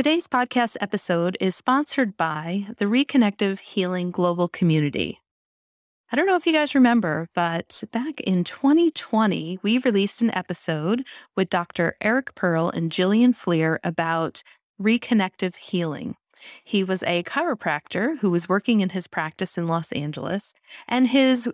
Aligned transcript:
Today's 0.00 0.26
podcast 0.26 0.78
episode 0.80 1.36
is 1.40 1.54
sponsored 1.54 2.16
by 2.16 2.68
the 2.78 2.86
Reconnective 2.86 3.60
Healing 3.60 4.10
Global 4.10 4.48
Community. 4.48 5.20
I 6.10 6.16
don't 6.16 6.24
know 6.24 6.36
if 6.36 6.46
you 6.46 6.54
guys 6.54 6.74
remember, 6.74 7.28
but 7.34 7.84
back 7.92 8.18
in 8.22 8.42
2020, 8.42 9.58
we 9.62 9.76
released 9.76 10.22
an 10.22 10.34
episode 10.34 11.06
with 11.36 11.50
Dr. 11.50 11.98
Eric 12.00 12.34
Pearl 12.34 12.70
and 12.70 12.90
Jillian 12.90 13.36
Fleer 13.36 13.78
about 13.84 14.42
reconnective 14.80 15.56
healing. 15.56 16.16
He 16.64 16.82
was 16.82 17.02
a 17.02 17.22
chiropractor 17.24 18.20
who 18.20 18.30
was 18.30 18.48
working 18.48 18.80
in 18.80 18.88
his 18.88 19.06
practice 19.06 19.58
in 19.58 19.68
Los 19.68 19.92
Angeles, 19.92 20.54
and 20.88 21.08
his 21.08 21.52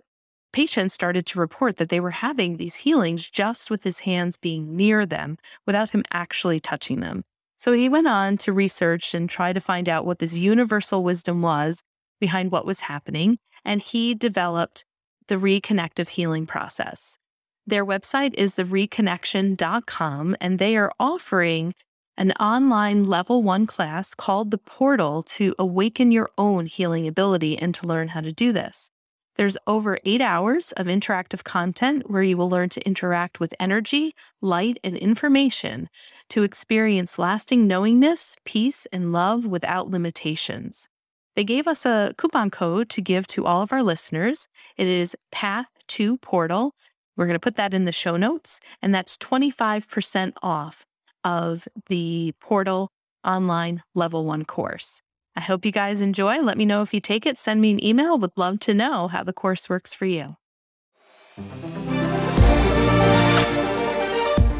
patients 0.53 0.93
started 0.93 1.25
to 1.25 1.39
report 1.39 1.75
that 1.75 1.89
they 1.89 1.99
were 1.99 2.11
having 2.11 2.55
these 2.55 2.75
healings 2.75 3.29
just 3.29 3.69
with 3.69 3.83
his 3.83 3.99
hands 3.99 4.37
being 4.37 4.73
near 4.73 5.05
them 5.05 5.37
without 5.65 5.89
him 5.89 6.05
actually 6.13 6.61
touching 6.61 7.01
them. 7.01 7.25
So 7.57 7.73
he 7.73 7.89
went 7.89 8.07
on 8.07 8.37
to 8.37 8.53
research 8.53 9.13
and 9.13 9.29
try 9.29 9.51
to 9.51 9.59
find 9.59 9.89
out 9.89 10.05
what 10.05 10.19
this 10.19 10.37
universal 10.37 11.03
wisdom 11.03 11.41
was 11.41 11.81
behind 12.19 12.51
what 12.51 12.65
was 12.65 12.81
happening, 12.81 13.37
and 13.65 13.81
he 13.81 14.13
developed 14.13 14.85
the 15.27 15.35
reconnective 15.35 16.09
healing 16.09 16.45
process. 16.45 17.17
Their 17.65 17.85
website 17.85 18.33
is 18.35 18.55
thereconnection.com, 18.55 20.37
and 20.39 20.59
they 20.59 20.77
are 20.77 20.91
offering 20.99 21.73
an 22.15 22.31
online 22.33 23.03
level 23.03 23.43
one 23.43 23.65
class 23.65 24.15
called 24.15 24.51
The 24.51 24.57
Portal 24.57 25.21
to 25.23 25.53
awaken 25.59 26.11
your 26.11 26.29
own 26.37 26.65
healing 26.65 27.07
ability 27.07 27.57
and 27.57 27.75
to 27.75 27.85
learn 27.85 28.09
how 28.09 28.21
to 28.21 28.31
do 28.31 28.53
this. 28.53 28.89
There's 29.37 29.57
over 29.67 29.99
eight 30.03 30.19
hours 30.19 30.71
of 30.73 30.87
interactive 30.87 31.43
content 31.43 32.09
where 32.09 32.23
you 32.23 32.35
will 32.37 32.49
learn 32.49 32.69
to 32.69 32.85
interact 32.87 33.39
with 33.39 33.53
energy, 33.59 34.13
light, 34.41 34.79
and 34.83 34.97
information 34.97 35.89
to 36.29 36.41
experience 36.41 37.19
lasting 37.19 37.67
knowingness, 37.67 38.35
peace, 38.45 38.87
and 38.91 39.11
love 39.11 39.45
without 39.45 39.89
limitations. 39.89 40.89
They 41.35 41.43
gave 41.43 41.67
us 41.67 41.85
a 41.85 42.15
coupon 42.17 42.49
code 42.49 42.89
to 42.89 43.01
give 43.01 43.27
to 43.27 43.45
all 43.45 43.61
of 43.61 43.71
our 43.71 43.83
listeners. 43.83 44.47
It 44.75 44.87
is 44.87 45.15
Path 45.31 45.67
to 45.89 46.17
Portal. 46.17 46.73
We're 47.15 47.27
going 47.27 47.35
to 47.35 47.39
put 47.39 47.55
that 47.57 47.75
in 47.75 47.85
the 47.85 47.91
show 47.91 48.17
notes, 48.17 48.59
and 48.81 48.93
that's 48.93 49.17
25% 49.17 50.33
off 50.41 50.83
of 51.23 51.67
the 51.89 52.33
Portal 52.39 52.89
online 53.23 53.83
level 53.93 54.25
one 54.25 54.45
course. 54.45 55.03
I 55.37 55.39
hope 55.39 55.65
you 55.65 55.71
guys 55.71 56.01
enjoy. 56.01 56.41
Let 56.41 56.57
me 56.57 56.65
know 56.65 56.81
if 56.81 56.95
you 56.95 56.99
take 56.99 57.27
it. 57.27 57.37
Send 57.37 57.61
me 57.61 57.69
an 57.69 57.85
email. 57.85 58.17
Would 58.17 58.35
love 58.37 58.59
to 58.61 58.73
know 58.73 59.07
how 59.07 59.23
the 59.23 59.31
course 59.31 59.69
works 59.69 59.93
for 59.93 60.07
you. 60.07 60.35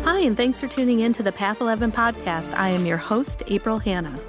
Hi, 0.03 0.19
and 0.19 0.37
thanks 0.37 0.59
for 0.59 0.67
tuning 0.67 0.99
in 0.99 1.13
to 1.13 1.23
the 1.23 1.31
Path 1.31 1.61
11 1.61 1.91
podcast. 1.93 2.53
I 2.53 2.69
am 2.69 2.85
your 2.85 2.97
host, 2.97 3.41
April 3.47 3.79
Hanna. 3.79 4.19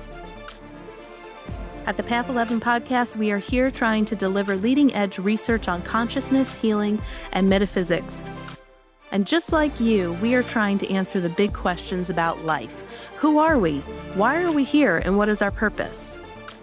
At 1.85 1.99
the 1.99 2.03
Path 2.03 2.31
11 2.31 2.61
podcast, 2.61 3.17
we 3.17 3.31
are 3.31 3.37
here 3.37 3.71
trying 3.71 4.07
to 4.07 4.17
deliver 4.17 4.57
leading 4.57 4.95
edge 4.95 5.19
research 5.19 5.69
on 5.69 5.83
consciousness, 5.83 6.55
healing, 6.55 6.99
and 7.33 7.51
metaphysics. 7.51 8.25
And 9.13 9.27
just 9.27 9.53
like 9.53 9.79
you, 9.81 10.15
we 10.23 10.35
are 10.35 10.43
trying 10.43 10.79
to 10.79 10.91
answer 10.91 11.21
the 11.21 11.29
big 11.29 11.53
questions 11.53 12.09
about 12.09 12.47
life. 12.47 12.85
Who 13.17 13.37
are 13.37 13.59
we? 13.59 13.81
Why 14.15 14.43
are 14.43 14.53
we 14.53 14.65
here? 14.65 14.97
And 14.97 15.19
what 15.19 15.29
is 15.29 15.43
our 15.43 15.51
purpose? 15.51 16.17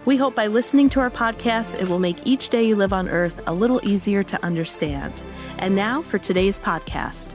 We 0.06 0.16
hope 0.16 0.36
by 0.36 0.46
listening 0.46 0.88
to 0.90 1.00
our 1.00 1.10
podcast, 1.10 1.82
it 1.82 1.88
will 1.88 1.98
make 1.98 2.24
each 2.24 2.48
day 2.48 2.62
you 2.62 2.76
live 2.76 2.92
on 2.92 3.08
earth 3.08 3.42
a 3.48 3.52
little 3.52 3.80
easier 3.82 4.22
to 4.22 4.44
understand. 4.44 5.24
And 5.58 5.74
now 5.74 6.00
for 6.00 6.16
today's 6.16 6.60
podcast. 6.60 7.34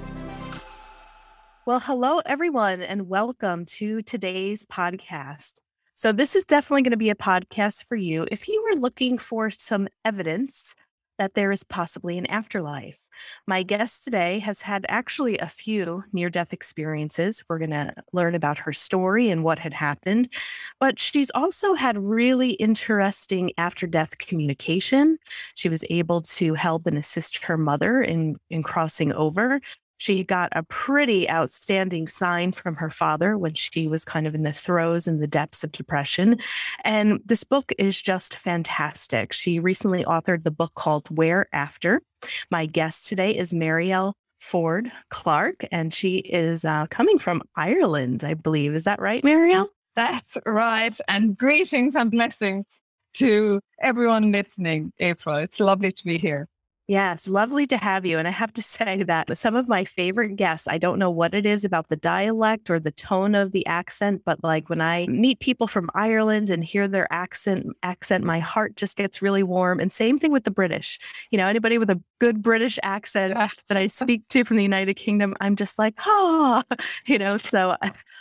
Well, 1.65 1.81
hello, 1.81 2.21
everyone, 2.25 2.81
and 2.81 3.09
welcome 3.09 3.65
to 3.65 4.01
today's 4.01 4.65
podcast. 4.65 5.55
So, 5.95 6.13
this 6.13 6.33
is 6.33 6.45
definitely 6.45 6.83
going 6.83 6.91
to 6.91 6.97
be 6.97 7.09
a 7.09 7.15
podcast 7.15 7.87
for 7.89 7.97
you 7.97 8.25
if 8.31 8.47
you 8.47 8.65
are 8.71 8.79
looking 8.79 9.17
for 9.17 9.49
some 9.49 9.89
evidence 10.05 10.73
that 11.21 11.35
there 11.35 11.51
is 11.51 11.63
possibly 11.63 12.17
an 12.17 12.25
afterlife. 12.25 13.07
My 13.45 13.61
guest 13.61 14.03
today 14.03 14.39
has 14.39 14.63
had 14.63 14.87
actually 14.89 15.37
a 15.37 15.47
few 15.47 16.03
near 16.11 16.31
death 16.31 16.51
experiences. 16.51 17.43
We're 17.47 17.59
going 17.59 17.69
to 17.69 17.93
learn 18.11 18.33
about 18.33 18.57
her 18.57 18.73
story 18.73 19.29
and 19.29 19.43
what 19.43 19.59
had 19.59 19.71
happened, 19.71 20.29
but 20.79 20.97
she's 20.97 21.29
also 21.35 21.75
had 21.75 21.95
really 21.95 22.53
interesting 22.53 23.51
after 23.59 23.85
death 23.85 24.17
communication. 24.17 25.19
She 25.53 25.69
was 25.69 25.85
able 25.91 26.21
to 26.21 26.55
help 26.55 26.87
and 26.87 26.97
assist 26.97 27.45
her 27.45 27.55
mother 27.55 28.01
in, 28.01 28.37
in 28.49 28.63
crossing 28.63 29.13
over. 29.13 29.61
She 30.01 30.23
got 30.23 30.49
a 30.55 30.63
pretty 30.63 31.29
outstanding 31.29 32.07
sign 32.07 32.53
from 32.53 32.77
her 32.77 32.89
father 32.89 33.37
when 33.37 33.53
she 33.53 33.85
was 33.85 34.03
kind 34.03 34.25
of 34.25 34.33
in 34.33 34.41
the 34.41 34.51
throes 34.51 35.05
and 35.07 35.21
the 35.21 35.27
depths 35.27 35.63
of 35.63 35.71
depression. 35.71 36.39
And 36.83 37.19
this 37.23 37.43
book 37.43 37.71
is 37.77 38.01
just 38.01 38.35
fantastic. 38.35 39.31
She 39.31 39.59
recently 39.59 40.03
authored 40.03 40.43
the 40.43 40.49
book 40.49 40.73
called 40.73 41.15
Where 41.15 41.45
After. 41.53 42.01
My 42.49 42.65
guest 42.65 43.05
today 43.05 43.37
is 43.37 43.53
Marielle 43.53 44.13
Ford 44.39 44.91
Clark, 45.11 45.65
and 45.71 45.93
she 45.93 46.15
is 46.15 46.65
uh, 46.65 46.87
coming 46.87 47.19
from 47.19 47.43
Ireland, 47.55 48.23
I 48.23 48.33
believe. 48.33 48.73
Is 48.73 48.85
that 48.85 48.99
right, 48.99 49.23
Marielle? 49.23 49.67
That's 49.95 50.35
right. 50.47 50.97
And 51.09 51.37
greetings 51.37 51.95
and 51.95 52.09
blessings 52.09 52.65
to 53.17 53.61
everyone 53.79 54.31
listening, 54.31 54.93
April. 54.97 55.35
It's 55.35 55.59
lovely 55.59 55.91
to 55.91 56.03
be 56.03 56.17
here. 56.17 56.47
Yes, 56.91 57.25
lovely 57.25 57.65
to 57.67 57.77
have 57.77 58.05
you. 58.05 58.19
And 58.19 58.27
I 58.27 58.31
have 58.31 58.51
to 58.51 58.61
say 58.77 59.03
that 59.03 59.37
some 59.37 59.55
of 59.55 59.69
my 59.69 59.85
favorite 59.85 60.35
guests, 60.35 60.67
I 60.67 60.77
don't 60.77 60.99
know 60.99 61.09
what 61.09 61.33
it 61.33 61.45
is 61.45 61.63
about 61.63 61.87
the 61.87 61.95
dialect 61.95 62.69
or 62.69 62.81
the 62.81 62.91
tone 62.91 63.33
of 63.33 63.53
the 63.53 63.65
accent, 63.65 64.23
but 64.25 64.43
like 64.43 64.69
when 64.69 64.81
I 64.81 65.07
meet 65.07 65.39
people 65.39 65.67
from 65.67 65.89
Ireland 65.95 66.49
and 66.49 66.65
hear 66.65 66.89
their 66.89 67.07
accent, 67.09 67.67
accent, 67.81 68.25
my 68.25 68.39
heart 68.39 68.75
just 68.75 68.97
gets 68.97 69.21
really 69.21 69.41
warm. 69.41 69.79
And 69.79 69.89
same 69.89 70.19
thing 70.19 70.33
with 70.33 70.43
the 70.43 70.51
British. 70.51 70.99
You 71.31 71.37
know, 71.37 71.47
anybody 71.47 71.77
with 71.77 71.89
a 71.89 72.01
good 72.19 72.41
British 72.41 72.77
accent 72.83 73.35
that 73.69 73.77
I 73.77 73.87
speak 74.01 74.27
to 74.27 74.43
from 74.43 74.57
the 74.57 74.63
United 74.63 74.95
Kingdom, 74.95 75.33
I'm 75.39 75.55
just 75.55 75.79
like, 75.79 75.93
ah, 76.05 76.61
oh, 76.69 76.75
you 77.05 77.17
know. 77.17 77.37
So 77.37 77.77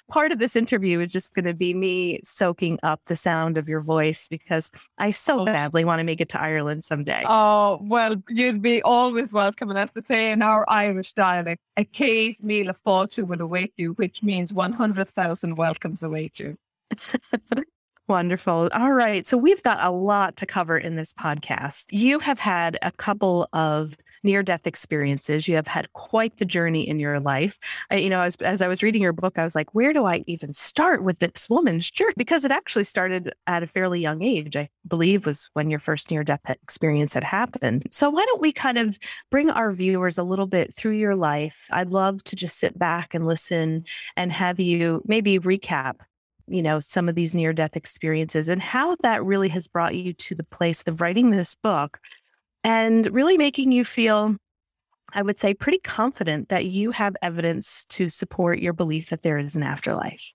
part 0.08 0.30
of 0.30 0.38
this 0.38 0.54
interview 0.54 1.00
is 1.00 1.10
just 1.10 1.34
going 1.34 1.44
to 1.44 1.54
be 1.54 1.74
me 1.74 2.20
soaking 2.22 2.78
up 2.84 3.00
the 3.06 3.16
sound 3.16 3.58
of 3.58 3.68
your 3.68 3.80
voice 3.80 4.28
because 4.28 4.70
I 4.96 5.10
so 5.10 5.40
oh. 5.40 5.44
badly 5.44 5.84
want 5.84 5.98
to 5.98 6.04
make 6.04 6.20
it 6.20 6.28
to 6.30 6.40
Ireland 6.40 6.84
someday. 6.84 7.24
Oh, 7.26 7.80
well, 7.82 8.14
you 8.28 8.59
be 8.60 8.82
always 8.82 9.32
welcome. 9.32 9.70
And 9.70 9.78
as 9.78 9.92
they 9.92 10.02
say 10.02 10.32
in 10.32 10.42
our 10.42 10.68
Irish 10.68 11.12
dialect, 11.12 11.60
a 11.76 11.84
céad 11.84 12.40
míle 12.40 12.74
fáilte 12.86 13.26
will 13.26 13.40
await 13.40 13.72
you, 13.76 13.92
which 13.92 14.22
means 14.22 14.52
100,000 14.52 15.56
welcomes 15.56 16.02
await 16.02 16.38
you. 16.38 16.56
Wonderful. 18.08 18.70
All 18.72 18.92
right. 18.92 19.26
So 19.26 19.36
we've 19.36 19.62
got 19.62 19.78
a 19.80 19.90
lot 19.90 20.36
to 20.38 20.46
cover 20.46 20.76
in 20.76 20.96
this 20.96 21.12
podcast. 21.12 21.86
You 21.90 22.18
have 22.18 22.40
had 22.40 22.76
a 22.82 22.90
couple 22.90 23.48
of 23.52 23.96
near 24.22 24.42
death 24.42 24.66
experiences. 24.66 25.48
You 25.48 25.56
have 25.56 25.66
had 25.66 25.92
quite 25.92 26.36
the 26.38 26.44
journey 26.44 26.86
in 26.88 26.98
your 26.98 27.20
life. 27.20 27.58
I, 27.90 27.96
you 27.96 28.10
know, 28.10 28.20
as, 28.20 28.36
as 28.36 28.62
I 28.62 28.68
was 28.68 28.82
reading 28.82 29.02
your 29.02 29.12
book, 29.12 29.38
I 29.38 29.44
was 29.44 29.54
like, 29.54 29.74
where 29.74 29.92
do 29.92 30.04
I 30.04 30.24
even 30.26 30.54
start 30.54 31.02
with 31.02 31.18
this 31.18 31.48
woman's 31.48 31.90
journey? 31.90 32.14
Because 32.16 32.44
it 32.44 32.50
actually 32.50 32.84
started 32.84 33.32
at 33.46 33.62
a 33.62 33.66
fairly 33.66 34.00
young 34.00 34.22
age, 34.22 34.56
I 34.56 34.68
believe 34.86 35.26
was 35.26 35.50
when 35.54 35.70
your 35.70 35.80
first 35.80 36.10
near 36.10 36.24
death 36.24 36.40
experience 36.48 37.14
had 37.14 37.24
happened. 37.24 37.86
So 37.90 38.10
why 38.10 38.24
don't 38.24 38.40
we 38.40 38.52
kind 38.52 38.78
of 38.78 38.98
bring 39.30 39.50
our 39.50 39.72
viewers 39.72 40.18
a 40.18 40.22
little 40.22 40.46
bit 40.46 40.74
through 40.74 40.96
your 40.96 41.14
life? 41.14 41.66
I'd 41.70 41.90
love 41.90 42.22
to 42.24 42.36
just 42.36 42.58
sit 42.58 42.78
back 42.78 43.14
and 43.14 43.26
listen 43.26 43.84
and 44.16 44.32
have 44.32 44.60
you 44.60 45.02
maybe 45.06 45.38
recap 45.38 45.96
you 46.50 46.62
know 46.62 46.80
some 46.80 47.08
of 47.08 47.14
these 47.14 47.34
near 47.34 47.52
death 47.52 47.76
experiences 47.76 48.48
and 48.48 48.60
how 48.60 48.96
that 49.02 49.24
really 49.24 49.48
has 49.48 49.68
brought 49.68 49.94
you 49.94 50.12
to 50.12 50.34
the 50.34 50.44
place 50.44 50.82
of 50.86 51.00
writing 51.00 51.30
this 51.30 51.54
book 51.54 51.98
and 52.64 53.06
really 53.12 53.38
making 53.38 53.72
you 53.72 53.84
feel, 53.84 54.36
I 55.12 55.22
would 55.22 55.38
say, 55.38 55.54
pretty 55.54 55.78
confident 55.78 56.48
that 56.48 56.66
you 56.66 56.90
have 56.92 57.16
evidence 57.22 57.84
to 57.86 58.08
support 58.08 58.58
your 58.58 58.72
belief 58.72 59.10
that 59.10 59.22
there 59.22 59.38
is 59.38 59.56
an 59.56 59.62
afterlife. 59.62 60.32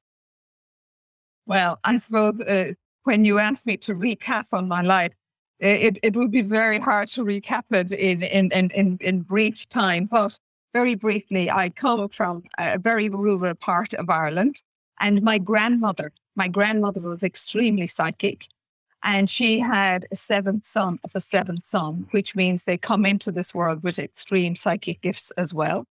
Well, 1.45 1.79
I 1.83 1.97
suppose 1.97 2.41
uh, 2.41 2.73
when 3.03 3.23
you 3.23 3.37
ask 3.39 3.65
me 3.65 3.77
to 3.77 3.93
recap 3.93 4.45
on 4.51 4.67
my 4.67 4.81
life, 4.81 5.13
it, 5.59 5.99
it 6.03 6.15
would 6.15 6.31
be 6.31 6.41
very 6.41 6.79
hard 6.79 7.07
to 7.09 7.23
recap 7.23 7.63
it 7.71 7.91
in, 7.91 8.23
in, 8.23 8.51
in, 8.51 8.97
in 8.99 9.21
brief 9.21 9.69
time. 9.69 10.05
But 10.05 10.37
very 10.73 10.95
briefly, 10.95 11.49
I 11.49 11.69
come 11.69 12.09
from 12.09 12.43
a 12.57 12.77
very 12.77 13.09
rural 13.09 13.55
part 13.55 13.93
of 13.93 14.09
Ireland. 14.09 14.61
And 14.99 15.21
my 15.21 15.37
grandmother, 15.37 16.11
my 16.35 16.47
grandmother 16.47 17.01
was 17.01 17.23
extremely 17.23 17.87
psychic. 17.87 18.47
And 19.05 19.29
she 19.29 19.59
had 19.59 20.07
a 20.11 20.15
seventh 20.15 20.65
son 20.65 20.99
of 21.03 21.11
a 21.13 21.19
seventh 21.19 21.63
son, 21.63 22.07
which 22.09 22.35
means 22.35 22.63
they 22.63 22.77
come 22.77 23.05
into 23.05 23.31
this 23.31 23.53
world 23.53 23.83
with 23.83 23.99
extreme 23.99 24.55
psychic 24.55 24.99
gifts 25.01 25.29
as 25.37 25.53
well. 25.53 25.85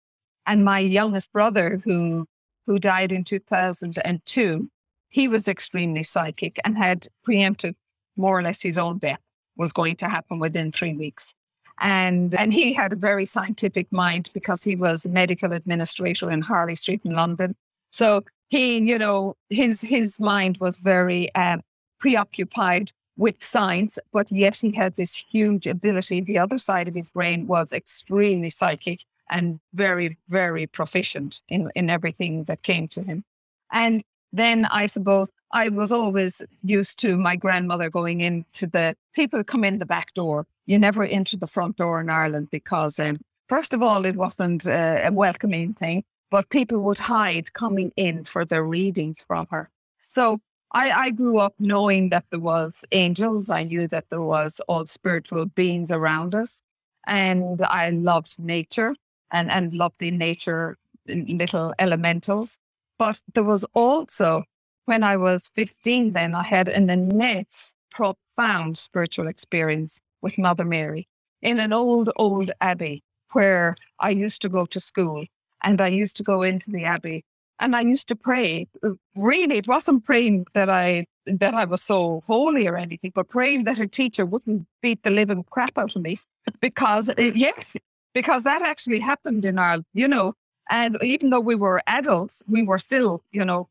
And 0.47 0.65
my 0.65 0.79
youngest 0.79 1.31
brother, 1.31 1.81
who 1.85 2.27
who 2.67 2.79
died 2.79 3.13
in 3.13 3.25
2002, 3.25 4.71
he 5.11 5.29
was 5.29 5.47
extremely 5.47 6.03
psychic 6.03 6.59
and 6.65 6.79
had 6.79 7.07
preempted 7.23 7.77
more 8.17 8.39
or 8.39 8.43
less 8.43 8.63
his 8.63 8.79
own 8.79 8.97
death 8.97 9.21
was 9.57 9.73
going 9.73 9.97
to 9.97 10.09
happen 10.09 10.39
within 10.39 10.73
three 10.73 10.95
weeks. 10.95 11.35
And 11.81 12.35
and 12.35 12.51
he 12.55 12.73
had 12.73 12.95
a 12.95 12.97
very 12.97 13.27
scientific 13.27 13.93
mind 13.93 14.31
because 14.33 14.65
he 14.65 14.75
was 14.75 15.05
a 15.05 15.11
medical 15.11 15.53
administrator 15.53 16.31
in 16.31 16.41
Harley 16.41 16.77
Street 16.77 17.03
in 17.05 17.13
London. 17.13 17.57
So 17.91 18.25
he, 18.49 18.79
you 18.79 18.99
know, 18.99 19.37
his 19.51 19.83
his 19.83 20.19
mind 20.19 20.57
was 20.59 20.79
very 20.79 21.35
um, 21.35 21.61
preoccupied 21.99 22.91
with 23.17 23.43
science, 23.43 23.99
but 24.13 24.31
yet 24.31 24.57
he 24.57 24.73
had 24.73 24.97
this 24.97 25.15
huge 25.15 25.67
ability. 25.67 26.21
The 26.21 26.39
other 26.39 26.59
side 26.59 26.89
of 26.89 26.95
his 26.95 27.11
brain 27.11 27.47
was 27.47 27.73
extremely 27.73 28.51
psychic 28.51 29.01
and 29.31 29.61
very, 29.75 30.17
very 30.29 30.67
proficient 30.67 31.41
in, 31.49 31.71
in 31.75 31.91
everything 31.91 32.45
that 32.45 32.63
came 32.63 32.89
to 32.89 33.03
him. 33.03 33.25
And 33.71 34.03
then 34.33 34.67
I 34.67 34.87
suppose 34.87 35.31
I 35.53 35.69
was 35.69 35.93
always 35.93 36.43
used 36.63 36.99
to 37.01 37.17
my 37.17 37.37
grandmother 37.37 37.91
going 37.91 38.21
into 38.21 38.67
the 38.67 38.97
people 39.15 39.45
come 39.45 39.65
in 39.65 39.79
the 39.79 39.87
back 39.87 40.15
door. 40.15 40.47
You 40.67 40.79
never 40.79 41.05
enter 41.05 41.37
the 41.37 41.47
front 41.47 41.77
door 41.77 42.01
in 42.01 42.09
Ireland 42.09 42.49
because, 42.51 42.99
um, 42.99 43.19
first 43.49 43.75
of 43.75 43.83
all, 43.83 44.07
it 44.07 44.17
wasn't 44.17 44.67
uh, 44.67 45.01
a 45.05 45.13
welcoming 45.13 45.75
thing, 45.75 46.05
but 46.31 46.49
people 46.49 46.79
would 46.79 46.99
hide 46.99 47.53
coming 47.53 47.93
in 47.97 48.25
for 48.25 48.45
their 48.45 48.65
readings 48.65 49.25
from 49.27 49.47
her. 49.51 49.69
So 50.09 50.41
I, 50.73 50.91
I 50.91 51.11
grew 51.11 51.39
up 51.39 51.55
knowing 51.59 52.09
that 52.11 52.25
there 52.31 52.41
was 52.41 52.85
angels. 52.93 53.51
I 53.51 53.65
knew 53.65 53.89
that 53.89 54.07
there 54.11 54.23
was 54.23 54.61
all 54.69 54.87
spiritual 54.87 55.47
beings 55.47 55.91
around 55.91 56.35
us. 56.35 56.63
And 57.07 57.61
I 57.63 57.91
loved 57.91 58.39
nature 58.39 58.95
and, 59.33 59.51
and 59.51 59.75
loved 59.75 59.97
the 59.99 60.11
nature 60.11 60.77
little 61.07 61.75
elementals. 61.79 62.57
But 62.99 63.23
there 63.35 63.45
was 63.45 63.65
also, 63.75 64.45
when 64.87 65.03
I 65.03 65.17
was 65.17 65.51
15, 65.55 66.13
then 66.13 66.35
I 66.35 66.43
had 66.43 66.69
an 66.69 66.89
immense, 66.89 67.73
profound 67.91 68.79
spiritual 68.79 69.27
experience 69.27 70.01
with 70.23 70.39
Mother 70.39 70.65
Mary 70.65 71.07
in 71.43 71.61
an 71.61 71.73
old, 71.73 72.11
old 72.17 72.51
abbey 72.61 73.03
where 73.33 73.77
I 73.99 74.11
used 74.11 74.41
to 74.43 74.49
go 74.49 74.65
to 74.67 74.81
school. 74.81 75.27
And 75.65 75.81
I 75.81 75.89
used 75.89 76.17
to 76.19 76.23
go 76.23 76.43
into 76.43 76.71
the 76.71 76.85
abbey 76.85 77.25
and 77.61 77.77
I 77.77 77.81
used 77.81 78.09
to 78.09 78.17
pray. 78.17 78.67
Uh, 78.83 78.91
really, 79.17 79.59
it 79.59 79.69
wasn't 79.69 80.05
praying 80.05 80.47
that 80.55 80.69
I 80.69 81.07
that 81.27 81.55
I 81.55 81.65
was 81.65 81.83
so 81.83 82.23
holy 82.27 82.67
or 82.67 82.77
anything, 82.77 83.13
but 83.15 83.29
praying 83.29 83.65
that 83.65 83.79
a 83.79 83.87
teacher 83.87 84.27
wouldn't 84.27 84.67
beat 84.83 85.03
the 85.03 85.11
living 85.11 85.45
crap 85.51 85.79
out 85.79 85.95
of 85.97 86.03
me. 86.03 86.19
Because 86.61 87.09
uh, 87.09 87.15
yes, 87.35 87.77
because 88.15 88.43
that 88.43 88.63
actually 88.63 88.99
happened 88.99 89.45
in 89.45 89.59
our, 89.59 89.79
you 89.95 90.09
know, 90.09 90.35
and 90.71 90.99
even 91.03 91.31
though 91.31 91.41
we 91.41 91.55
were 91.55 91.81
adults, 91.87 92.43
we 92.49 92.65
were 92.65 92.81
still, 92.81 93.23
you 93.31 93.45
know, 93.45 93.69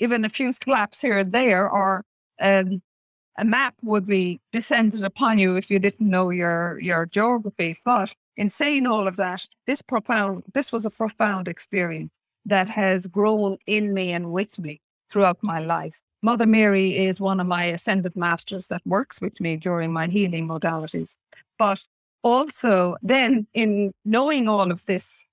even 0.00 0.24
a 0.24 0.28
few 0.28 0.52
slaps 0.52 1.00
here 1.00 1.18
and 1.18 1.32
there, 1.32 1.68
or 1.68 2.04
um, 2.40 2.82
a 3.38 3.44
map 3.44 3.74
would 3.82 4.06
be 4.06 4.40
descended 4.52 5.02
upon 5.02 5.38
you 5.38 5.56
if 5.56 5.70
you 5.70 5.78
didn't 5.78 6.10
know 6.10 6.28
your 6.30 6.78
your 6.80 7.06
geography. 7.06 7.78
But 7.84 8.14
in 8.36 8.50
saying 8.50 8.86
all 8.86 9.08
of 9.08 9.16
that, 9.16 9.46
this 9.66 9.80
profound, 9.80 10.42
this 10.52 10.72
was 10.72 10.84
a 10.84 10.90
profound 10.90 11.48
experience 11.48 12.10
that 12.46 12.68
has 12.68 13.06
grown 13.06 13.58
in 13.66 13.92
me 13.94 14.12
and 14.12 14.32
with 14.32 14.58
me 14.58 14.80
throughout 15.10 15.38
my 15.42 15.60
life. 15.60 16.00
Mother 16.22 16.46
Mary 16.46 16.96
is 16.96 17.20
one 17.20 17.40
of 17.40 17.46
my 17.46 17.64
ascended 17.64 18.14
masters 18.14 18.66
that 18.68 18.82
works 18.86 19.20
with 19.20 19.40
me 19.40 19.56
during 19.56 19.92
my 19.92 20.06
healing 20.06 20.46
modalities. 20.46 21.14
But 21.58 21.82
also, 22.22 22.96
then 23.02 23.46
in 23.54 23.92
knowing 24.04 24.48
all 24.48 24.70
of 24.70 24.84
this 24.84 25.24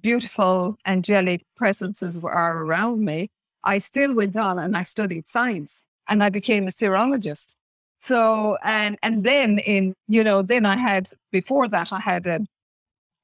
beautiful 0.00 0.76
angelic 0.86 1.42
presences 1.56 2.20
are 2.22 2.62
around 2.62 3.04
me, 3.04 3.30
I 3.64 3.78
still 3.78 4.14
went 4.14 4.36
on 4.36 4.58
and 4.58 4.76
I 4.76 4.82
studied 4.82 5.26
science 5.26 5.82
and 6.08 6.22
I 6.22 6.28
became 6.28 6.68
a 6.68 6.70
serologist. 6.70 7.54
So 7.98 8.58
and 8.62 8.98
and 9.02 9.24
then 9.24 9.58
in 9.60 9.94
you 10.08 10.22
know 10.22 10.42
then 10.42 10.66
I 10.66 10.76
had 10.76 11.08
before 11.32 11.68
that 11.68 11.92
I 11.92 12.00
had 12.00 12.26
a 12.26 12.40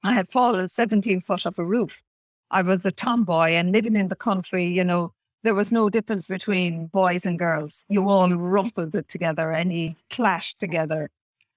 I 0.02 0.14
had 0.14 0.30
fallen 0.30 0.68
17 0.68 1.20
foot 1.20 1.44
off 1.44 1.58
a 1.58 1.64
roof 1.64 2.02
I 2.50 2.62
was 2.62 2.84
a 2.84 2.90
tomboy 2.90 3.50
and 3.52 3.72
living 3.72 3.96
in 3.96 4.08
the 4.08 4.16
country, 4.16 4.66
you 4.66 4.84
know, 4.84 5.12
there 5.42 5.54
was 5.54 5.72
no 5.72 5.88
difference 5.88 6.26
between 6.26 6.86
boys 6.88 7.24
and 7.24 7.38
girls. 7.38 7.84
You 7.88 8.08
all 8.08 8.30
rumpled 8.30 8.94
it 8.94 9.08
together 9.08 9.52
and 9.52 9.72
you 9.72 9.94
clashed 10.10 10.58
together. 10.58 11.08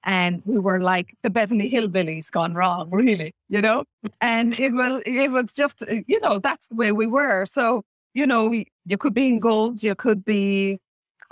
And 0.06 0.42
we 0.45 0.60
were 0.60 0.81
like 0.81 1.16
the 1.22 1.30
Beverly 1.30 1.69
Hillbillies 1.69 2.31
gone 2.31 2.54
wrong, 2.54 2.90
really, 2.92 3.34
you 3.50 3.62
know? 3.62 3.86
And 4.22 4.57
it 4.60 4.74
was, 4.74 5.01
it 5.06 5.31
was 5.31 5.54
just, 5.54 5.84
uh, 5.84 5.95
you 6.07 6.19
know, 6.22 6.40
that's 6.40 6.68
the 6.68 6.75
way 6.75 6.92
we 6.92 7.07
were. 7.07 7.45
So, 7.45 7.84
you 8.13 8.28
know, 8.28 8.51
you 8.86 8.98
could 8.98 9.13
be 9.13 9.28
in 9.28 9.40
golds, 9.40 9.84
you 9.84 9.95
could 9.95 10.24
be 10.24 10.80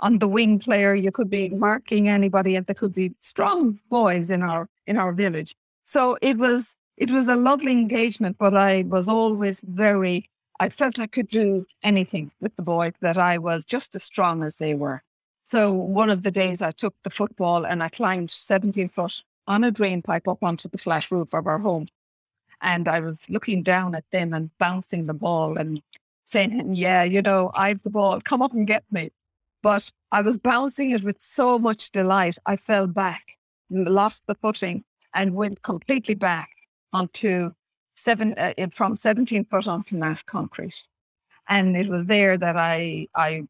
on 0.00 0.18
the 0.18 0.28
wing 0.28 0.58
player, 0.58 0.94
you 0.94 1.12
could 1.12 1.30
be 1.30 1.48
marking 1.50 2.08
anybody, 2.08 2.56
and 2.56 2.66
there 2.66 2.74
could 2.74 2.92
be 2.92 3.14
strong 3.20 3.78
boys 3.88 4.30
in 4.30 4.42
our 4.42 4.68
in 4.86 4.96
our 4.96 5.12
village. 5.12 5.54
So 5.86 6.18
it 6.20 6.38
was 6.38 6.74
it 6.96 7.10
was 7.10 7.28
a 7.28 7.36
lovely 7.36 7.72
engagement, 7.72 8.36
but 8.38 8.54
I 8.54 8.82
was 8.82 9.08
always 9.08 9.60
very, 9.62 10.28
I 10.60 10.68
felt 10.68 11.00
I 11.00 11.06
could 11.06 11.28
do 11.28 11.66
anything 11.82 12.30
with 12.40 12.54
the 12.56 12.62
boys, 12.62 12.92
that 13.00 13.16
I 13.16 13.38
was 13.38 13.64
just 13.64 13.96
as 13.96 14.04
strong 14.04 14.42
as 14.42 14.56
they 14.56 14.74
were. 14.74 15.02
So 15.44 15.72
one 15.72 16.10
of 16.10 16.22
the 16.22 16.30
days 16.30 16.62
I 16.62 16.70
took 16.70 16.94
the 17.02 17.10
football 17.10 17.64
and 17.64 17.82
I 17.82 17.88
climbed 17.88 18.30
17 18.30 18.88
foot 18.90 19.22
on 19.46 19.64
a 19.64 19.70
drain 19.70 20.02
pipe 20.02 20.28
up 20.28 20.42
onto 20.42 20.68
the 20.68 20.78
flat 20.78 21.10
roof 21.10 21.34
of 21.34 21.46
our 21.46 21.58
home. 21.58 21.88
And 22.60 22.86
I 22.86 23.00
was 23.00 23.16
looking 23.28 23.62
down 23.62 23.94
at 23.94 24.04
them 24.12 24.32
and 24.34 24.56
bouncing 24.58 25.06
the 25.06 25.14
ball 25.14 25.56
and 25.58 25.82
saying, 26.26 26.74
Yeah, 26.74 27.02
you 27.02 27.22
know, 27.22 27.50
I've 27.54 27.82
the 27.82 27.90
ball, 27.90 28.20
come 28.20 28.42
up 28.42 28.52
and 28.52 28.66
get 28.66 28.84
me. 28.92 29.10
But 29.62 29.90
I 30.12 30.22
was 30.22 30.38
bouncing 30.38 30.90
it 30.92 31.02
with 31.02 31.20
so 31.20 31.58
much 31.58 31.90
delight, 31.90 32.36
I 32.46 32.56
fell 32.56 32.86
back, 32.86 33.22
lost 33.70 34.24
the 34.26 34.34
footing, 34.36 34.84
and 35.14 35.34
went 35.34 35.62
completely 35.62 36.14
back 36.14 36.50
onto 36.92 37.52
seven 37.96 38.34
uh, 38.36 38.52
from 38.70 38.96
17 38.96 39.44
foot 39.46 39.66
onto 39.66 39.96
mass 39.96 40.22
concrete. 40.22 40.82
And 41.48 41.76
it 41.76 41.88
was 41.88 42.06
there 42.06 42.38
that 42.38 42.56
I, 42.56 43.08
I, 43.14 43.42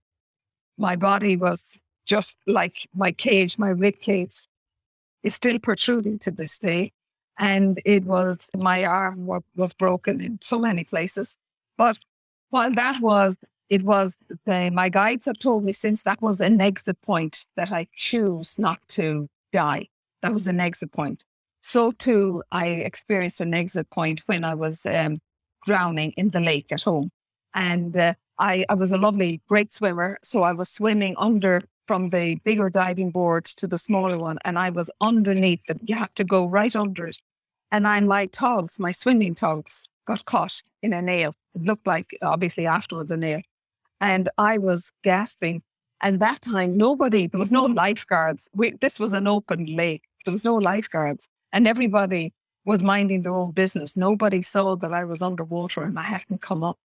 my 0.79 0.97
body 0.97 1.37
was 1.37 1.79
just 2.07 2.39
like 2.47 2.89
my 2.95 3.13
cage, 3.13 3.59
my 3.59 3.69
rib 3.69 4.01
cage 4.01 4.41
is 5.23 5.35
still 5.35 5.59
protruding 5.59 6.19
to 6.21 6.31
this 6.31 6.59
day. 6.59 6.93
And 7.39 7.81
it 7.85 8.05
was, 8.05 8.51
my 8.57 8.85
arm 8.85 9.27
was, 9.27 9.73
broken 9.75 10.21
in 10.21 10.39
so 10.43 10.59
many 10.59 10.85
places. 10.85 11.37
But 11.79 11.99
while 12.51 12.73
that 12.73 13.01
was, 13.01 13.39
it 13.71 13.83
was 13.83 14.19
the, 14.45 14.71
my 14.71 14.89
guides 14.89 15.25
have 15.27 15.39
told 15.39 15.65
me 15.65 15.73
since 15.73 16.03
that 16.03 16.21
was 16.21 16.41
an 16.41 16.61
exit 16.61 17.01
point 17.03 17.47
that 17.57 17.73
I 17.73 17.87
choose 17.97 18.59
not 18.59 18.81
to 18.89 19.29
die. 19.53 19.89
That 20.21 20.33
was 20.33 20.47
an 20.47 20.61
exit 20.61 20.93
point. 20.93 21.25
So 21.63 21.93
too, 21.93 22.43
I 22.51 22.67
experienced 22.67 23.41
an 23.41 23.55
exit 23.55 23.89
point 23.91 24.21
when 24.27 24.45
I 24.45 24.55
was 24.55 24.85
um, 24.85 25.21
drowning 25.65 26.13
in 26.17 26.31
the 26.31 26.41
lake 26.41 26.73
at 26.73 26.83
home. 26.83 27.11
And 27.55 27.97
uh, 27.97 28.15
I, 28.39 28.65
I 28.69 28.75
was 28.75 28.93
a 28.93 28.99
lovely, 28.99 29.41
great 29.49 29.73
swimmer. 29.73 30.19
So 30.25 30.43
I 30.43 30.53
was 30.53 30.69
swimming 30.69 31.15
under 31.19 31.63
from 31.87 32.11
the 32.11 32.37
bigger 32.45 32.69
diving 32.69 33.11
board 33.11 33.45
to 33.45 33.67
the 33.67 33.79
smaller 33.79 34.19
one. 34.19 34.39
And 34.45 34.59
I 34.59 34.71
was 34.71 34.91
underneath 35.01 35.61
it. 35.69 35.79
You 35.83 35.95
have 35.95 36.15
to 36.15 36.25
go 36.25 36.47
right 36.47 36.75
under 36.75 37.07
it. 37.07 37.17
And 37.71 37.87
I, 37.87 38.01
my 38.01 38.27
togs, 38.27 38.81
my 38.81 38.93
swimming 38.93 39.35
togs, 39.35 39.83
got 40.07 40.25
caught 40.25 40.61
in 40.83 40.93
a 40.93 41.01
nail. 41.01 41.35
It 41.55 41.63
looked 41.63 41.87
like, 41.87 42.11
obviously, 42.23 42.67
afterwards, 42.67 43.13
a 43.13 43.17
nail. 43.17 43.41
And 44.01 44.29
I 44.37 44.59
was 44.59 44.91
gasping. 45.05 45.63
And 46.01 46.19
that 46.21 46.43
time, 46.43 46.77
nobody, 46.77 47.29
there 47.29 47.39
was 47.39 47.53
no 47.53 47.65
lifeguards. 47.65 48.49
We, 48.53 48.73
this 48.81 48.99
was 48.99 49.13
an 49.13 49.29
open 49.29 49.67
lake. 49.77 50.03
There 50.25 50.33
was 50.33 50.45
no 50.45 50.57
lifeguards 50.57 51.29
and 51.53 51.69
everybody 51.69 52.33
was 52.65 52.83
minding 52.83 53.23
their 53.23 53.35
own 53.35 53.51
business. 53.51 53.97
Nobody 53.97 54.43
saw 54.43 54.77
that 54.77 54.93
I 54.93 55.05
was 55.05 55.23
underwater 55.23 55.83
and 55.83 55.99
I 55.99 56.03
hadn't 56.03 56.41
come 56.43 56.63
up. 56.63 56.79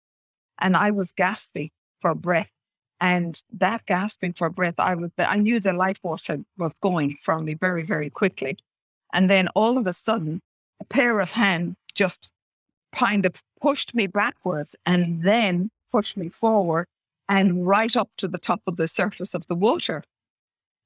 And 0.60 0.76
I 0.76 0.90
was 0.90 1.12
gasping 1.12 1.70
for 2.00 2.14
breath. 2.14 2.50
And 3.00 3.40
that 3.52 3.84
gasping 3.84 4.32
for 4.32 4.48
breath, 4.48 4.76
I 4.78 4.94
was 4.94 5.10
I 5.18 5.36
knew 5.36 5.60
the 5.60 5.74
life 5.74 5.98
force 6.00 6.26
had, 6.28 6.44
was 6.56 6.74
going 6.80 7.18
from 7.22 7.44
me 7.44 7.54
very, 7.54 7.82
very 7.82 8.08
quickly. 8.08 8.56
And 9.12 9.28
then 9.28 9.48
all 9.48 9.76
of 9.76 9.86
a 9.86 9.92
sudden, 9.92 10.40
a 10.80 10.84
pair 10.84 11.20
of 11.20 11.30
hands 11.30 11.76
just 11.94 12.30
kind 12.94 13.26
of 13.26 13.34
pushed 13.60 13.94
me 13.94 14.06
backwards 14.06 14.74
and 14.86 15.22
then 15.22 15.70
pushed 15.92 16.16
me 16.16 16.30
forward 16.30 16.86
and 17.28 17.66
right 17.66 17.94
up 17.96 18.08
to 18.16 18.28
the 18.28 18.38
top 18.38 18.62
of 18.66 18.76
the 18.76 18.88
surface 18.88 19.34
of 19.34 19.46
the 19.46 19.54
water. 19.54 20.02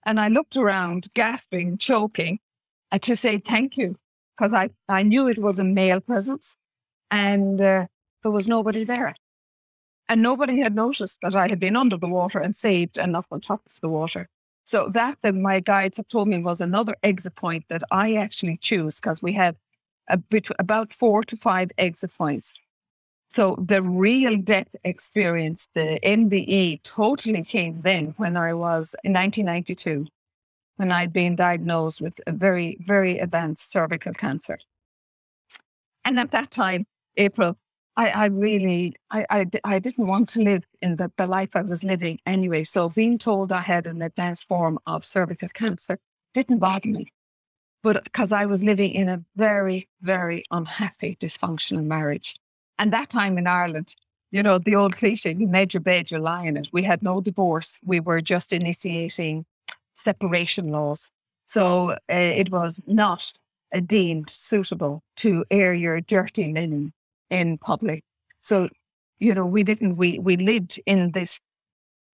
And 0.04 0.18
I 0.18 0.28
looked 0.28 0.56
around, 0.56 1.08
gasping, 1.14 1.78
choking, 1.78 2.40
to 2.98 3.16
say 3.16 3.38
thank 3.38 3.76
you 3.76 3.96
because 4.36 4.52
I, 4.52 4.70
I 4.88 5.02
knew 5.02 5.28
it 5.28 5.38
was 5.38 5.58
a 5.58 5.64
male 5.64 6.00
presence 6.00 6.56
and 7.10 7.60
uh, 7.60 7.86
there 8.22 8.32
was 8.32 8.48
nobody 8.48 8.84
there. 8.84 9.14
And 10.08 10.22
nobody 10.22 10.58
had 10.58 10.74
noticed 10.74 11.20
that 11.22 11.36
I 11.36 11.46
had 11.48 11.60
been 11.60 11.76
under 11.76 11.96
the 11.96 12.08
water 12.08 12.40
and 12.40 12.56
saved 12.56 12.98
and 12.98 13.14
up 13.14 13.26
on 13.30 13.40
top 13.40 13.62
of 13.66 13.80
the 13.80 13.88
water. 13.88 14.28
So 14.64 14.88
that, 14.90 15.18
that 15.22 15.34
my 15.34 15.60
guides 15.60 15.98
have 15.98 16.08
told 16.08 16.28
me 16.28 16.38
was 16.38 16.60
another 16.60 16.96
exit 17.02 17.36
point 17.36 17.64
that 17.68 17.82
I 17.90 18.14
actually 18.14 18.56
choose 18.56 18.98
because 18.98 19.22
we 19.22 19.32
have 19.34 19.56
a 20.08 20.16
bit, 20.16 20.48
about 20.58 20.92
four 20.92 21.22
to 21.24 21.36
five 21.36 21.70
exit 21.78 22.10
points. 22.18 22.54
So 23.32 23.56
the 23.64 23.82
real 23.82 24.36
death 24.36 24.68
experience, 24.82 25.68
the 25.74 26.00
NDE, 26.02 26.82
totally 26.82 27.44
came 27.44 27.80
then 27.82 28.14
when 28.16 28.36
I 28.36 28.54
was 28.54 28.96
in 29.04 29.12
1992 29.12 30.06
when 30.80 30.90
I'd 30.90 31.12
been 31.12 31.36
diagnosed 31.36 32.00
with 32.00 32.18
a 32.26 32.32
very, 32.32 32.78
very 32.86 33.18
advanced 33.18 33.70
cervical 33.70 34.14
cancer. 34.14 34.58
And 36.06 36.18
at 36.18 36.30
that 36.30 36.50
time, 36.50 36.86
April, 37.18 37.58
I, 37.98 38.08
I 38.08 38.24
really, 38.28 38.96
I, 39.10 39.26
I, 39.28 39.46
I 39.62 39.78
didn't 39.78 40.06
want 40.06 40.30
to 40.30 40.40
live 40.40 40.64
in 40.80 40.96
the, 40.96 41.12
the 41.18 41.26
life 41.26 41.54
I 41.54 41.60
was 41.60 41.84
living 41.84 42.18
anyway. 42.24 42.64
So 42.64 42.88
being 42.88 43.18
told 43.18 43.52
I 43.52 43.60
had 43.60 43.86
an 43.86 44.00
advanced 44.00 44.48
form 44.48 44.78
of 44.86 45.04
cervical 45.04 45.50
cancer 45.50 45.98
didn't 46.32 46.60
bother 46.60 46.88
me. 46.88 47.08
But 47.82 48.02
because 48.04 48.32
I 48.32 48.46
was 48.46 48.64
living 48.64 48.92
in 48.92 49.10
a 49.10 49.22
very, 49.36 49.86
very 50.00 50.44
unhappy, 50.50 51.18
dysfunctional 51.20 51.84
marriage. 51.84 52.36
And 52.78 52.90
that 52.94 53.10
time 53.10 53.36
in 53.36 53.46
Ireland, 53.46 53.94
you 54.30 54.42
know, 54.42 54.56
the 54.56 54.76
old 54.76 54.96
cliche, 54.96 55.36
you 55.38 55.46
made 55.46 55.74
your 55.74 55.82
bed, 55.82 56.10
you 56.10 56.16
lie 56.20 56.46
in 56.46 56.56
it. 56.56 56.68
We 56.72 56.84
had 56.84 57.02
no 57.02 57.20
divorce. 57.20 57.78
We 57.84 58.00
were 58.00 58.22
just 58.22 58.50
initiating 58.50 59.44
separation 59.94 60.68
laws. 60.68 61.10
So 61.46 61.90
uh, 61.90 61.96
it 62.08 62.50
was 62.50 62.80
not 62.86 63.32
uh, 63.74 63.80
deemed 63.80 64.30
suitable 64.30 65.02
to 65.16 65.44
air 65.50 65.74
your 65.74 66.00
dirty 66.00 66.52
linen 66.52 66.92
in 67.30 67.58
public. 67.58 68.02
So, 68.40 68.68
you 69.18 69.34
know, 69.34 69.46
we 69.46 69.62
didn't, 69.62 69.96
we, 69.96 70.18
we 70.18 70.36
lived 70.36 70.80
in 70.86 71.12
this 71.12 71.40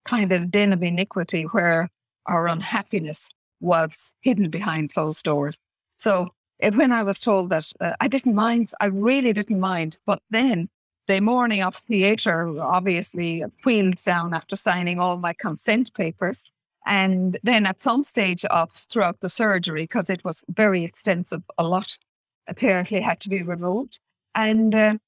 kind 0.04 0.32
of 0.32 0.50
den 0.50 0.72
of 0.72 0.82
iniquity 0.82 1.42
where 1.44 1.88
our 2.26 2.48
unhappiness 2.48 3.28
was 3.60 4.10
hidden 4.20 4.50
behind 4.50 4.92
closed 4.92 5.24
doors. 5.24 5.58
So 5.98 6.28
it, 6.58 6.74
when 6.74 6.92
I 6.92 7.02
was 7.02 7.20
told 7.20 7.50
that, 7.50 7.70
uh, 7.80 7.92
I 8.00 8.08
didn't 8.08 8.34
mind, 8.34 8.72
I 8.80 8.86
really 8.86 9.32
didn't 9.32 9.60
mind. 9.60 9.98
But 10.06 10.20
then 10.30 10.68
the 11.06 11.20
morning 11.20 11.62
of 11.62 11.76
theatre, 11.76 12.48
obviously, 12.60 13.44
wheeled 13.64 14.02
down 14.02 14.34
after 14.34 14.56
signing 14.56 14.98
all 14.98 15.16
my 15.16 15.34
consent 15.34 15.92
papers. 15.94 16.50
And 16.86 17.38
then 17.42 17.66
at 17.66 17.80
some 17.80 18.04
stage 18.04 18.44
of 18.46 18.70
throughout 18.70 19.20
the 19.20 19.28
surgery, 19.28 19.82
because 19.82 20.08
it 20.08 20.24
was 20.24 20.44
very 20.48 20.84
extensive, 20.84 21.42
a 21.58 21.64
lot 21.64 21.98
apparently 22.46 23.00
had 23.00 23.20
to 23.20 23.28
be 23.28 23.42
removed. 23.42 23.98
And 24.36 24.74
uh, 24.74 24.98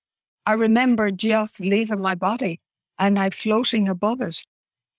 I 0.44 0.54
remember 0.54 1.10
just 1.12 1.60
leaving 1.60 2.00
my 2.00 2.16
body 2.16 2.60
and 2.98 3.18
I 3.18 3.30
floating 3.30 3.88
above 3.88 4.20
it. 4.20 4.42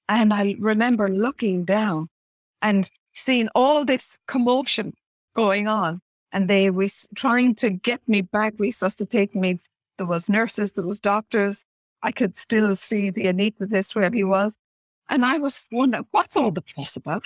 And 0.07 0.33
I 0.33 0.55
remember 0.57 1.09
looking 1.09 1.65
down 1.65 2.07
and 2.61 2.89
seeing 3.13 3.49
all 3.55 3.83
this 3.83 4.17
commotion 4.27 4.93
going 5.35 5.67
on. 5.67 6.01
And 6.31 6.47
they 6.47 6.69
were 6.69 6.87
trying 7.15 7.55
to 7.55 7.71
get 7.71 8.01
me 8.07 8.21
back, 8.21 8.53
resuscitate 8.57 9.35
me. 9.35 9.59
There 9.97 10.07
was 10.07 10.29
nurses, 10.29 10.73
there 10.73 10.85
was 10.85 10.99
doctors. 10.99 11.65
I 12.03 12.11
could 12.11 12.37
still 12.37 12.75
see 12.75 13.09
the 13.09 13.25
anaesthetist 13.25 13.95
where 13.95 14.11
he 14.11 14.23
was. 14.23 14.55
And 15.09 15.25
I 15.25 15.39
was 15.39 15.65
wondering, 15.71 16.05
what's 16.11 16.37
all 16.37 16.51
the 16.51 16.63
fuss 16.75 16.95
about? 16.95 17.25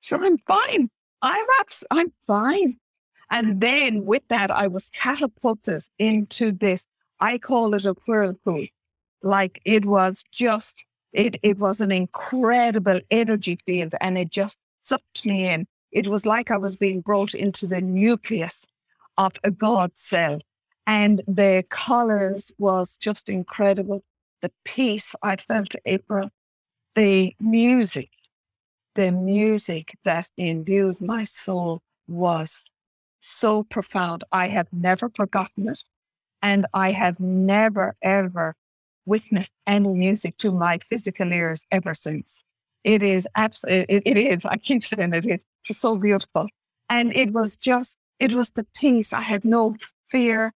Sure, 0.00 0.24
I'm 0.24 0.38
fine. 0.38 0.90
I'm 1.22 1.46
abs- 1.60 1.84
I'm 1.90 2.12
fine. 2.26 2.78
And 3.30 3.60
then 3.60 4.04
with 4.04 4.22
that, 4.28 4.50
I 4.50 4.66
was 4.66 4.90
catapulted 4.92 5.82
into 5.98 6.52
this. 6.52 6.86
I 7.20 7.38
call 7.38 7.74
it 7.74 7.86
a 7.86 7.94
whirlpool. 8.06 8.66
Like 9.22 9.62
it 9.64 9.86
was 9.86 10.22
just, 10.32 10.84
it, 11.12 11.36
it 11.42 11.58
was 11.58 11.80
an 11.80 11.90
incredible 11.92 13.00
energy 13.10 13.58
field 13.64 13.94
and 14.00 14.18
it 14.18 14.30
just 14.30 14.58
sucked 14.82 15.24
me 15.24 15.48
in. 15.48 15.66
It 15.92 16.08
was 16.08 16.26
like 16.26 16.50
I 16.50 16.58
was 16.58 16.76
being 16.76 17.00
brought 17.00 17.34
into 17.34 17.66
the 17.66 17.80
nucleus 17.80 18.66
of 19.16 19.32
a 19.44 19.50
God 19.50 19.92
cell. 19.96 20.40
And 20.86 21.22
the 21.28 21.64
colors 21.70 22.50
was 22.58 22.96
just 22.96 23.30
incredible. 23.30 24.02
The 24.40 24.50
peace 24.64 25.14
I 25.22 25.36
felt, 25.36 25.74
April, 25.86 26.28
the 26.94 27.34
music, 27.40 28.10
the 28.94 29.10
music 29.10 29.92
that 30.04 30.30
imbued 30.36 31.00
my 31.00 31.24
soul 31.24 31.80
was 32.08 32.64
so 33.20 33.64
profound. 33.64 34.24
I 34.32 34.48
have 34.48 34.68
never 34.72 35.10
forgotten 35.10 35.68
it. 35.68 35.82
And 36.42 36.66
I 36.74 36.92
have 36.92 37.20
never, 37.20 37.96
ever 38.02 38.56
witnessed 39.06 39.52
any 39.66 39.92
music 39.92 40.36
to 40.38 40.52
my 40.52 40.78
physical 40.78 41.32
ears 41.32 41.64
ever 41.70 41.94
since. 41.94 42.42
It 42.84 43.02
is 43.02 43.28
absolutely, 43.36 43.96
it, 43.96 44.02
it 44.06 44.18
is, 44.18 44.44
I 44.44 44.56
keep 44.56 44.84
saying 44.84 45.14
it, 45.14 45.42
it's 45.68 45.78
so 45.78 45.96
beautiful. 45.96 46.48
And 46.90 47.14
it 47.14 47.32
was 47.32 47.56
just, 47.56 47.96
it 48.18 48.32
was 48.32 48.50
the 48.50 48.66
peace. 48.74 49.12
I 49.12 49.20
had 49.20 49.44
no 49.44 49.76
fear, 50.10 50.52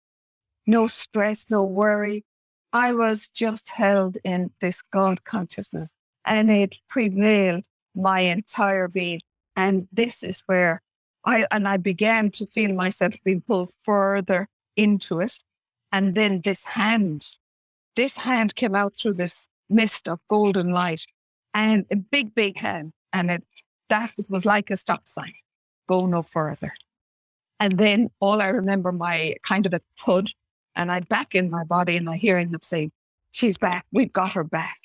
no 0.67 0.87
stress, 0.87 1.47
no 1.49 1.63
worry. 1.63 2.25
I 2.73 2.93
was 2.93 3.29
just 3.29 3.69
held 3.69 4.17
in 4.23 4.51
this 4.59 4.81
God 4.81 5.23
consciousness 5.23 5.93
and 6.25 6.49
it 6.49 6.75
prevailed 6.89 7.65
my 7.95 8.21
entire 8.21 8.87
being. 8.87 9.21
And 9.55 9.87
this 9.91 10.23
is 10.23 10.41
where 10.47 10.81
I 11.25 11.47
and 11.51 11.67
I 11.67 11.77
began 11.77 12.31
to 12.31 12.45
feel 12.47 12.73
myself 12.73 13.15
being 13.23 13.41
pulled 13.41 13.71
further 13.83 14.47
into 14.75 15.19
it. 15.19 15.39
And 15.91 16.15
then 16.15 16.41
this 16.43 16.65
hand, 16.65 17.25
this 17.95 18.17
hand 18.17 18.55
came 18.55 18.75
out 18.75 18.93
through 18.99 19.13
this 19.13 19.47
mist 19.69 20.07
of 20.07 20.19
golden 20.29 20.71
light 20.71 21.05
and 21.53 21.85
a 21.91 21.95
big, 21.95 22.35
big 22.35 22.59
hand. 22.59 22.91
And 23.13 23.31
it 23.31 23.43
that 23.89 24.11
it 24.17 24.29
was 24.29 24.45
like 24.45 24.69
a 24.71 24.77
stop 24.77 25.07
sign. 25.07 25.33
Go 25.87 26.05
no 26.05 26.21
further. 26.21 26.73
And 27.59 27.77
then 27.77 28.09
all 28.19 28.41
I 28.41 28.47
remember 28.47 28.91
my 28.91 29.35
kind 29.43 29.65
of 29.65 29.73
a 29.73 29.81
thud 29.99 30.29
and 30.75 30.91
I 30.91 30.99
back 30.99 31.35
in 31.35 31.49
my 31.49 31.63
body 31.63 31.95
and 31.95 32.09
I 32.09 32.17
hearing 32.17 32.51
them 32.51 32.61
say, 32.63 32.91
She's 33.31 33.57
back, 33.57 33.85
we've 33.91 34.13
got 34.13 34.31
her 34.33 34.43
back. 34.43 34.77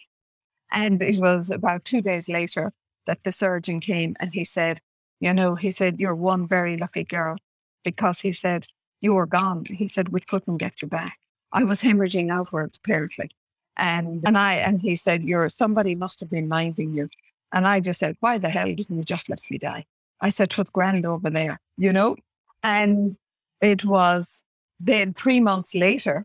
And 0.72 1.02
it 1.02 1.18
was 1.18 1.50
about 1.50 1.84
two 1.84 2.00
days 2.00 2.28
later 2.28 2.72
that 3.06 3.24
the 3.24 3.32
surgeon 3.32 3.80
came 3.80 4.16
and 4.20 4.32
he 4.32 4.44
said, 4.44 4.80
you 5.20 5.34
know, 5.34 5.54
he 5.54 5.70
said, 5.70 6.00
you're 6.00 6.14
one 6.14 6.46
very 6.46 6.76
lucky 6.76 7.04
girl 7.04 7.36
because 7.84 8.20
he 8.20 8.32
said, 8.32 8.66
you 9.00 9.14
were 9.14 9.26
gone. 9.26 9.64
He 9.64 9.88
said, 9.88 10.10
we 10.10 10.20
couldn't 10.20 10.58
get 10.58 10.82
you 10.82 10.88
back. 10.88 11.18
I 11.52 11.64
was 11.64 11.82
hemorrhaging 11.82 12.30
outwards, 12.30 12.78
apparently. 12.82 13.30
And, 13.76 14.24
and 14.24 14.36
I, 14.36 14.54
and 14.54 14.80
he 14.80 14.94
said, 14.94 15.24
you're, 15.24 15.48
somebody 15.48 15.94
must 15.94 16.20
have 16.20 16.30
been 16.30 16.48
minding 16.48 16.94
you. 16.94 17.08
And 17.52 17.66
I 17.66 17.80
just 17.80 17.98
said, 17.98 18.16
why 18.20 18.38
the 18.38 18.48
hell 18.48 18.66
didn't 18.66 18.96
you 18.96 19.02
just 19.02 19.28
let 19.28 19.40
me 19.50 19.58
die? 19.58 19.84
I 20.20 20.28
said, 20.28 20.50
twas 20.50 20.70
grand 20.70 21.06
over 21.06 21.30
there, 21.30 21.58
you 21.78 21.92
know? 21.92 22.16
And 22.62 23.16
it 23.60 23.84
was 23.84 24.40
then 24.78 25.14
three 25.14 25.40
months 25.40 25.74
later 25.74 26.24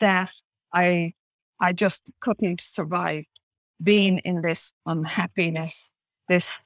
that 0.00 0.32
I, 0.72 1.12
I 1.60 1.72
just 1.72 2.10
couldn't 2.20 2.60
survive 2.60 3.24
being 3.84 4.18
in 4.18 4.42
this 4.42 4.72
unhappiness, 4.86 5.90
this 6.28 6.58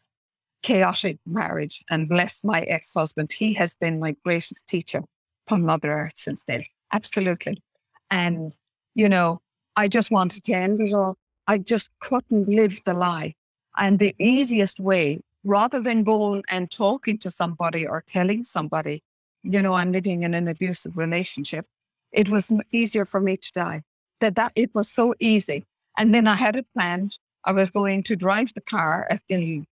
chaotic 0.62 1.18
marriage, 1.26 1.82
and 1.90 2.08
bless 2.08 2.42
my 2.42 2.62
ex 2.62 2.92
husband. 2.94 3.32
He 3.32 3.52
has 3.54 3.74
been 3.74 4.00
my 4.00 4.16
greatest 4.24 4.66
teacher 4.66 5.02
from 5.46 5.62
Mother 5.62 5.92
Earth 5.92 6.14
since 6.16 6.44
then. 6.44 6.64
Absolutely. 6.92 7.62
And, 8.10 8.54
you 8.94 9.08
know, 9.08 9.40
I 9.76 9.88
just 9.88 10.10
wanted 10.10 10.44
to 10.44 10.52
end 10.52 10.80
it 10.80 10.92
all. 10.92 11.16
I 11.46 11.58
just 11.58 11.90
couldn't 12.00 12.48
live 12.48 12.80
the 12.84 12.94
lie. 12.94 13.34
And 13.76 13.98
the 13.98 14.14
easiest 14.18 14.80
way, 14.80 15.20
rather 15.44 15.80
than 15.80 16.04
going 16.04 16.42
and 16.48 16.70
talking 16.70 17.18
to 17.18 17.30
somebody 17.30 17.86
or 17.86 18.02
telling 18.06 18.44
somebody, 18.44 19.02
you 19.42 19.62
know, 19.62 19.74
I'm 19.74 19.92
living 19.92 20.22
in 20.22 20.34
an 20.34 20.48
abusive 20.48 20.96
relationship, 20.96 21.66
it 22.12 22.28
was 22.28 22.52
easier 22.72 23.04
for 23.04 23.20
me 23.20 23.36
to 23.36 23.52
die. 23.52 23.82
That 24.20 24.34
that 24.34 24.52
it 24.56 24.74
was 24.74 24.90
so 24.90 25.14
easy 25.20 25.64
and 25.98 26.14
then 26.14 26.28
I 26.28 26.36
had 26.36 26.56
it 26.56 26.66
planned. 26.74 27.18
I 27.44 27.52
was 27.52 27.70
going 27.70 28.04
to 28.04 28.16
drive 28.16 28.54
the 28.54 28.62
car 28.62 29.08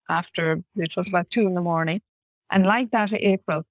after 0.09 0.63
it 0.77 0.97
was 0.97 1.09
about 1.09 1.29
two 1.31 1.47
in 1.47 1.55
the 1.55 1.61
morning. 1.61 2.01
And 2.51 2.65
like 2.65 2.91
that, 2.91 3.13
April, 3.13 3.65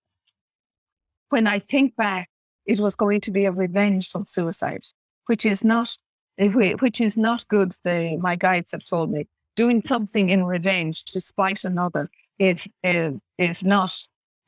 when 1.31 1.47
I 1.47 1.61
think 1.61 1.97
back, 1.97 2.29
it 2.67 2.81
was 2.81 2.97
going 2.97 3.23
to 3.23 3.33
be 3.33 3.47
a 3.47 3.53
revengeful 3.53 4.25
suicide, 4.27 4.85
which 5.27 5.47
is 5.47 5.65
not 5.65 5.97
eh, 6.39 6.49
which 6.81 7.01
is 7.01 7.17
not 7.17 7.49
good. 7.49 7.73
The 7.85 8.19
my 8.19 8.37
guides 8.37 8.73
have 8.73 8.85
told 8.87 9.11
me 9.11 9.27
doing 9.57 9.83
something 9.83 10.29
in 10.31 10.45
revenge 10.45 11.05
to 11.07 11.21
spite 11.21 11.65
another 11.65 12.11
is 12.39 12.69
is, 12.85 13.15
is 13.39 13.65
not 13.65 13.97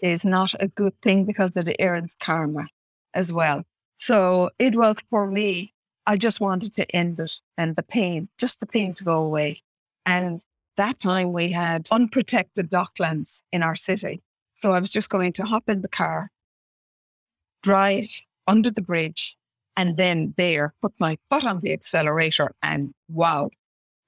is 0.00 0.25
not 0.25 0.54
a 0.61 0.68
good 0.68 0.94
thing 1.02 1.25
because 1.25 1.52
of 1.56 1.64
the 1.64 1.80
errant's 1.80 2.16
karma 2.16 2.68
as 3.14 3.32
well. 3.32 3.64
So 3.99 4.50
it 4.58 4.76
was 4.76 4.96
for 5.11 5.30
me 5.30 5.74
I 6.06 6.16
just 6.16 6.40
wanted 6.40 6.75
to 6.75 6.96
end 6.96 7.18
it 7.18 7.40
and 7.56 7.76
the 7.76 7.82
pain, 7.82 8.28
just 8.38 8.61
the 8.61 8.66
pain 8.66 8.94
to 8.94 9.04
go 9.04 9.23
away. 9.23 9.62
And 10.04 10.42
that 10.76 11.00
time 11.00 11.32
we 11.32 11.50
had 11.50 11.88
unprotected 11.90 12.70
docklands 12.70 13.40
in 13.52 13.62
our 13.62 13.76
city. 13.76 14.23
So 14.58 14.73
I 14.73 14.80
was 14.80 14.90
just 14.90 15.08
going 15.08 15.32
to 15.34 15.44
hop 15.44 15.68
in 15.68 15.82
the 15.82 15.88
car, 15.88 16.30
drive 17.62 18.11
under 18.46 18.70
the 18.70 18.82
bridge, 18.82 19.37
and 19.76 19.96
then 19.96 20.34
there 20.37 20.75
put 20.82 20.92
my 20.99 21.18
foot 21.30 21.44
on 21.44 21.61
the 21.61 21.73
accelerator 21.73 22.54
and 22.62 22.92
wow, 23.08 23.50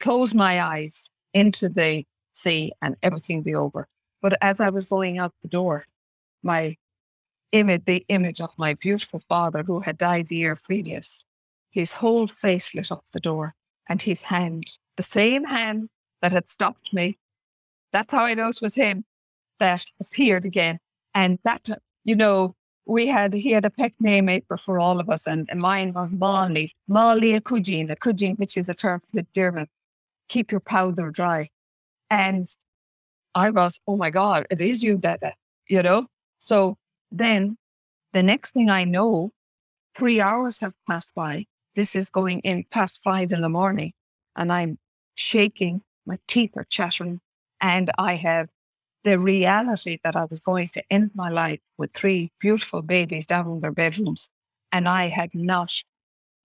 close 0.01 0.35
my 0.35 0.63
eyes 0.63 1.03
into 1.35 1.69
the 1.69 2.05
sea 2.35 2.73
and 2.83 2.97
everything 3.03 3.43
be 3.43 3.55
over. 3.55 3.89
But 4.23 4.37
as 4.43 4.61
I 4.61 4.71
was 4.71 4.87
going 4.87 5.19
out 5.19 5.33
the 5.43 5.49
door, 5.49 5.87
my 6.43 6.77
image, 7.53 7.85
the 7.87 8.05
image 8.09 8.41
of 8.41 8.51
my 8.59 8.75
beautiful 8.75 9.23
father 9.29 9.63
who 9.63 9.81
had 9.81 9.99
died 9.99 10.29
the 10.29 10.37
year 10.37 10.57
previous, 10.57 11.23
his 11.77 11.93
whole 11.93 12.27
face 12.27 12.75
lit 12.75 12.91
up 12.91 13.05
the 13.13 13.21
door, 13.21 13.55
and 13.87 14.01
his 14.01 14.23
hand, 14.23 14.65
the 14.97 15.03
same 15.03 15.45
hand 15.45 15.91
that 16.23 16.33
had 16.33 16.49
stopped 16.49 16.95
me, 16.95 17.19
that's 17.93 18.15
how 18.15 18.25
I 18.25 18.33
know 18.33 18.49
it 18.49 18.63
was 18.63 18.75
him, 18.75 19.05
that 19.61 19.85
appeared 20.01 20.47
again. 20.47 20.79
And 21.15 21.39
that, 21.45 21.69
you 22.05 22.17
know, 22.17 22.57
we 22.87 23.07
had 23.07 23.35
he 23.35 23.51
had 23.51 23.67
a 23.67 23.71
pet 23.71 23.93
name 24.01 24.41
for 24.59 24.79
all 24.79 24.99
of 25.01 25.11
us, 25.11 25.27
and, 25.27 25.47
and 25.51 25.61
mine 25.61 25.93
was 25.93 26.09
Molly, 26.13 26.75
Molly 26.89 27.35
a 27.35 27.43
Cujin, 27.43 27.91
a 27.91 27.97
Cujin, 27.97 28.39
which 28.39 28.57
is 28.57 28.71
a 28.71 28.75
term 28.75 29.01
for 29.01 29.17
the 29.21 29.27
German, 29.35 29.69
keep 30.29 30.51
your 30.51 30.61
powder 30.61 31.11
dry. 31.11 31.51
And 32.09 32.47
I 33.35 33.51
was, 33.51 33.79
oh 33.87 33.99
my 33.99 34.09
God, 34.09 34.47
it 34.51 34.63
is 34.63 34.83
you, 34.83 34.97
Dada, 34.97 35.35
you 35.69 35.83
know? 35.83 36.07
So 36.39 36.79
then 37.13 37.59
the 38.15 38.23
next 38.23 38.53
thing 38.53 38.71
I 38.71 38.85
know, 38.85 39.33
three 39.95 40.23
hours 40.23 40.61
have 40.61 40.73
passed 40.89 41.15
by. 41.15 41.45
This 41.77 41.95
is 41.95 42.09
going 42.09 42.41
in 42.41 42.65
past 42.71 43.01
five 43.05 43.33
in 43.33 43.43
the 43.43 43.51
morning, 43.51 43.93
and 44.35 44.51
I'm 44.51 44.79
shaking, 45.15 45.83
my 46.07 46.19
teeth 46.27 46.53
are 46.57 46.65
chattering, 46.65 47.21
and 47.61 47.91
I 47.99 48.15
have 48.15 48.49
the 49.05 49.19
reality 49.19 49.99
that 50.03 50.17
I 50.17 50.25
was 50.25 50.41
going 50.41 50.71
to 50.71 50.83
end 50.91 51.11
my 51.15 51.29
life 51.29 51.61
with 51.77 51.93
three 51.93 52.33
beautiful 52.41 52.81
babies 52.81 53.27
down 53.27 53.49
in 53.51 53.61
their 53.61 53.73
bedrooms. 53.73 54.29
And 54.73 54.89
I 54.89 55.09
had 55.09 55.31
not 55.35 55.71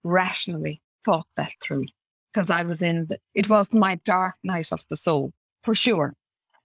rationally 0.03 0.81
thought 1.05 1.27
that 1.37 1.53
through 1.63 1.85
because 2.31 2.49
I 2.49 2.63
was 2.63 2.81
in, 2.81 3.07
the, 3.07 3.17
it 3.33 3.49
was 3.49 3.73
my 3.73 3.95
dark 4.03 4.35
night 4.43 4.71
of 4.71 4.83
the 4.89 4.97
soul, 4.97 5.31
for 5.63 5.73
sure. 5.73 6.13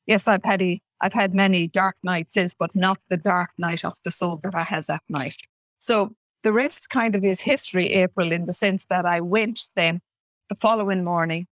Yes, 0.06 0.28
I've 0.28 0.44
had, 0.44 0.60
a, 0.60 0.80
I've 1.00 1.12
had 1.12 1.34
many 1.34 1.68
dark 1.68 1.96
nights 2.02 2.34
since, 2.34 2.52
but 2.52 2.74
not 2.74 2.98
the 3.10 3.16
dark 3.16 3.50
night 3.58 3.84
of 3.84 3.94
the 4.04 4.10
soul 4.10 4.40
that 4.42 4.54
I 4.54 4.64
had 4.64 4.86
that 4.88 5.02
night. 5.08 5.36
So 5.80 6.14
the 6.46 6.52
rest 6.52 6.90
kind 6.90 7.16
of 7.16 7.24
is 7.24 7.40
history, 7.40 7.92
April, 7.92 8.30
in 8.30 8.46
the 8.46 8.54
sense 8.54 8.84
that 8.84 9.04
I 9.04 9.20
went 9.20 9.66
then 9.74 10.00
the 10.48 10.54
following 10.54 11.02
morning 11.02 11.48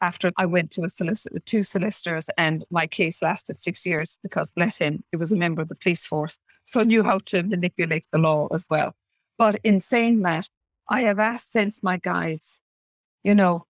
after 0.00 0.30
I 0.36 0.46
went 0.46 0.70
to 0.72 0.84
a 0.84 0.88
solicitor, 0.88 1.40
two 1.40 1.64
solicitors, 1.64 2.26
and 2.38 2.64
my 2.70 2.86
case 2.86 3.22
lasted 3.22 3.56
six 3.56 3.84
years 3.84 4.16
because, 4.22 4.52
bless 4.52 4.78
him, 4.78 5.02
he 5.10 5.16
was 5.16 5.32
a 5.32 5.36
member 5.36 5.62
of 5.62 5.68
the 5.68 5.74
police 5.74 6.06
force, 6.06 6.38
so 6.64 6.84
knew 6.84 7.02
how 7.02 7.18
to 7.26 7.42
manipulate 7.42 8.06
the 8.12 8.18
law 8.18 8.46
as 8.54 8.64
well. 8.70 8.94
But 9.36 9.56
in 9.64 9.80
saying 9.80 10.22
that, 10.22 10.48
I 10.88 11.00
have 11.00 11.18
asked 11.18 11.52
since 11.52 11.82
my 11.82 11.96
guides, 11.96 12.60
you 13.24 13.34
know, 13.34 13.66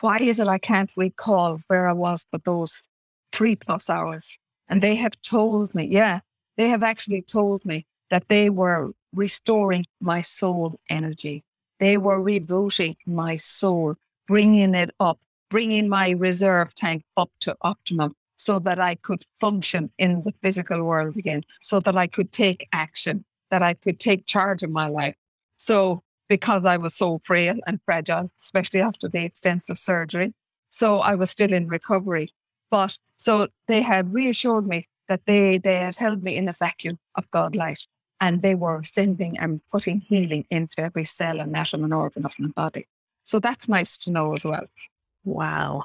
why 0.00 0.16
is 0.16 0.40
it 0.40 0.48
I 0.48 0.58
can't 0.58 0.90
recall 0.96 1.60
where 1.68 1.86
I 1.88 1.92
was 1.92 2.26
for 2.32 2.40
those 2.44 2.82
three 3.30 3.54
plus 3.54 3.88
hours? 3.88 4.36
And 4.68 4.82
they 4.82 4.96
have 4.96 5.14
told 5.22 5.72
me, 5.72 5.86
yeah, 5.86 6.18
they 6.56 6.68
have 6.68 6.82
actually 6.82 7.22
told 7.22 7.64
me 7.64 7.86
that 8.10 8.24
they 8.28 8.50
were 8.50 8.90
restoring 9.16 9.86
my 10.00 10.22
soul 10.22 10.78
energy. 10.88 11.42
They 11.80 11.96
were 11.96 12.18
rebooting 12.18 12.96
my 13.06 13.36
soul, 13.36 13.96
bringing 14.26 14.74
it 14.74 14.90
up 15.00 15.18
bringing 15.50 15.88
my 15.88 16.10
reserve 16.10 16.74
tank 16.74 17.04
up 17.16 17.30
to 17.40 17.56
optimum 17.62 18.14
so 18.36 18.58
that 18.58 18.78
I 18.78 18.96
could 18.96 19.24
function 19.40 19.90
in 19.98 20.22
the 20.24 20.32
physical 20.42 20.82
world 20.82 21.16
again, 21.16 21.42
so 21.62 21.80
that 21.80 21.96
I 21.96 22.06
could 22.06 22.32
take 22.32 22.68
action, 22.72 23.24
that 23.50 23.62
I 23.62 23.74
could 23.74 23.98
take 23.98 24.26
charge 24.26 24.62
of 24.62 24.70
my 24.70 24.88
life. 24.88 25.14
So, 25.58 26.02
because 26.28 26.66
I 26.66 26.76
was 26.76 26.94
so 26.94 27.20
frail 27.24 27.54
and 27.66 27.80
fragile, 27.84 28.30
especially 28.40 28.80
after 28.80 29.08
the 29.08 29.24
extensive 29.24 29.78
surgery, 29.78 30.34
so 30.70 30.98
I 30.98 31.14
was 31.14 31.30
still 31.30 31.52
in 31.52 31.68
recovery. 31.68 32.34
But 32.70 32.98
so 33.16 33.48
they 33.68 33.80
had 33.80 34.12
reassured 34.12 34.66
me 34.66 34.88
that 35.08 35.24
they, 35.24 35.58
they 35.58 35.76
had 35.76 35.96
held 35.96 36.22
me 36.22 36.36
in 36.36 36.48
a 36.48 36.52
vacuum 36.52 36.98
of 37.14 37.30
God 37.30 37.54
light 37.54 37.86
and 38.20 38.42
they 38.42 38.54
were 38.54 38.82
sending 38.84 39.38
and 39.38 39.60
putting 39.70 40.00
healing 40.00 40.46
into 40.50 40.80
every 40.80 41.04
cell 41.04 41.40
and 41.40 41.56
atom 41.56 41.84
and 41.84 41.94
organ 41.94 42.24
of 42.24 42.34
my 42.38 42.48
body. 42.48 42.86
So 43.24 43.40
that's 43.40 43.68
nice 43.68 43.96
to 43.98 44.10
know 44.10 44.32
as 44.32 44.44
well. 44.44 44.66
Wow. 45.24 45.84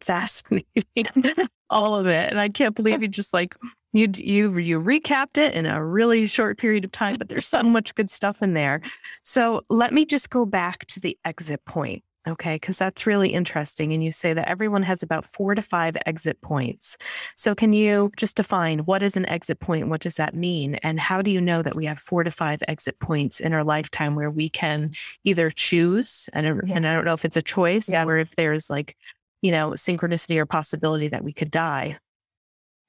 Fascinating. 0.00 0.66
All 1.70 1.94
of 1.94 2.06
it. 2.06 2.30
And 2.30 2.40
I 2.40 2.48
can't 2.48 2.74
believe 2.74 3.02
you 3.02 3.08
just 3.08 3.32
like 3.32 3.54
you 3.92 4.08
you 4.16 4.58
you 4.58 4.80
recapped 4.80 5.38
it 5.38 5.54
in 5.54 5.66
a 5.66 5.84
really 5.84 6.26
short 6.26 6.58
period 6.58 6.84
of 6.84 6.92
time, 6.92 7.16
but 7.18 7.28
there's 7.28 7.46
so 7.46 7.62
much 7.62 7.94
good 7.94 8.10
stuff 8.10 8.42
in 8.42 8.54
there. 8.54 8.82
So 9.22 9.64
let 9.68 9.92
me 9.92 10.04
just 10.04 10.30
go 10.30 10.44
back 10.44 10.86
to 10.86 11.00
the 11.00 11.16
exit 11.24 11.64
point. 11.64 12.02
Okay, 12.26 12.54
because 12.54 12.78
that's 12.78 13.04
really 13.04 13.30
interesting. 13.30 13.92
And 13.92 14.04
you 14.04 14.12
say 14.12 14.32
that 14.32 14.48
everyone 14.48 14.84
has 14.84 15.02
about 15.02 15.24
four 15.24 15.56
to 15.56 15.62
five 15.62 15.96
exit 16.06 16.40
points. 16.40 16.96
So, 17.36 17.52
can 17.52 17.72
you 17.72 18.12
just 18.16 18.36
define 18.36 18.80
what 18.80 19.02
is 19.02 19.16
an 19.16 19.28
exit 19.28 19.58
point? 19.58 19.88
What 19.88 20.02
does 20.02 20.16
that 20.16 20.34
mean? 20.34 20.76
And 20.76 21.00
how 21.00 21.20
do 21.20 21.32
you 21.32 21.40
know 21.40 21.62
that 21.62 21.74
we 21.74 21.84
have 21.86 21.98
four 21.98 22.22
to 22.22 22.30
five 22.30 22.62
exit 22.68 23.00
points 23.00 23.40
in 23.40 23.52
our 23.52 23.64
lifetime 23.64 24.14
where 24.14 24.30
we 24.30 24.48
can 24.48 24.92
either 25.24 25.50
choose, 25.50 26.28
and, 26.32 26.46
er, 26.46 26.64
yeah. 26.64 26.76
and 26.76 26.86
I 26.86 26.94
don't 26.94 27.04
know 27.04 27.14
if 27.14 27.24
it's 27.24 27.36
a 27.36 27.42
choice 27.42 27.88
yeah. 27.88 28.04
or 28.04 28.18
if 28.18 28.36
there's 28.36 28.70
like, 28.70 28.96
you 29.40 29.50
know, 29.50 29.70
synchronicity 29.70 30.36
or 30.36 30.46
possibility 30.46 31.08
that 31.08 31.24
we 31.24 31.32
could 31.32 31.50
die? 31.50 31.98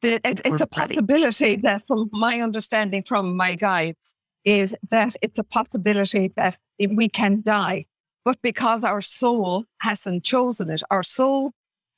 It, 0.03 0.21
it, 0.23 0.41
it's 0.45 0.61
a 0.61 0.67
possibility 0.67 1.55
that, 1.55 1.87
from 1.87 2.07
my 2.11 2.41
understanding 2.41 3.03
from 3.07 3.35
my 3.35 3.55
guides, 3.55 3.97
is 4.45 4.77
that 4.91 5.15
it's 5.23 5.39
a 5.39 5.43
possibility 5.43 6.31
that 6.35 6.57
we 6.77 7.09
can 7.09 7.41
die 7.41 7.85
but 8.25 8.41
because 8.41 8.83
our 8.83 9.01
soul 9.01 9.65
hasn't 9.79 10.23
chosen 10.23 10.69
it, 10.69 10.81
our 10.89 11.03
soul 11.03 11.51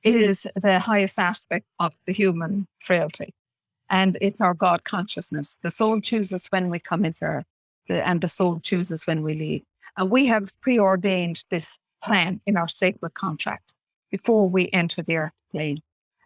hmm. 0.03 0.09
is 0.09 0.47
the 0.55 0.79
highest 0.79 1.19
aspect 1.19 1.65
of 1.79 1.93
the 2.05 2.13
human 2.13 2.67
frailty. 2.83 3.33
And 3.89 4.17
it's 4.19 4.41
our 4.41 4.55
God 4.55 4.83
consciousness. 4.83 5.55
The 5.61 5.69
soul 5.69 6.01
chooses 6.01 6.47
when 6.47 6.69
we 6.69 6.79
come 6.79 7.05
into 7.05 7.23
earth, 7.23 7.45
and 7.87 8.19
the 8.19 8.29
soul 8.29 8.59
chooses 8.59 9.05
when 9.05 9.21
we 9.21 9.35
leave. 9.35 9.63
And 9.97 10.09
we 10.09 10.25
have 10.25 10.59
preordained 10.61 11.45
this 11.51 11.77
plan 12.03 12.41
in 12.45 12.57
our 12.57 12.67
sacred 12.67 13.13
contract 13.13 13.73
before 14.09 14.49
we 14.49 14.69
enter 14.73 15.03
the 15.03 15.17
earth 15.17 15.33
plane. 15.51 15.81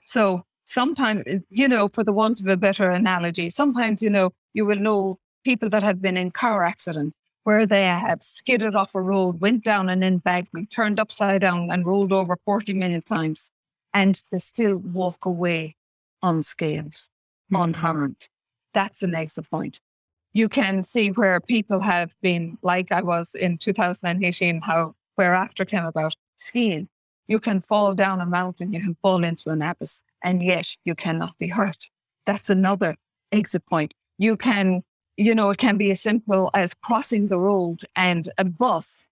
So 0.05 0.43
sometimes, 0.65 1.23
you 1.49 1.67
know, 1.67 1.89
for 1.89 2.03
the 2.03 2.13
want 2.13 2.39
of 2.39 2.47
a 2.47 2.57
better 2.57 2.89
analogy, 2.89 3.49
sometimes, 3.49 4.01
you 4.01 4.09
know, 4.09 4.31
you 4.53 4.65
will 4.65 4.79
know 4.79 5.19
people 5.43 5.69
that 5.69 5.83
have 5.83 6.01
been 6.01 6.17
in 6.17 6.31
car 6.31 6.63
accidents 6.63 7.17
where 7.49 7.65
they 7.65 7.85
have 7.85 8.21
skidded 8.21 8.75
off 8.75 8.93
a 8.93 9.01
road, 9.01 9.41
went 9.41 9.63
down 9.63 9.89
an 9.89 10.03
embankment, 10.03 10.69
turned 10.69 10.99
upside 10.99 11.41
down, 11.41 11.71
and 11.71 11.83
rolled 11.83 12.13
over 12.13 12.37
40 12.45 12.73
million 12.73 13.01
times, 13.01 13.49
and 13.91 14.21
they 14.31 14.37
still 14.37 14.75
walk 14.75 15.25
away 15.25 15.75
unscathed, 16.21 17.07
mm-hmm. 17.51 17.55
unharmed. 17.55 18.27
That's 18.75 19.01
an 19.01 19.15
exit 19.15 19.49
point. 19.49 19.79
You 20.33 20.47
can 20.47 20.83
see 20.83 21.09
where 21.09 21.39
people 21.39 21.79
have 21.79 22.13
been, 22.21 22.55
like 22.61 22.91
I 22.91 23.01
was 23.01 23.33
in 23.33 23.57
2018, 23.57 24.61
how 24.61 24.93
where 25.15 25.33
after 25.33 25.65
came 25.65 25.85
about 25.85 26.15
skiing. 26.37 26.87
You 27.27 27.39
can 27.39 27.61
fall 27.61 27.95
down 27.95 28.21
a 28.21 28.27
mountain, 28.27 28.73
you 28.73 28.79
can 28.79 28.95
fall 29.01 29.23
into 29.23 29.49
an 29.49 29.63
abyss, 29.63 30.01
and 30.23 30.43
yet 30.43 30.67
you 30.85 30.93
cannot 30.93 31.35
be 31.39 31.47
hurt. 31.47 31.87
That's 32.27 32.51
another 32.51 32.95
exit 33.31 33.65
point. 33.65 33.95
You 34.19 34.37
can 34.37 34.83
you 35.19 35.35
know, 35.35 35.49
it 35.49 35.57
can 35.57 35.75
be 35.75 35.91
as 35.91 35.99
simple 35.99 36.49
as 36.53 36.73
crossing 36.73 37.27
the 37.27 37.37
road 37.37 37.81
and 37.97 38.29
a 38.37 38.45
bus 38.45 39.03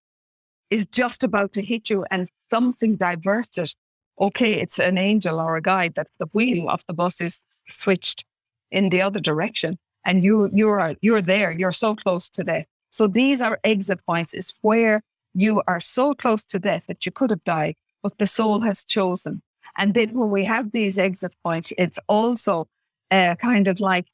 is 0.70 0.88
just 0.88 1.22
about 1.22 1.52
to 1.52 1.62
hit 1.62 1.89
you 1.89 2.06
and 2.10 2.30
something 2.50 2.96
diverts 2.96 3.58
it. 3.58 3.76
Okay, 4.20 4.54
it's 4.54 4.80
an 4.80 4.98
angel 4.98 5.39
or 5.41 5.58
a 5.58 5.62
guide 5.62 5.96
that 5.96 6.08
the 6.17 6.28
wheel 6.28 6.70
of 6.70 6.82
the 6.88 6.93
bus 6.93 7.20
is 7.20 7.41
switched 7.67 8.24
in 8.72 8.88
the 8.89 9.02
other 9.02 9.20
direction 9.20 9.78
and 10.06 10.24
you 10.24 10.50
you're 10.54 10.96
you're 11.02 11.22
there, 11.22 11.52
you're 11.52 11.74
so 11.74 11.93
close 11.93 12.30
to 12.30 12.43
death. 12.43 12.65
So 12.89 13.08
these 13.08 13.41
are 13.41 13.60
exit 13.65 14.00
points, 14.06 14.34
is 14.34 14.54
where 14.62 15.02
you 15.34 15.62
are 15.67 15.82
so 15.82 16.13
close 16.13 16.43
to 16.46 16.58
death 16.58 16.84
that 16.88 17.06
you 17.06 17.12
could 17.12 17.32
have 17.32 17.43
died, 17.43 17.76
but 18.02 18.17
the 18.17 18.28
soul 18.28 18.62
has 18.62 18.86
chosen. 18.86 19.41
And 19.78 19.93
then 19.93 20.13
when 20.13 20.32
we 20.32 20.46
have 20.46 20.72
these 20.72 20.98
exit 20.98 21.34
points, 21.43 21.74
it's 21.78 22.00
also 22.08 22.67
uh, 23.12 23.36
kind 23.36 23.67
of 23.67 23.82
like 23.82 24.06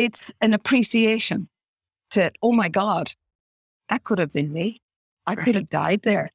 it's 0.00 0.32
an 0.40 0.54
appreciation 0.54 1.48
to, 2.12 2.32
oh 2.42 2.52
my 2.52 2.68
God, 2.68 3.12
that 3.90 4.02
could 4.04 4.18
have 4.18 4.32
been 4.32 4.52
me. 4.52 4.80
I 5.26 5.34
could 5.34 5.54
have 5.54 5.66
died 5.66 6.00
there. 6.02 6.30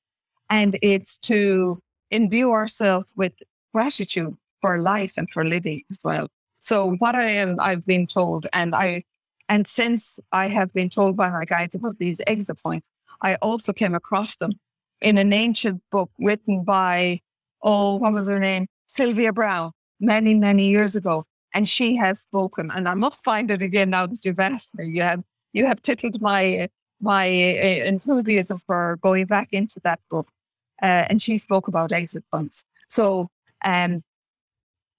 And 0.49 0.77
it's 0.81 1.17
to 1.29 1.81
imbue 2.11 2.51
ourselves 2.51 3.11
with 3.15 3.33
gratitude 3.73 4.37
for 4.61 4.77
life 4.77 5.13
and 5.17 5.29
for 5.31 5.43
living 5.43 5.81
as 5.89 5.99
well. 6.03 6.27
So 6.59 6.91
what 6.99 7.15
I 7.15 7.29
am, 7.29 7.59
I've 7.59 7.85
been 7.85 8.05
told, 8.07 8.45
and 8.53 8.75
I, 8.75 9.03
and 9.49 9.67
since 9.67 10.19
I 10.31 10.47
have 10.47 10.71
been 10.73 10.89
told 10.89 11.17
by 11.17 11.29
my 11.29 11.45
guides 11.45 11.75
about 11.75 11.97
these 11.97 12.21
exit 12.27 12.61
points, 12.61 12.87
I 13.21 13.35
also 13.35 13.73
came 13.73 13.95
across 13.95 14.37
them 14.37 14.53
in 15.01 15.17
an 15.17 15.33
ancient 15.33 15.81
book 15.91 16.11
written 16.19 16.63
by, 16.63 17.21
oh, 17.63 17.95
what 17.95 18.13
was 18.13 18.27
her 18.27 18.39
name? 18.39 18.67
Sylvia 18.87 19.33
Browne, 19.33 19.71
many, 19.99 20.35
many 20.35 20.69
years 20.69 20.95
ago 20.95 21.25
and 21.55 21.67
she 21.67 21.95
has 21.95 22.19
spoken. 22.19 22.69
And 22.69 22.87
I 22.87 22.93
must 22.93 23.23
find 23.23 23.49
it 23.49 23.63
again 23.63 23.89
now 23.89 24.05
that 24.05 24.23
you've 24.23 24.39
asked 24.39 24.75
me. 24.75 24.85
You 24.87 25.01
have 25.01 25.23
you 25.53 25.65
have 25.65 25.81
tickled 25.81 26.21
my 26.21 26.69
my 27.01 27.25
uh, 27.27 27.85
enthusiasm 27.85 28.59
for 28.67 28.99
going 29.01 29.25
back 29.25 29.49
into 29.51 29.79
that 29.83 29.99
book. 30.11 30.27
Uh, 30.81 31.07
and 31.09 31.21
she 31.21 31.37
spoke 31.37 31.67
about 31.67 31.91
exit 31.91 32.23
points. 32.31 32.63
So 32.89 33.29
um, 33.63 34.03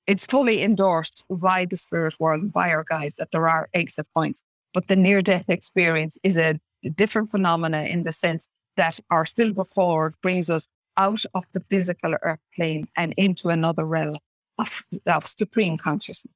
it's 0.07 0.27
fully 0.27 0.63
endorsed 0.63 1.25
by 1.29 1.67
the 1.67 1.77
spirit 1.77 2.15
world 2.19 2.43
and 2.43 2.53
by 2.53 2.71
our 2.71 2.85
guys 2.85 3.17
that 3.17 3.31
there 3.33 3.49
are 3.49 3.69
exit 3.75 4.07
points. 4.15 4.43
But 4.73 4.89
the 4.89 4.97
near 4.97 5.21
death 5.21 5.49
experience 5.49 6.17
is 6.23 6.39
a 6.39 6.59
different 6.95 7.31
phenomena 7.31 7.83
in 7.83 8.05
the 8.05 8.13
sense 8.13 8.49
that 8.77 8.99
our 9.11 9.27
still 9.27 9.53
before 9.53 10.15
brings 10.23 10.49
us 10.49 10.69
out 10.97 11.23
of 11.35 11.45
the 11.53 11.61
physical 11.69 12.15
earth 12.23 12.41
plane 12.55 12.89
and 12.97 13.13
into 13.17 13.51
another 13.51 13.85
realm 13.85 14.17
of, 14.59 14.83
of 15.07 15.27
supreme 15.27 15.77
consciousness. 15.77 16.33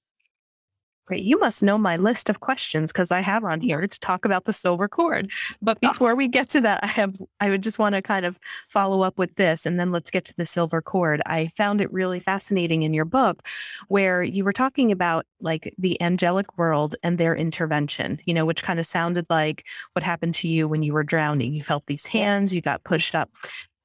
Great. 1.11 1.25
You 1.25 1.41
must 1.41 1.61
know 1.61 1.77
my 1.77 1.97
list 1.97 2.31
of 2.31 2.39
questions 2.39 2.93
because 2.93 3.11
I 3.11 3.19
have 3.19 3.43
on 3.43 3.61
here 3.61 3.85
to 3.85 3.99
talk 3.99 4.25
about 4.25 4.45
the 4.45 4.53
silver 4.53 4.87
cord. 4.87 5.33
But 5.61 5.77
ah. 5.83 5.89
before 5.91 6.15
we 6.15 6.29
get 6.29 6.49
to 6.51 6.61
that, 6.61 6.85
I 6.85 6.87
have 6.87 7.21
I 7.41 7.51
would 7.51 7.65
just 7.65 7.81
want 7.81 7.97
to 7.97 8.01
kind 8.01 8.25
of 8.25 8.39
follow 8.69 9.03
up 9.03 9.19
with 9.19 9.35
this 9.35 9.67
and 9.67 9.81
then 9.81 9.91
let's 9.91 10.13
get 10.13 10.25
to 10.27 10.35
the 10.37 10.47
silver 10.47 10.81
cord. 10.81 11.21
I 11.27 11.51
found 11.57 11.81
it 11.81 11.93
really 11.93 12.21
fascinating 12.21 12.85
in 12.85 12.95
your 12.95 13.07
book 13.07 13.45
where 13.89 14.23
you 14.23 14.45
were 14.45 14.53
talking 14.53 14.93
about 14.93 15.27
like 15.41 15.75
the 15.79 16.01
angelic 16.01 16.57
world 16.57 16.95
and 17.03 17.19
their 17.19 17.35
intervention, 17.35 18.21
you 18.25 18.33
know, 18.33 18.47
which 18.47 18.63
kind 18.63 18.79
of 18.79 18.87
sounded 18.87 19.27
like 19.29 19.67
what 19.95 20.05
happened 20.05 20.37
to 20.37 20.47
you 20.47 20.69
when 20.69 20.85
you 20.85 20.93
were 20.93 21.03
drowning. 21.03 21.53
You 21.53 21.65
felt 21.65 21.87
these 21.87 22.07
hands, 22.07 22.55
you 22.55 22.61
got 22.61 22.85
pushed 22.85 23.17
up. 23.17 23.31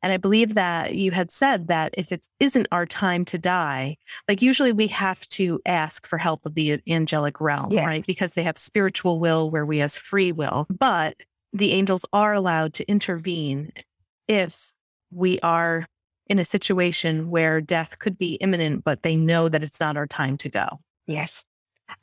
And 0.05 0.13
I 0.13 0.17
believe 0.17 0.53
that 0.53 0.93
you 0.93 1.09
had 1.09 1.31
said 1.31 1.67
that 1.67 1.95
if 1.97 2.11
it 2.11 2.27
isn't 2.39 2.67
our 2.71 2.85
time 2.85 3.25
to 3.25 3.39
die, 3.39 3.97
like 4.27 4.39
usually 4.39 4.71
we 4.71 4.85
have 4.89 5.27
to 5.29 5.59
ask 5.65 6.05
for 6.05 6.19
help 6.19 6.45
of 6.45 6.53
the 6.53 6.79
angelic 6.87 7.41
realm, 7.41 7.71
yes. 7.71 7.87
right? 7.87 8.05
Because 8.05 8.35
they 8.35 8.43
have 8.43 8.59
spiritual 8.59 9.19
will 9.19 9.49
where 9.49 9.65
we 9.65 9.79
have 9.79 9.93
free 9.93 10.31
will. 10.31 10.67
But 10.69 11.23
the 11.53 11.71
angels 11.71 12.05
are 12.13 12.35
allowed 12.35 12.75
to 12.75 12.87
intervene 12.87 13.71
if 14.27 14.73
we 15.09 15.39
are 15.39 15.87
in 16.27 16.37
a 16.37 16.45
situation 16.45 17.31
where 17.31 17.59
death 17.59 17.97
could 17.97 18.19
be 18.19 18.35
imminent, 18.35 18.83
but 18.83 19.01
they 19.01 19.15
know 19.15 19.49
that 19.49 19.63
it's 19.63 19.79
not 19.79 19.97
our 19.97 20.05
time 20.05 20.37
to 20.37 20.49
go. 20.49 20.81
Yes. 21.07 21.43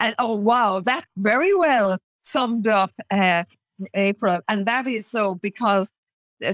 And 0.01 0.17
oh, 0.19 0.35
wow, 0.35 0.81
that's 0.81 1.07
very 1.17 1.55
well 1.55 1.99
summed 2.23 2.67
up, 2.67 2.91
uh, 3.13 3.45
April. 3.95 4.41
And 4.49 4.67
that 4.67 4.89
is 4.89 5.07
so 5.07 5.37
because 5.37 5.93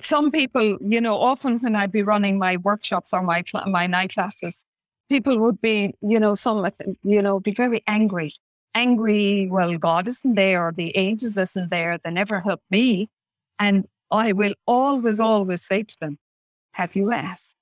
some 0.03 0.31
people, 0.31 0.79
you 0.81 1.01
know, 1.01 1.17
often 1.17 1.59
when 1.59 1.77
I'd 1.77 1.93
be 1.93 2.03
running 2.03 2.39
my 2.39 2.57
workshops 2.59 3.13
or 3.13 3.23
my 3.23 3.43
my 3.67 3.87
night 3.87 4.15
classes, 4.15 4.65
people 5.09 5.39
would 5.39 5.61
be, 5.61 5.95
you 6.01 6.21
know, 6.21 6.35
some, 6.35 6.67
you 7.03 7.23
know, 7.23 7.41
be 7.41 7.53
very 7.53 7.83
angry. 7.87 8.35
Angry, 8.75 9.49
well, 9.51 9.77
God 9.79 10.09
isn't 10.09 10.35
there, 10.35 10.67
or 10.69 10.73
the 10.73 10.97
angels 10.97 11.37
isn't 11.37 11.71
there. 11.71 11.99
They 12.05 12.11
never 12.11 12.41
help 12.41 12.61
me. 12.71 13.09
And 13.59 13.87
I 14.11 14.33
will 14.33 14.55
always, 14.67 15.21
always 15.21 15.65
say 15.65 15.83
to 15.83 15.97
them, 16.01 16.19
Have 16.73 16.95
you 16.95 17.13
asked? 17.13 17.57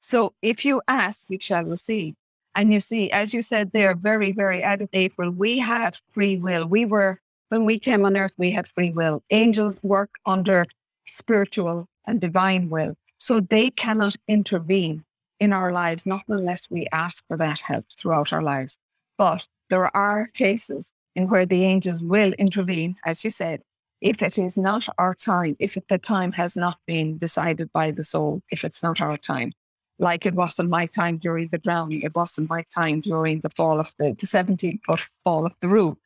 So 0.00 0.34
if 0.42 0.64
you 0.64 0.82
ask, 0.88 1.28
you 1.28 1.38
shall 1.38 1.64
receive. 1.64 2.14
And 2.54 2.72
you 2.72 2.80
see, 2.80 3.10
as 3.10 3.32
you 3.32 3.42
said, 3.42 3.70
they're 3.72 3.94
very, 3.94 4.32
very 4.32 4.64
out 4.64 4.80
of 4.80 4.88
April. 4.92 5.30
We 5.30 5.58
have 5.58 6.00
free 6.12 6.36
will. 6.36 6.66
We 6.66 6.84
were, 6.84 7.20
when 7.50 7.64
we 7.64 7.78
came 7.78 8.04
on 8.04 8.16
earth, 8.16 8.32
we 8.36 8.50
had 8.50 8.66
free 8.66 8.90
will. 8.90 9.22
Angels 9.30 9.80
work 9.82 10.10
under 10.26 10.66
spiritual 11.10 11.86
and 12.06 12.20
divine 12.20 12.68
will. 12.68 12.94
So 13.18 13.40
they 13.40 13.70
cannot 13.70 14.16
intervene 14.28 15.04
in 15.38 15.52
our 15.52 15.72
lives, 15.72 16.06
not 16.06 16.24
unless 16.28 16.68
we 16.70 16.86
ask 16.92 17.24
for 17.28 17.36
that 17.36 17.60
help 17.60 17.84
throughout 17.98 18.32
our 18.32 18.42
lives. 18.42 18.76
But 19.18 19.46
there 19.68 19.94
are 19.96 20.30
cases 20.34 20.92
in 21.14 21.28
where 21.28 21.46
the 21.46 21.64
angels 21.64 22.02
will 22.02 22.32
intervene, 22.32 22.96
as 23.04 23.24
you 23.24 23.30
said, 23.30 23.60
if 24.00 24.22
it 24.22 24.38
is 24.38 24.56
not 24.56 24.88
our 24.98 25.14
time, 25.14 25.56
if 25.58 25.76
the 25.88 25.98
time 25.98 26.32
has 26.32 26.56
not 26.56 26.78
been 26.86 27.18
decided 27.18 27.70
by 27.72 27.90
the 27.90 28.04
soul, 28.04 28.42
if 28.50 28.64
it's 28.64 28.82
not 28.82 29.00
our 29.00 29.18
time. 29.18 29.52
Like 29.98 30.24
it 30.24 30.34
wasn't 30.34 30.70
my 30.70 30.86
time 30.86 31.18
during 31.18 31.48
the 31.48 31.58
drowning, 31.58 32.00
it 32.00 32.14
wasn't 32.14 32.48
my 32.48 32.64
time 32.74 33.00
during 33.00 33.40
the 33.40 33.50
fall 33.50 33.78
of 33.78 33.92
the, 33.98 34.16
the 34.18 34.26
17 34.26 34.80
foot 34.86 35.06
fall 35.24 35.44
of 35.44 35.52
the 35.60 35.68
roof. 35.68 35.98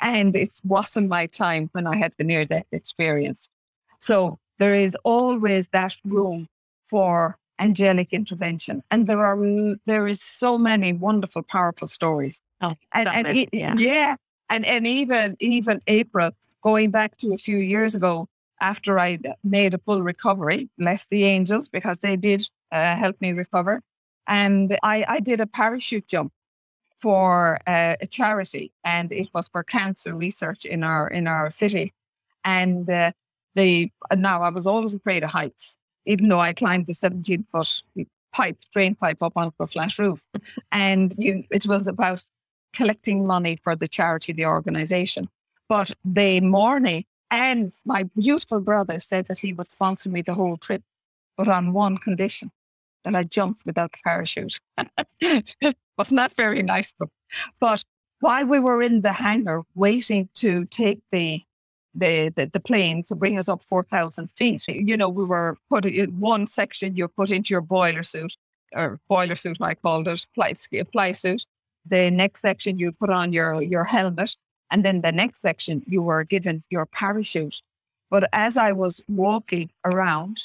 And 0.00 0.36
it 0.36 0.52
wasn't 0.62 1.08
my 1.08 1.26
time 1.26 1.68
when 1.72 1.86
I 1.86 1.96
had 1.96 2.12
the 2.16 2.24
near 2.24 2.44
death 2.44 2.66
experience. 2.70 3.48
So 3.98 4.38
there 4.60 4.74
is 4.74 4.96
always 5.02 5.68
that 5.68 5.96
room 6.04 6.46
for 6.88 7.36
angelic 7.58 8.12
intervention. 8.12 8.82
And 8.90 9.06
there 9.06 9.24
are 9.24 9.74
there 9.86 10.06
is 10.06 10.22
so 10.22 10.56
many 10.58 10.92
wonderful, 10.92 11.42
powerful 11.42 11.88
stories. 11.88 12.40
Oh, 12.60 12.74
and, 12.92 13.08
and 13.08 13.26
it, 13.26 13.48
yeah. 13.52 13.74
yeah. 13.76 14.16
And 14.50 14.64
and 14.66 14.86
even 14.86 15.36
even 15.40 15.80
April, 15.88 16.30
going 16.62 16.90
back 16.90 17.16
to 17.18 17.32
a 17.32 17.38
few 17.38 17.58
years 17.58 17.94
ago, 17.94 18.28
after 18.60 18.98
I 18.98 19.18
made 19.42 19.74
a 19.74 19.78
full 19.78 20.02
recovery, 20.02 20.68
bless 20.78 21.06
the 21.06 21.24
angels 21.24 21.68
because 21.68 21.98
they 21.98 22.16
did 22.16 22.48
uh, 22.70 22.96
help 22.96 23.20
me 23.20 23.32
recover. 23.32 23.80
And 24.26 24.78
I, 24.82 25.04
I 25.08 25.20
did 25.20 25.40
a 25.40 25.46
parachute 25.46 26.06
jump 26.06 26.32
for 27.00 27.58
uh, 27.66 27.96
a 28.00 28.06
charity, 28.06 28.72
and 28.84 29.10
it 29.10 29.28
was 29.32 29.48
for 29.48 29.64
cancer 29.64 30.14
research 30.14 30.66
in 30.66 30.84
our 30.84 31.08
in 31.08 31.26
our 31.26 31.50
city. 31.50 31.94
And 32.44 32.88
uh, 32.90 33.12
the 33.54 33.90
now 34.16 34.42
I 34.42 34.48
was 34.50 34.66
always 34.66 34.94
afraid 34.94 35.24
of 35.24 35.30
heights, 35.30 35.76
even 36.06 36.28
though 36.28 36.40
I 36.40 36.52
climbed 36.52 36.86
the 36.86 36.94
17 36.94 37.46
foot 37.52 37.82
pipe, 38.32 38.58
drain 38.72 38.94
pipe 38.94 39.22
up 39.22 39.32
onto 39.36 39.56
a 39.60 39.66
flat 39.66 39.98
roof. 39.98 40.22
And 40.72 41.14
you, 41.18 41.44
it 41.50 41.66
was 41.66 41.86
about 41.86 42.22
collecting 42.72 43.26
money 43.26 43.58
for 43.62 43.74
the 43.74 43.88
charity, 43.88 44.32
the 44.32 44.46
organization. 44.46 45.28
But 45.68 45.92
the 46.04 46.40
morning, 46.40 47.04
and 47.30 47.74
my 47.84 48.04
beautiful 48.16 48.60
brother 48.60 49.00
said 49.00 49.26
that 49.26 49.38
he 49.38 49.52
would 49.52 49.70
sponsor 49.70 50.08
me 50.08 50.22
the 50.22 50.34
whole 50.34 50.56
trip, 50.56 50.82
but 51.36 51.48
on 51.48 51.72
one 51.72 51.96
condition 51.98 52.50
that 53.04 53.14
I 53.14 53.24
jumped 53.24 53.64
without 53.64 53.92
the 53.92 53.98
parachute. 54.04 54.60
was 55.96 56.10
not 56.10 56.32
very 56.36 56.62
nice. 56.62 56.94
But 57.60 57.84
while 58.20 58.46
we 58.46 58.58
were 58.58 58.82
in 58.82 59.02
the 59.02 59.12
hangar 59.12 59.62
waiting 59.74 60.28
to 60.34 60.64
take 60.66 61.00
the 61.10 61.42
the, 61.94 62.32
the, 62.36 62.46
the 62.46 62.60
plane 62.60 63.02
to 63.04 63.14
bring 63.14 63.38
us 63.38 63.48
up 63.48 63.62
4,000 63.64 64.30
feet. 64.32 64.66
You 64.68 64.96
know, 64.96 65.08
we 65.08 65.24
were 65.24 65.56
put 65.68 65.84
in 65.84 66.20
one 66.20 66.46
section, 66.46 66.96
you're 66.96 67.08
put 67.08 67.30
into 67.30 67.52
your 67.52 67.60
boiler 67.60 68.02
suit, 68.02 68.36
or 68.74 69.00
boiler 69.08 69.36
suit, 69.36 69.58
I 69.60 69.74
called 69.74 70.08
it, 70.08 70.26
fly, 70.34 70.54
fly 70.92 71.12
suit. 71.12 71.44
The 71.86 72.10
next 72.10 72.42
section, 72.42 72.78
you 72.78 72.92
put 72.92 73.10
on 73.10 73.32
your, 73.32 73.62
your 73.62 73.84
helmet. 73.84 74.36
And 74.70 74.84
then 74.84 75.00
the 75.00 75.12
next 75.12 75.40
section, 75.40 75.82
you 75.86 76.02
were 76.02 76.24
given 76.24 76.62
your 76.70 76.86
parachute. 76.86 77.60
But 78.10 78.28
as 78.32 78.56
I 78.56 78.72
was 78.72 79.02
walking 79.08 79.70
around 79.84 80.42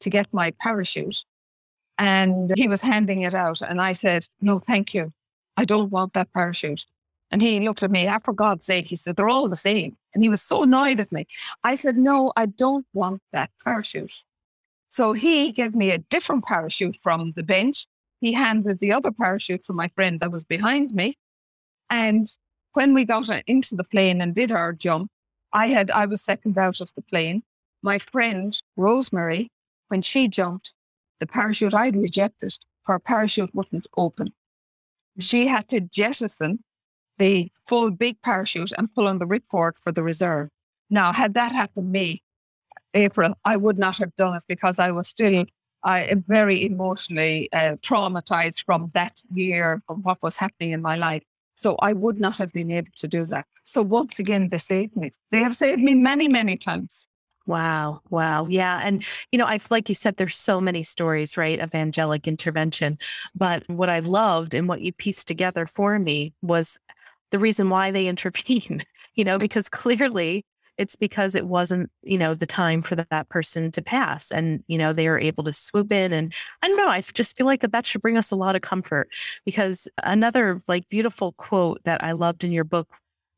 to 0.00 0.10
get 0.10 0.32
my 0.32 0.52
parachute, 0.52 1.24
and 1.98 2.52
he 2.56 2.68
was 2.68 2.82
handing 2.82 3.22
it 3.22 3.34
out, 3.34 3.60
and 3.60 3.80
I 3.80 3.92
said, 3.92 4.26
No, 4.40 4.58
thank 4.58 4.94
you. 4.94 5.12
I 5.56 5.64
don't 5.64 5.90
want 5.90 6.14
that 6.14 6.32
parachute. 6.32 6.86
And 7.32 7.40
he 7.40 7.60
looked 7.60 7.82
at 7.82 7.90
me, 7.90 8.06
ah, 8.06 8.18
for 8.22 8.34
God's 8.34 8.66
sake, 8.66 8.86
he 8.86 8.94
said, 8.94 9.16
they're 9.16 9.28
all 9.28 9.48
the 9.48 9.56
same. 9.56 9.96
And 10.14 10.22
he 10.22 10.28
was 10.28 10.42
so 10.42 10.64
annoyed 10.64 11.00
at 11.00 11.10
me. 11.10 11.26
I 11.64 11.74
said, 11.74 11.96
no, 11.96 12.30
I 12.36 12.44
don't 12.44 12.86
want 12.92 13.22
that 13.32 13.50
parachute. 13.64 14.22
So 14.90 15.14
he 15.14 15.50
gave 15.50 15.74
me 15.74 15.90
a 15.90 15.98
different 15.98 16.44
parachute 16.44 16.96
from 17.02 17.32
the 17.34 17.42
bench. 17.42 17.86
He 18.20 18.34
handed 18.34 18.80
the 18.80 18.92
other 18.92 19.10
parachute 19.10 19.62
to 19.64 19.72
my 19.72 19.88
friend 19.88 20.20
that 20.20 20.30
was 20.30 20.44
behind 20.44 20.94
me. 20.94 21.16
And 21.88 22.28
when 22.74 22.92
we 22.92 23.06
got 23.06 23.30
into 23.46 23.76
the 23.76 23.84
plane 23.84 24.20
and 24.20 24.34
did 24.34 24.52
our 24.52 24.74
jump, 24.74 25.10
I 25.54 25.68
had 25.68 25.90
I 25.90 26.04
was 26.04 26.22
second 26.22 26.58
out 26.58 26.82
of 26.82 26.92
the 26.94 27.02
plane. 27.02 27.42
My 27.82 27.98
friend 27.98 28.60
Rosemary, 28.76 29.50
when 29.88 30.02
she 30.02 30.28
jumped, 30.28 30.74
the 31.20 31.26
parachute 31.26 31.74
I'd 31.74 31.96
rejected, 31.96 32.54
her 32.84 32.98
parachute 32.98 33.54
wouldn't 33.54 33.86
open. 33.96 34.32
She 35.18 35.46
had 35.46 35.68
to 35.70 35.80
jettison 35.80 36.62
the 37.18 37.50
full 37.68 37.90
big 37.90 38.20
parachute 38.22 38.72
and 38.76 38.92
pull 38.94 39.06
on 39.08 39.18
the 39.18 39.26
ripcord 39.26 39.72
for 39.80 39.92
the 39.92 40.02
reserve. 40.02 40.48
Now, 40.90 41.12
had 41.12 41.34
that 41.34 41.52
happened 41.52 41.90
me, 41.92 42.22
April, 42.94 43.34
I 43.44 43.56
would 43.56 43.78
not 43.78 43.98
have 43.98 44.14
done 44.16 44.36
it 44.36 44.42
because 44.48 44.78
I 44.78 44.90
was 44.90 45.08
still 45.08 45.44
I 45.84 46.14
very 46.28 46.64
emotionally 46.64 47.48
uh, 47.52 47.76
traumatized 47.82 48.64
from 48.64 48.90
that 48.94 49.20
year 49.34 49.82
of 49.88 50.04
what 50.04 50.22
was 50.22 50.36
happening 50.36 50.70
in 50.70 50.80
my 50.80 50.96
life. 50.96 51.24
So 51.56 51.76
I 51.76 51.92
would 51.92 52.20
not 52.20 52.38
have 52.38 52.52
been 52.52 52.70
able 52.70 52.92
to 52.96 53.08
do 53.08 53.26
that. 53.26 53.46
So 53.64 53.82
once 53.82 54.18
again, 54.18 54.48
they 54.48 54.58
saved 54.58 54.96
me. 54.96 55.10
They 55.30 55.40
have 55.40 55.56
saved 55.56 55.80
me 55.80 55.94
many, 55.94 56.28
many 56.28 56.56
times. 56.56 57.06
Wow. 57.46 58.00
Wow. 58.10 58.46
Yeah. 58.46 58.80
And, 58.84 59.04
you 59.32 59.38
know, 59.38 59.46
I've, 59.46 59.68
like 59.70 59.88
you 59.88 59.96
said, 59.96 60.16
there's 60.16 60.36
so 60.36 60.60
many 60.60 60.84
stories, 60.84 61.36
right, 61.36 61.58
of 61.58 61.74
angelic 61.74 62.28
intervention. 62.28 62.98
But 63.34 63.68
what 63.68 63.88
I 63.88 63.98
loved 63.98 64.54
and 64.54 64.68
what 64.68 64.82
you 64.82 64.92
pieced 64.92 65.26
together 65.26 65.66
for 65.66 65.98
me 65.98 66.32
was 66.42 66.78
the 67.32 67.40
reason 67.40 67.68
why 67.68 67.90
they 67.90 68.06
intervene, 68.12 68.84
you 69.14 69.24
know, 69.24 69.38
because 69.38 69.68
clearly 69.68 70.44
it's 70.78 70.96
because 70.96 71.34
it 71.34 71.46
wasn't, 71.46 71.90
you 72.02 72.16
know, 72.16 72.34
the 72.34 72.46
time 72.46 72.80
for 72.80 72.96
that 72.96 73.28
person 73.28 73.70
to 73.72 73.82
pass. 73.82 74.30
And, 74.30 74.64
you 74.68 74.78
know, 74.78 74.92
they 74.92 75.06
are 75.06 75.18
able 75.18 75.44
to 75.44 75.52
swoop 75.52 75.92
in. 75.92 76.12
And 76.12 76.32
I 76.62 76.68
don't 76.68 76.78
know, 76.78 76.88
I 76.88 77.02
just 77.02 77.36
feel 77.36 77.46
like 77.46 77.60
that, 77.60 77.72
that 77.72 77.84
should 77.84 78.00
bring 78.00 78.16
us 78.16 78.30
a 78.30 78.36
lot 78.36 78.56
of 78.56 78.62
comfort 78.62 79.08
because 79.44 79.86
another 80.02 80.62
like 80.68 80.88
beautiful 80.88 81.32
quote 81.32 81.80
that 81.84 82.02
I 82.02 82.12
loved 82.12 82.42
in 82.42 82.52
your 82.52 82.64
book 82.64 82.88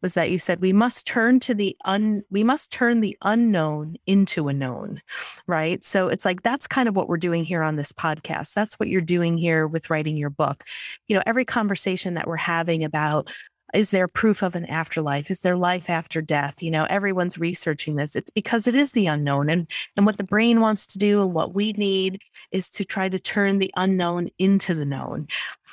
was 0.01 0.15
that 0.15 0.31
you 0.31 0.39
said 0.39 0.61
we 0.61 0.73
must 0.75 1.07
turn 1.07 1.41
to 1.41 1.55
the 1.55 1.75
un 1.87 2.23
we 2.31 2.45
must 2.45 2.71
turn 2.71 3.01
the 3.01 3.17
unknown 3.23 3.97
into 4.07 4.49
a 4.49 4.53
known 4.53 5.01
right 5.47 5.83
so 5.83 6.09
it's 6.09 6.27
like 6.27 6.43
that's 6.43 6.67
kind 6.67 6.91
of 6.91 6.95
what 6.95 7.09
we're 7.09 7.17
doing 7.17 7.43
here 7.43 7.63
on 7.63 7.77
this 7.77 7.91
podcast 7.91 8.53
that's 8.53 8.75
what 8.75 8.91
you're 8.91 9.01
doing 9.01 9.39
here 9.39 9.67
with 9.67 9.89
writing 9.89 10.19
your 10.19 10.29
book 10.29 10.63
you 11.09 11.17
know 11.17 11.23
every 11.25 11.47
conversation 11.47 12.13
that 12.15 12.27
we're 12.27 12.37
having 12.37 12.85
about 12.85 13.33
is 13.75 13.91
there 13.91 14.09
proof 14.09 14.43
of 14.43 14.55
an 14.55 14.67
afterlife? 14.67 15.31
Is 15.31 15.41
there 15.41 15.57
life 15.57 15.91
after 15.91 16.23
death? 16.23 16.63
You 16.63 16.71
know, 16.71 16.85
everyone's 16.89 17.39
researching 17.39 17.97
this. 17.97 18.15
It's 18.17 18.31
because 18.31 18.67
it 18.67 18.75
is 18.75 18.93
the 18.93 19.07
unknown. 19.07 19.51
And, 19.51 19.71
and 19.97 20.07
what 20.07 20.17
the 20.17 20.25
brain 20.25 20.61
wants 20.61 20.87
to 20.89 20.99
do 20.99 21.21
and 21.21 21.35
what 21.35 21.55
we 21.55 21.73
need 21.73 22.21
is 22.53 22.71
to 22.71 22.85
try 22.85 23.09
to 23.09 23.19
turn 23.19 23.59
the 23.59 23.73
unknown 23.77 24.29
into 24.39 24.75
the 24.75 24.87
known. 24.87 25.27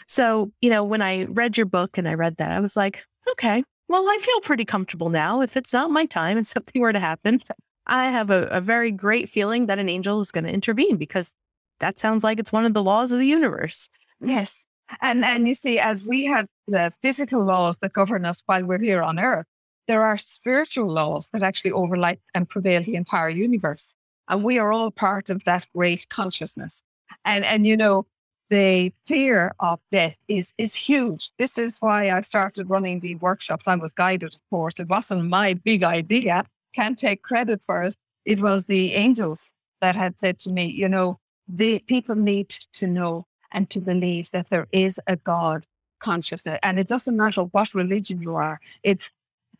So, 0.07 0.51
you 0.61 0.69
know, 0.69 0.83
when 0.83 1.01
I 1.01 1.25
read 1.25 1.57
your 1.57 1.67
book 1.67 1.97
and 1.97 2.07
I 2.07 2.15
read 2.15 2.37
that, 2.37 2.51
I 2.51 2.59
was 2.59 2.75
like, 2.75 3.03
Okay. 3.29 3.63
Well, 3.87 4.07
I 4.07 4.17
feel 4.21 4.39
pretty 4.41 4.65
comfortable 4.65 5.09
now. 5.09 5.41
If 5.41 5.57
it's 5.57 5.73
not 5.73 5.91
my 5.91 6.05
time 6.05 6.37
and 6.37 6.47
something 6.47 6.81
were 6.81 6.93
to 6.93 6.99
happen, 6.99 7.41
I 7.87 8.09
have 8.09 8.29
a, 8.29 8.43
a 8.43 8.61
very 8.61 8.91
great 8.91 9.29
feeling 9.29 9.65
that 9.65 9.79
an 9.79 9.89
angel 9.89 10.19
is 10.19 10.31
going 10.31 10.45
to 10.45 10.51
intervene 10.51 10.97
because 10.97 11.33
that 11.79 11.99
sounds 11.99 12.23
like 12.23 12.39
it's 12.39 12.51
one 12.51 12.65
of 12.65 12.73
the 12.73 12.83
laws 12.83 13.11
of 13.11 13.19
the 13.19 13.27
universe. 13.27 13.89
Yes. 14.19 14.65
And 15.01 15.23
and 15.23 15.47
you 15.47 15.53
see, 15.53 15.79
as 15.79 16.03
we 16.03 16.25
have 16.25 16.47
the 16.71 16.91
physical 17.01 17.43
laws 17.43 17.79
that 17.79 17.93
govern 17.93 18.25
us 18.25 18.41
while 18.45 18.65
we're 18.65 18.79
here 18.79 19.03
on 19.03 19.19
earth, 19.19 19.45
there 19.87 20.03
are 20.03 20.17
spiritual 20.17 20.87
laws 20.87 21.29
that 21.33 21.43
actually 21.43 21.71
overlap 21.71 22.17
and 22.33 22.49
prevail 22.49 22.83
the 22.83 22.95
entire 22.95 23.29
universe. 23.29 23.93
And 24.29 24.43
we 24.43 24.57
are 24.57 24.71
all 24.71 24.91
part 24.91 25.29
of 25.29 25.43
that 25.43 25.67
great 25.75 26.07
consciousness. 26.09 26.83
And 27.25 27.43
and 27.43 27.67
you 27.67 27.75
know, 27.75 28.05
the 28.49 28.93
fear 29.05 29.53
of 29.59 29.79
death 29.91 30.17
is 30.27 30.53
is 30.57 30.73
huge. 30.75 31.31
This 31.37 31.57
is 31.57 31.77
why 31.79 32.11
I 32.11 32.21
started 32.21 32.69
running 32.69 32.99
the 32.99 33.15
workshops. 33.15 33.67
I 33.67 33.75
was 33.75 33.93
guided, 33.93 34.33
of 34.33 34.41
course. 34.49 34.79
It 34.79 34.87
wasn't 34.87 35.29
my 35.29 35.55
big 35.55 35.83
idea. 35.83 36.45
Can't 36.73 36.97
take 36.97 37.21
credit 37.21 37.61
for 37.65 37.83
it. 37.83 37.95
It 38.25 38.39
was 38.39 38.65
the 38.65 38.93
angels 38.93 39.49
that 39.81 39.95
had 39.95 40.19
said 40.19 40.39
to 40.39 40.51
me, 40.51 40.65
you 40.67 40.87
know, 40.87 41.19
the 41.47 41.79
people 41.79 42.15
need 42.15 42.49
to 42.73 42.87
know 42.87 43.25
and 43.51 43.69
to 43.71 43.81
believe 43.81 44.31
that 44.31 44.49
there 44.49 44.67
is 44.71 44.99
a 45.07 45.17
God 45.17 45.65
consciousness. 46.01 46.59
And 46.63 46.79
it 46.79 46.87
doesn't 46.87 47.15
matter 47.15 47.43
what 47.43 47.73
religion 47.73 48.21
you 48.21 48.35
are. 48.35 48.59
It's 48.83 49.11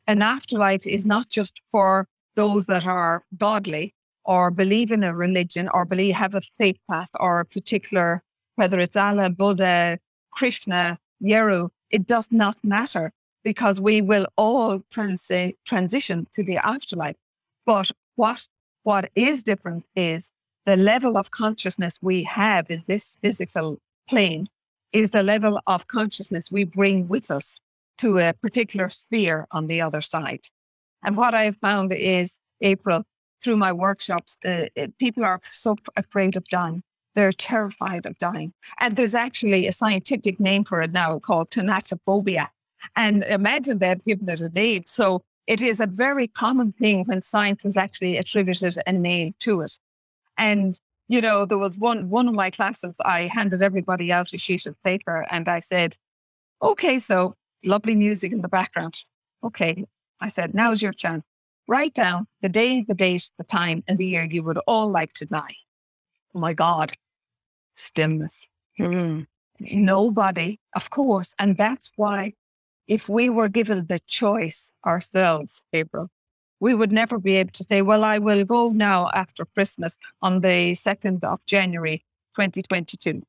an 0.07 0.21
afterlife 0.21 0.85
is 0.85 1.05
not 1.05 1.29
just 1.29 1.61
for 1.71 2.07
those 2.35 2.65
that 2.67 2.85
are 2.85 3.23
godly 3.37 3.93
or 4.25 4.51
believe 4.51 4.91
in 4.91 5.03
a 5.03 5.15
religion 5.15 5.69
or 5.73 5.85
believe 5.85 6.15
have 6.15 6.35
a 6.35 6.41
faith 6.57 6.77
path 6.89 7.09
or 7.19 7.39
a 7.39 7.45
particular, 7.45 8.23
whether 8.55 8.79
it's 8.79 8.97
Allah, 8.97 9.29
Buddha, 9.29 9.99
Krishna, 10.31 10.99
Yeru, 11.23 11.69
it 11.89 12.07
does 12.07 12.31
not 12.31 12.57
matter 12.63 13.11
because 13.43 13.79
we 13.79 14.01
will 14.01 14.27
all 14.37 14.79
transi- 14.93 15.55
transition 15.65 16.27
to 16.33 16.43
the 16.43 16.57
afterlife. 16.57 17.15
But 17.65 17.91
what 18.15 18.47
what 18.83 19.11
is 19.15 19.43
different 19.43 19.85
is 19.95 20.31
the 20.65 20.75
level 20.75 21.17
of 21.17 21.31
consciousness 21.31 21.99
we 22.01 22.23
have 22.23 22.69
in 22.71 22.83
this 22.87 23.17
physical 23.21 23.79
plane 24.09 24.47
is 24.93 25.11
the 25.11 25.23
level 25.23 25.59
of 25.67 25.87
consciousness 25.87 26.51
we 26.51 26.63
bring 26.63 27.07
with 27.07 27.31
us 27.31 27.59
to 27.99 28.17
a 28.19 28.33
particular 28.33 28.89
sphere 28.89 29.47
on 29.51 29.67
the 29.67 29.81
other 29.81 30.01
side. 30.01 30.41
And 31.03 31.17
what 31.17 31.33
I 31.33 31.45
have 31.45 31.57
found 31.57 31.91
is, 31.93 32.37
April, 32.61 33.03
through 33.43 33.57
my 33.57 33.71
workshops, 33.71 34.37
uh, 34.45 34.65
people 34.99 35.23
are 35.23 35.41
so 35.49 35.75
afraid 35.95 36.37
of 36.37 36.45
dying. 36.49 36.83
They're 37.15 37.31
terrified 37.31 38.05
of 38.05 38.17
dying. 38.17 38.53
And 38.79 38.95
there's 38.95 39.15
actually 39.15 39.67
a 39.67 39.71
scientific 39.71 40.39
name 40.39 40.63
for 40.63 40.81
it 40.81 40.91
now 40.91 41.19
called 41.19 41.49
thanatophobia. 41.49 42.47
And 42.95 43.23
imagine 43.23 43.79
they've 43.79 44.03
given 44.05 44.29
it 44.29 44.41
a 44.41 44.49
name. 44.49 44.83
So 44.87 45.23
it 45.47 45.61
is 45.61 45.79
a 45.79 45.87
very 45.87 46.27
common 46.27 46.71
thing 46.73 47.05
when 47.05 47.21
science 47.21 47.63
has 47.63 47.77
actually 47.77 48.17
attributed 48.17 48.77
a 48.85 48.91
name 48.93 49.33
to 49.39 49.61
it. 49.61 49.77
And 50.37 50.79
you 51.11 51.19
know, 51.19 51.45
there 51.45 51.57
was 51.57 51.77
one 51.77 52.09
one 52.09 52.27
of 52.29 52.33
my 52.33 52.49
classes, 52.49 52.95
I 53.03 53.27
handed 53.27 53.61
everybody 53.61 54.11
out 54.13 54.33
a 54.33 54.37
sheet 54.37 54.65
of 54.65 54.81
paper 54.81 55.27
and 55.29 55.49
I 55.49 55.59
said, 55.59 55.97
Okay, 56.61 56.99
so 56.99 57.35
lovely 57.65 57.95
music 57.95 58.31
in 58.31 58.41
the 58.41 58.47
background. 58.47 59.03
Okay. 59.43 59.85
I 60.21 60.29
said, 60.29 60.53
now's 60.53 60.81
your 60.81 60.93
chance. 60.93 61.25
Write 61.67 61.93
down 61.93 62.27
the 62.41 62.49
day, 62.49 62.85
the 62.87 62.93
date, 62.93 63.29
the 63.37 63.43
time, 63.43 63.83
and 63.87 63.97
the 63.97 64.05
year 64.05 64.23
you 64.23 64.43
would 64.43 64.59
all 64.67 64.89
like 64.89 65.13
to 65.15 65.25
die. 65.25 65.55
Oh 66.33 66.39
my 66.39 66.53
God. 66.53 66.93
Stillness. 67.75 68.45
Mm. 68.79 69.27
Nobody, 69.59 70.59
of 70.75 70.89
course. 70.91 71.33
And 71.39 71.57
that's 71.57 71.89
why 71.97 72.33
if 72.87 73.09
we 73.09 73.29
were 73.29 73.49
given 73.49 73.85
the 73.87 73.99
choice 73.99 74.71
ourselves, 74.85 75.61
April, 75.73 76.09
we 76.61 76.75
would 76.75 76.91
never 76.91 77.17
be 77.17 77.35
able 77.35 77.51
to 77.51 77.63
say, 77.63 77.81
well, 77.81 78.05
I 78.05 78.19
will 78.19 78.45
go 78.45 78.69
now 78.69 79.09
after 79.13 79.45
Christmas 79.45 79.97
on 80.21 80.39
the 80.41 80.73
2nd 80.73 81.23
of 81.23 81.43
January, 81.45 82.05
2022. 82.35 83.23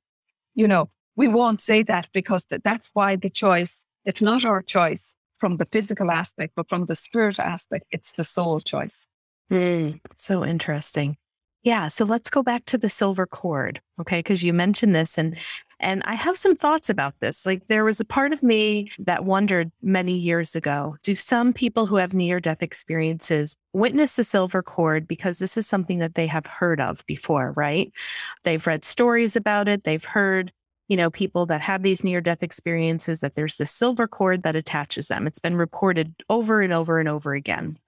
You 0.55 0.69
know, 0.69 0.91
we 1.17 1.29
won't 1.29 1.61
say 1.61 1.83
that 1.85 2.09
because 2.13 2.47
that's 2.63 2.91
why 2.93 3.17
the 3.17 3.31
choice, 3.31 3.81
it's 4.05 4.23
not 4.23 4.45
our 4.45 4.61
choice 4.61 5.15
from 5.39 5.57
the 5.57 5.67
physical 5.73 6.11
aspect, 6.11 6.53
but 6.55 6.69
from 6.69 6.85
the 6.87 6.95
spirit 6.95 7.39
aspect, 7.39 7.87
it's 7.91 8.13
the 8.13 8.23
soul 8.23 8.61
choice. 8.61 9.07
Mm, 9.51 10.01
so 10.15 10.45
interesting. 10.45 11.17
Yeah. 11.63 11.89
So 11.89 12.05
let's 12.05 12.31
go 12.31 12.43
back 12.43 12.65
to 12.67 12.79
the 12.79 12.91
silver 12.91 13.27
cord. 13.27 13.81
Okay. 14.01 14.19
Because 14.19 14.43
you 14.43 14.53
mentioned 14.53 14.95
this 14.95 15.17
and 15.17 15.37
and 15.83 16.01
I 16.05 16.15
have 16.15 16.39
some 16.39 16.55
thoughts 16.55 16.89
about 16.89 17.15
this. 17.19 17.45
Like 17.45 17.67
there 17.67 17.85
was 17.85 17.99
a 17.99 18.05
part 18.05 18.33
of 18.33 18.41
me 18.43 18.91
that 19.01 19.25
wondered 19.25 19.73
many 19.83 20.13
years 20.13 20.55
ago, 20.55 20.97
do 21.03 21.17
some 21.17 21.53
people 21.53 21.87
who 21.87 21.97
have 21.97 22.15
near 22.15 22.39
death 22.39 22.63
experiences 22.63 23.57
witness 23.73 24.15
the 24.15 24.23
silver 24.23 24.63
cord 24.63 25.09
because 25.09 25.41
this 25.41 25.57
is 25.57 25.67
something 25.67 25.99
that 25.99 26.15
they 26.15 26.29
have 26.29 26.47
heard 26.47 26.81
of 26.81 27.05
before, 27.07 27.53
right? 27.57 27.93
They've 28.45 28.65
read 28.65 28.85
stories 28.85 29.35
about 29.35 29.67
it, 29.67 29.83
they've 29.83 30.05
heard 30.05 30.53
you 30.89 30.97
know, 30.97 31.11
people 31.11 31.47
that 31.47 31.63
have 31.63 31.83
these 31.83 32.05
near 32.05 32.21
death 32.21 32.43
experiences 32.43 33.21
that 33.21 33.35
there's 33.35 33.57
this 33.57 33.71
silver 33.71 34.07
cord 34.07 34.43
that 34.43 34.57
attaches 34.57 35.09
them. 35.09 35.27
It's 35.27 35.39
been 35.39 35.57
reported 35.57 36.15
over 36.29 36.61
and 36.61 36.71
over 36.71 37.01
and 37.01 37.09
over 37.09 37.33
again. 37.33 37.79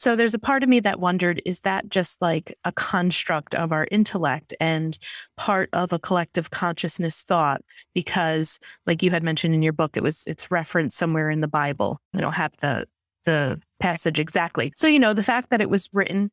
So 0.00 0.16
there's 0.16 0.32
a 0.32 0.38
part 0.38 0.62
of 0.62 0.70
me 0.70 0.80
that 0.80 0.98
wondered 0.98 1.42
is 1.44 1.60
that 1.60 1.90
just 1.90 2.22
like 2.22 2.56
a 2.64 2.72
construct 2.72 3.54
of 3.54 3.70
our 3.70 3.86
intellect 3.90 4.54
and 4.58 4.98
part 5.36 5.68
of 5.74 5.92
a 5.92 5.98
collective 5.98 6.48
consciousness 6.48 7.22
thought 7.22 7.60
because 7.92 8.58
like 8.86 9.02
you 9.02 9.10
had 9.10 9.22
mentioned 9.22 9.52
in 9.52 9.62
your 9.62 9.74
book 9.74 9.98
it 9.98 10.02
was 10.02 10.24
it's 10.26 10.50
referenced 10.50 10.96
somewhere 10.96 11.30
in 11.30 11.42
the 11.42 11.48
Bible. 11.48 12.00
I 12.14 12.22
don't 12.22 12.32
have 12.32 12.54
the 12.60 12.86
the 13.26 13.60
passage 13.78 14.18
exactly. 14.18 14.72
So 14.74 14.86
you 14.86 14.98
know 14.98 15.12
the 15.12 15.22
fact 15.22 15.50
that 15.50 15.60
it 15.60 15.68
was 15.68 15.86
written 15.92 16.30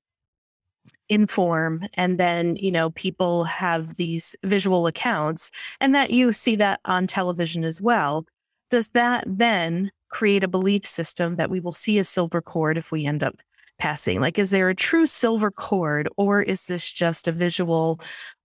in 1.09 1.27
form 1.27 1.85
and 1.95 2.17
then 2.17 2.55
you 2.55 2.71
know 2.71 2.91
people 2.91 3.43
have 3.43 3.97
these 3.97 4.33
visual 4.45 4.87
accounts 4.87 5.51
and 5.81 5.93
that 5.93 6.11
you 6.11 6.31
see 6.31 6.55
that 6.55 6.79
on 6.85 7.05
television 7.05 7.65
as 7.65 7.81
well 7.81 8.25
does 8.69 8.87
that 8.89 9.25
then 9.27 9.91
create 10.07 10.45
a 10.45 10.47
belief 10.47 10.85
system 10.85 11.35
that 11.35 11.49
we 11.49 11.59
will 11.59 11.73
see 11.73 11.99
a 11.99 12.03
silver 12.05 12.41
cord 12.41 12.77
if 12.77 12.93
we 12.93 13.05
end 13.05 13.23
up 13.23 13.35
passing? 13.77 14.19
Like, 14.19 14.39
is 14.39 14.51
there 14.51 14.69
a 14.69 14.75
true 14.75 15.05
silver 15.05 15.51
cord, 15.51 16.07
or 16.17 16.41
is 16.41 16.65
this 16.65 16.91
just 16.91 17.27
a 17.27 17.31
visual, 17.31 17.99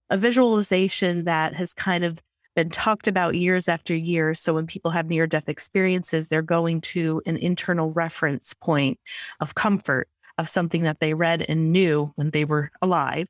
a 0.09 0.17
visualization 0.17 1.25
that 1.25 1.55
has 1.55 1.73
kind 1.73 2.03
of 2.03 2.21
been 2.55 2.69
talked 2.69 3.07
about 3.07 3.35
years 3.35 3.67
after 3.67 3.95
years? 3.95 4.39
So 4.39 4.53
when 4.53 4.67
people 4.67 4.91
have 4.91 5.07
near 5.07 5.27
death 5.27 5.49
experiences, 5.49 6.29
they're 6.29 6.41
going 6.41 6.81
to 6.81 7.21
an 7.25 7.37
internal 7.37 7.91
reference 7.91 8.53
point 8.53 8.99
of 9.39 9.55
comfort 9.55 10.07
of 10.37 10.49
something 10.49 10.83
that 10.83 10.99
they 10.99 11.13
read 11.13 11.45
and 11.47 11.71
knew 11.71 12.11
when 12.15 12.31
they 12.31 12.45
were 12.45 12.71
alive, 12.81 13.27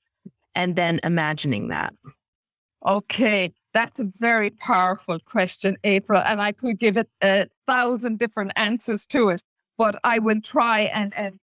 and 0.55 0.75
then 0.75 0.99
imagining 1.03 1.69
that. 1.69 1.93
Okay. 2.85 3.53
That's 3.73 3.99
a 3.99 4.11
very 4.19 4.51
powerful 4.51 5.17
question, 5.19 5.77
April, 5.83 6.21
and 6.23 6.39
I 6.39 6.51
could 6.51 6.77
give 6.77 6.95
it 6.95 7.09
a 7.23 7.47
thousand 7.65 8.19
different 8.19 8.51
answers 8.55 9.07
to 9.07 9.29
it, 9.29 9.41
but 9.79 9.99
I 10.03 10.19
will 10.19 10.41
try 10.41 10.81
and, 10.81 11.11
and 11.17 11.39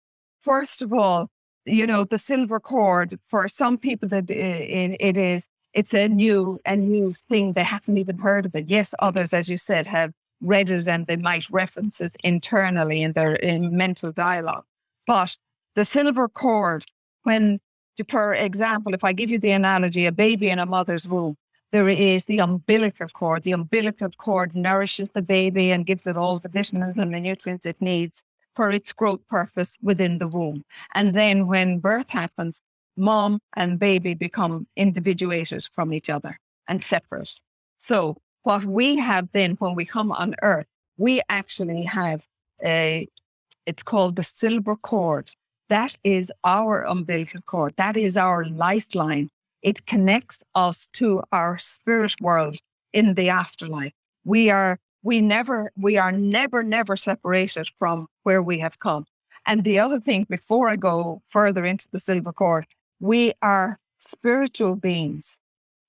first 0.50 0.82
of 0.82 0.92
all, 0.92 1.30
you 1.66 1.86
know, 1.86 2.04
the 2.04 2.18
silver 2.18 2.60
cord 2.60 3.20
for 3.30 3.48
some 3.48 3.78
people 3.78 4.10
that 4.10 4.24
uh, 4.32 4.34
it, 4.34 4.98
it 5.00 5.16
is, 5.16 5.48
it's 5.74 5.94
a 5.94 6.08
new, 6.08 6.60
a 6.66 6.76
new 6.76 7.14
thing. 7.30 7.54
They 7.54 7.64
haven't 7.64 8.00
even 8.00 8.18
heard 8.18 8.48
of 8.48 8.56
it. 8.56 8.66
Yes, 8.68 8.96
others, 8.98 9.32
as 9.32 9.48
you 9.48 9.58
said, 9.58 9.86
have 9.86 10.12
read 10.42 10.72
it 10.72 10.88
and 10.88 11.06
they 11.06 11.18
might 11.18 11.48
reference 11.52 12.02
it 12.02 12.16
internally 12.24 13.04
in 13.04 13.12
their 13.14 13.36
in 13.36 13.78
mental 13.78 14.12
dialogue. 14.12 14.64
But 15.06 15.38
the 15.76 15.86
silver 15.86 16.28
cord, 16.28 16.84
when, 17.24 17.60
for 18.08 18.34
example, 18.34 18.96
if 18.96 19.04
I 19.04 19.14
give 19.14 19.30
you 19.30 19.38
the 19.38 19.52
analogy, 19.52 20.08
a 20.08 20.12
baby 20.12 20.50
in 20.50 20.58
a 20.58 20.66
mother's 20.66 21.08
womb, 21.08 21.36
there 21.72 21.90
is 21.90 22.26
the 22.26 22.40
umbilical 22.40 23.10
cord. 23.10 23.44
The 23.44 23.52
umbilical 23.52 24.10
cord 24.18 24.56
nourishes 24.56 25.12
the 25.12 25.22
baby 25.22 25.70
and 25.70 25.86
gives 25.86 26.08
it 26.08 26.18
all 26.18 26.40
the 26.40 26.50
vitamins 26.50 26.98
and 26.98 27.14
the 27.14 27.20
nutrients 27.20 27.68
it 27.68 27.80
needs 27.80 28.24
for 28.56 28.72
its 28.72 28.92
growth 28.94 29.26
purpose 29.28 29.78
within 29.82 30.18
the 30.18 30.28
womb. 30.28 30.64
And 30.94 31.14
then 31.14 31.48
when 31.48 31.80
birth 31.80 32.10
happens, 32.10 32.62
mom 32.98 33.40
and 33.56 33.80
baby 33.80 34.14
become 34.14 34.68
individuated 34.76 35.68
from 35.74 35.94
each 35.94 36.10
other 36.10 36.38
and 36.68 36.84
separate. 36.84 37.34
So 37.78 38.18
what 38.44 38.66
we 38.66 38.98
have 38.98 39.30
then 39.32 39.56
when 39.60 39.76
we 39.76 39.86
come 39.86 40.12
on 40.12 40.36
earth, 40.42 40.68
we 40.98 41.22
actually 41.30 41.84
have 41.84 42.22
a, 42.64 43.08
it's 43.66 43.84
called 43.84 44.16
the 44.16 44.24
silver 44.24 44.76
cord. 44.76 45.32
That 45.70 45.96
is 46.04 46.32
our 46.44 46.84
umbilical 46.84 47.42
cord. 47.42 47.74
That 47.78 47.96
is 47.96 48.18
our 48.18 48.46
lifeline. 48.46 49.30
It 49.62 49.86
connects 49.86 50.44
us 50.56 50.88
to 50.94 51.24
our 51.32 51.58
spirit 51.58 52.16
world 52.20 52.58
in 52.92 53.14
the 53.14 53.30
afterlife. 53.30 53.94
We 54.26 54.50
are 54.50 54.80
we 55.04 55.22
never, 55.22 55.72
we 55.78 55.98
are 55.98 56.12
never, 56.12 56.64
never 56.64 56.98
separated 56.98 57.70
from 57.80 58.08
where 58.24 58.42
we 58.42 58.60
have 58.60 58.80
come. 58.80 59.06
And 59.46 59.64
the 59.64 59.80
other 59.80 60.00
thing, 60.00 60.26
before 60.30 60.70
I 60.70 60.76
go 60.76 61.22
further 61.30 61.66
into 61.66 61.88
the 61.92 62.00
silver 62.00 62.34
cord, 62.34 62.66
we 63.00 63.34
are 63.42 63.80
spiritual 64.00 64.76
beings 64.76 65.38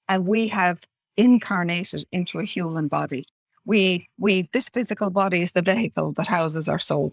and 0.09 0.27
we 0.27 0.49
have 0.49 0.81
incarnated 1.17 2.05
into 2.13 2.39
a 2.39 2.45
human 2.45 2.89
body. 2.89 3.27
we 3.65 4.09
we 4.19 4.49
this 4.53 4.69
physical 4.69 5.11
body 5.11 5.43
is 5.43 5.53
the 5.53 5.63
vehicle 5.63 6.13
that 6.13 6.27
houses 6.27 6.69
our 6.69 6.79
soul. 6.79 7.13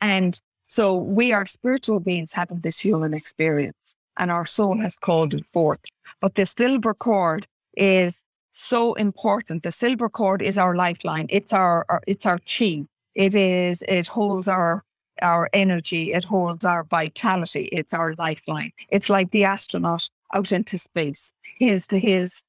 And 0.00 0.40
so 0.66 0.94
we 0.94 1.32
are 1.32 1.46
spiritual 1.46 2.00
beings 2.00 2.32
having 2.32 2.60
this 2.60 2.80
human 2.80 3.14
experience, 3.14 3.96
and 4.18 4.30
our 4.30 4.46
soul 4.46 4.76
has 4.80 4.96
called 4.96 5.34
it 5.34 5.46
forth. 5.52 5.80
But 6.20 6.34
the 6.34 6.46
silver 6.46 6.94
cord 6.94 7.46
is 7.76 8.22
so 8.54 8.94
important. 8.94 9.62
The 9.62 9.72
silver 9.72 10.08
cord 10.08 10.40
is 10.40 10.56
our 10.58 10.74
lifeline. 10.76 11.26
It's 11.28 11.52
our, 11.52 11.84
our 11.88 12.02
it's 12.06 12.24
our 12.24 12.38
chi. 12.38 12.86
It 13.14 13.34
is 13.34 13.82
it 13.88 14.06
holds 14.06 14.48
our 14.48 14.84
our 15.22 15.50
energy. 15.52 16.12
It 16.12 16.24
holds 16.24 16.64
our 16.64 16.84
vitality. 16.84 17.68
It's 17.72 17.92
our 17.92 18.14
lifeline. 18.14 18.72
It's 18.88 19.10
like 19.10 19.30
the 19.30 19.44
astronaut 19.44 20.08
out 20.34 20.52
into 20.52 20.78
space. 20.78 21.32
His 21.58 21.86
his 21.90 22.42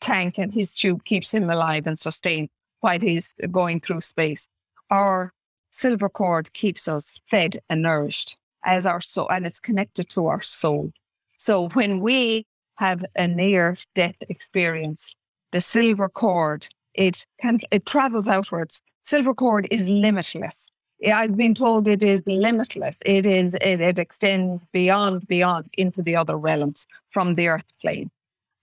tank 0.00 0.38
and 0.38 0.52
his 0.54 0.74
tube 0.74 1.04
keeps 1.04 1.32
him 1.32 1.50
alive 1.50 1.86
and 1.86 1.98
sustained 1.98 2.48
while 2.80 3.00
he's 3.00 3.34
going 3.50 3.80
through 3.80 4.00
space. 4.00 4.46
Our 4.90 5.32
silver 5.72 6.08
cord 6.08 6.52
keeps 6.52 6.88
us 6.88 7.12
fed 7.30 7.58
and 7.68 7.82
nourished 7.82 8.36
as 8.64 8.86
our 8.86 9.00
soul, 9.00 9.28
and 9.28 9.46
it's 9.46 9.60
connected 9.60 10.08
to 10.10 10.26
our 10.26 10.42
soul. 10.42 10.92
So 11.38 11.68
when 11.70 12.00
we 12.00 12.46
have 12.76 13.04
a 13.16 13.26
near 13.26 13.76
death 13.94 14.16
experience, 14.28 15.14
the 15.52 15.60
silver 15.60 16.08
cord 16.08 16.68
it 16.98 17.26
can 17.40 17.60
it 17.70 17.86
travels 17.86 18.28
outwards. 18.28 18.82
Silver 19.04 19.32
cord 19.32 19.68
is 19.70 19.88
limitless. 19.88 20.66
I've 21.06 21.36
been 21.36 21.54
told 21.54 21.86
it 21.86 22.02
is 22.02 22.22
limitless. 22.26 22.98
It 23.06 23.24
is 23.24 23.54
it, 23.54 23.80
it 23.80 23.98
extends 23.98 24.66
beyond 24.72 25.26
beyond 25.28 25.66
into 25.74 26.02
the 26.02 26.16
other 26.16 26.36
realms 26.36 26.86
from 27.10 27.36
the 27.36 27.48
earth 27.48 27.64
plane. 27.80 28.10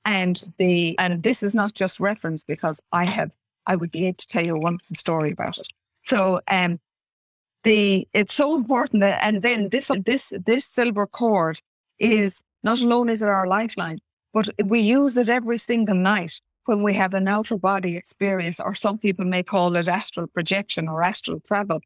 And 0.04 0.54
the 0.58 0.98
and 1.00 1.24
this 1.24 1.42
is 1.42 1.56
not 1.56 1.74
just 1.74 2.00
reference 2.00 2.44
because 2.44 2.82
I 2.92 3.06
have 3.06 3.32
I 3.66 3.76
would 3.78 3.92
be 3.92 4.06
able 4.08 4.18
to 4.18 4.28
tell 4.28 4.46
you 4.46 4.56
a 4.56 4.60
wonderful 4.60 4.96
story 4.96 5.32
about 5.32 5.58
it. 5.58 5.68
So 6.04 6.42
um 6.50 6.80
the 7.64 8.08
it's 8.14 8.34
so 8.34 8.56
important 8.56 9.00
that 9.00 9.24
and 9.24 9.42
then 9.42 9.70
this 9.70 9.90
this 10.06 10.34
this 10.46 10.66
silver 10.66 11.08
cord 11.08 11.60
is 12.00 12.44
not 12.64 12.82
alone 12.82 13.08
is 13.08 13.22
it 13.22 13.30
our 13.30 13.48
lifeline, 13.48 14.00
but 14.34 14.50
we 14.66 14.82
use 14.82 15.16
it 15.16 15.30
every 15.30 15.58
single 15.58 15.96
night 15.96 16.42
when 16.66 16.84
we 16.84 16.94
have 16.94 17.14
an 17.14 17.28
outer 17.28 17.58
body 17.58 17.96
experience, 17.96 18.60
or 18.60 18.74
some 18.74 18.98
people 18.98 19.26
may 19.26 19.44
call 19.44 19.76
it 19.76 19.88
astral 19.88 20.28
projection 20.28 20.88
or 20.88 21.04
astral 21.04 21.40
travel. 21.40 21.80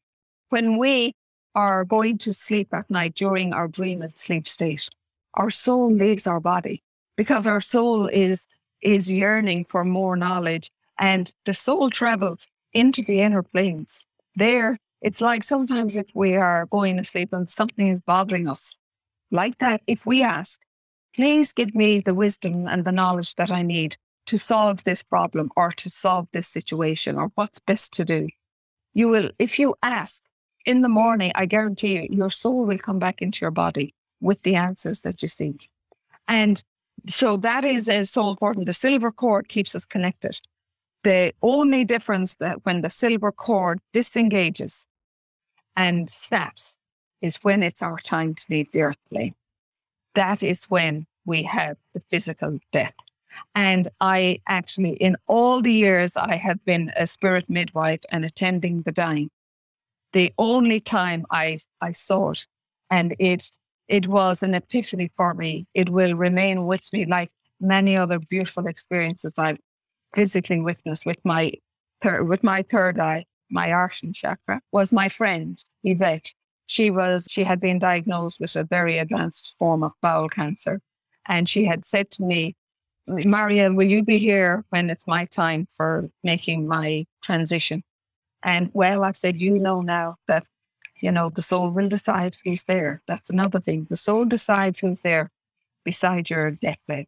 When 0.49 0.77
we 0.77 1.13
are 1.55 1.83
going 1.83 2.17
to 2.19 2.33
sleep 2.33 2.73
at 2.73 2.89
night 2.89 3.15
during 3.15 3.53
our 3.53 3.67
dream 3.67 4.01
and 4.01 4.17
sleep 4.17 4.47
state, 4.47 4.89
our 5.35 5.49
soul 5.49 5.91
leaves 5.91 6.27
our 6.27 6.39
body 6.39 6.81
because 7.17 7.45
our 7.45 7.61
soul 7.61 8.07
is 8.07 8.47
is 8.81 9.11
yearning 9.11 9.65
for 9.65 9.83
more 9.83 10.15
knowledge 10.15 10.71
and 10.99 11.33
the 11.45 11.53
soul 11.53 11.89
travels 11.89 12.47
into 12.73 13.01
the 13.03 13.19
inner 13.19 13.43
planes. 13.43 14.05
There, 14.35 14.77
it's 15.01 15.21
like 15.21 15.43
sometimes 15.43 15.97
if 15.97 16.07
we 16.13 16.35
are 16.35 16.65
going 16.67 16.95
to 16.97 17.03
sleep 17.03 17.33
and 17.33 17.49
something 17.49 17.89
is 17.89 17.99
bothering 17.99 18.47
us, 18.47 18.73
like 19.31 19.57
that, 19.57 19.81
if 19.85 20.05
we 20.05 20.23
ask, 20.23 20.61
please 21.15 21.51
give 21.51 21.75
me 21.75 21.99
the 21.99 22.13
wisdom 22.13 22.67
and 22.67 22.85
the 22.85 22.91
knowledge 22.91 23.35
that 23.35 23.51
I 23.51 23.63
need 23.63 23.97
to 24.29 24.37
solve 24.37 24.83
this 24.83 25.01
problem 25.01 25.49
or 25.55 25.71
to 25.71 25.89
solve 25.89 26.27
this 26.33 26.47
situation 26.47 27.17
or 27.17 27.31
what's 27.33 27.57
best 27.57 27.91
to 27.93 28.05
do. 28.05 28.27
You 28.93 29.07
will, 29.07 29.31
if 29.39 29.57
you 29.57 29.73
ask, 29.81 30.21
in 30.65 30.83
the 30.83 30.89
morning, 30.89 31.31
I 31.33 31.47
guarantee 31.47 31.95
you, 31.95 32.07
your 32.11 32.29
soul 32.29 32.63
will 32.65 32.77
come 32.77 32.99
back 32.99 33.23
into 33.23 33.39
your 33.41 33.49
body 33.49 33.95
with 34.21 34.43
the 34.43 34.53
answers 34.53 35.01
that 35.01 35.23
you 35.23 35.27
seek. 35.27 35.67
And 36.27 36.63
so 37.07 37.37
that 37.37 37.65
is 37.65 37.89
uh, 37.89 38.03
so 38.03 38.29
important. 38.29 38.67
The 38.67 38.73
silver 38.73 39.11
cord 39.11 39.49
keeps 39.49 39.73
us 39.73 39.87
connected. 39.87 40.39
The 41.03 41.33
only 41.41 41.83
difference 41.83 42.35
that 42.35 42.63
when 42.65 42.81
the 42.81 42.91
silver 42.91 43.31
cord 43.31 43.79
disengages 43.93 44.85
and 45.75 46.07
snaps 46.07 46.77
is 47.23 47.37
when 47.37 47.63
it's 47.63 47.81
our 47.81 47.97
time 47.97 48.35
to 48.35 48.45
leave 48.51 48.71
the 48.73 48.83
earth 48.83 49.03
plane. 49.09 49.33
That 50.13 50.43
is 50.43 50.65
when 50.65 51.07
we 51.25 51.41
have 51.43 51.77
the 51.95 52.01
physical 52.11 52.59
death. 52.71 52.93
And 53.55 53.89
I 54.01 54.41
actually, 54.47 54.93
in 54.93 55.15
all 55.27 55.61
the 55.61 55.73
years 55.73 56.15
I 56.17 56.35
have 56.35 56.63
been 56.65 56.91
a 56.95 57.07
spirit 57.07 57.49
midwife 57.49 58.01
and 58.09 58.25
attending 58.25 58.81
the 58.81 58.91
dying, 58.91 59.29
the 60.13 60.33
only 60.37 60.79
time 60.79 61.25
I, 61.31 61.59
I 61.81 61.91
saw 61.91 62.31
it. 62.31 62.45
And 62.89 63.15
it 63.19 63.49
it 63.89 64.07
was 64.07 64.43
an 64.43 64.53
epiphany 64.53 65.09
for 65.17 65.33
me. 65.33 65.65
It 65.73 65.89
will 65.89 66.13
remain 66.13 66.67
with 66.67 66.87
me 66.93 67.05
like 67.05 67.31
many 67.59 67.97
other 67.97 68.19
beautiful 68.19 68.67
experiences 68.67 69.33
I've 69.37 69.57
physically 70.15 70.61
witnessed 70.61 71.05
with 71.05 71.17
my 71.25 71.53
third 72.01 72.27
with 72.27 72.43
my 72.43 72.61
third 72.61 72.99
eye, 72.99 73.25
my 73.49 73.69
Ajna 73.69 74.13
chakra, 74.13 74.61
was 74.71 74.91
my 74.91 75.09
friend, 75.09 75.57
Yvette. 75.83 76.31
She 76.67 76.91
was 76.91 77.27
she 77.29 77.43
had 77.43 77.59
been 77.59 77.79
diagnosed 77.79 78.39
with 78.39 78.55
a 78.55 78.63
very 78.63 78.99
advanced 78.99 79.55
form 79.57 79.83
of 79.83 79.91
bowel 80.01 80.29
cancer. 80.29 80.81
And 81.27 81.49
she 81.49 81.65
had 81.65 81.85
said 81.85 82.11
to 82.11 82.23
me, 82.23 82.55
Maria, 83.09 83.71
will 83.71 83.87
you 83.87 84.03
be 84.03 84.17
here 84.17 84.63
when 84.69 84.89
it's 84.89 85.07
my 85.07 85.25
time 85.25 85.67
for 85.69 86.09
making 86.23 86.67
my 86.67 87.05
transition? 87.23 87.83
And 88.43 88.69
well, 88.73 89.03
I've 89.03 89.17
said, 89.17 89.41
you 89.41 89.59
know 89.59 89.81
now 89.81 90.15
that, 90.27 90.45
you 91.01 91.11
know, 91.11 91.29
the 91.29 91.41
soul 91.41 91.71
will 91.71 91.89
decide 91.89 92.37
who's 92.43 92.63
there. 92.63 93.01
That's 93.07 93.29
another 93.29 93.59
thing. 93.59 93.87
The 93.89 93.97
soul 93.97 94.25
decides 94.25 94.79
who's 94.79 95.01
there 95.01 95.31
beside 95.83 96.29
your 96.29 96.51
deathbed. 96.51 97.07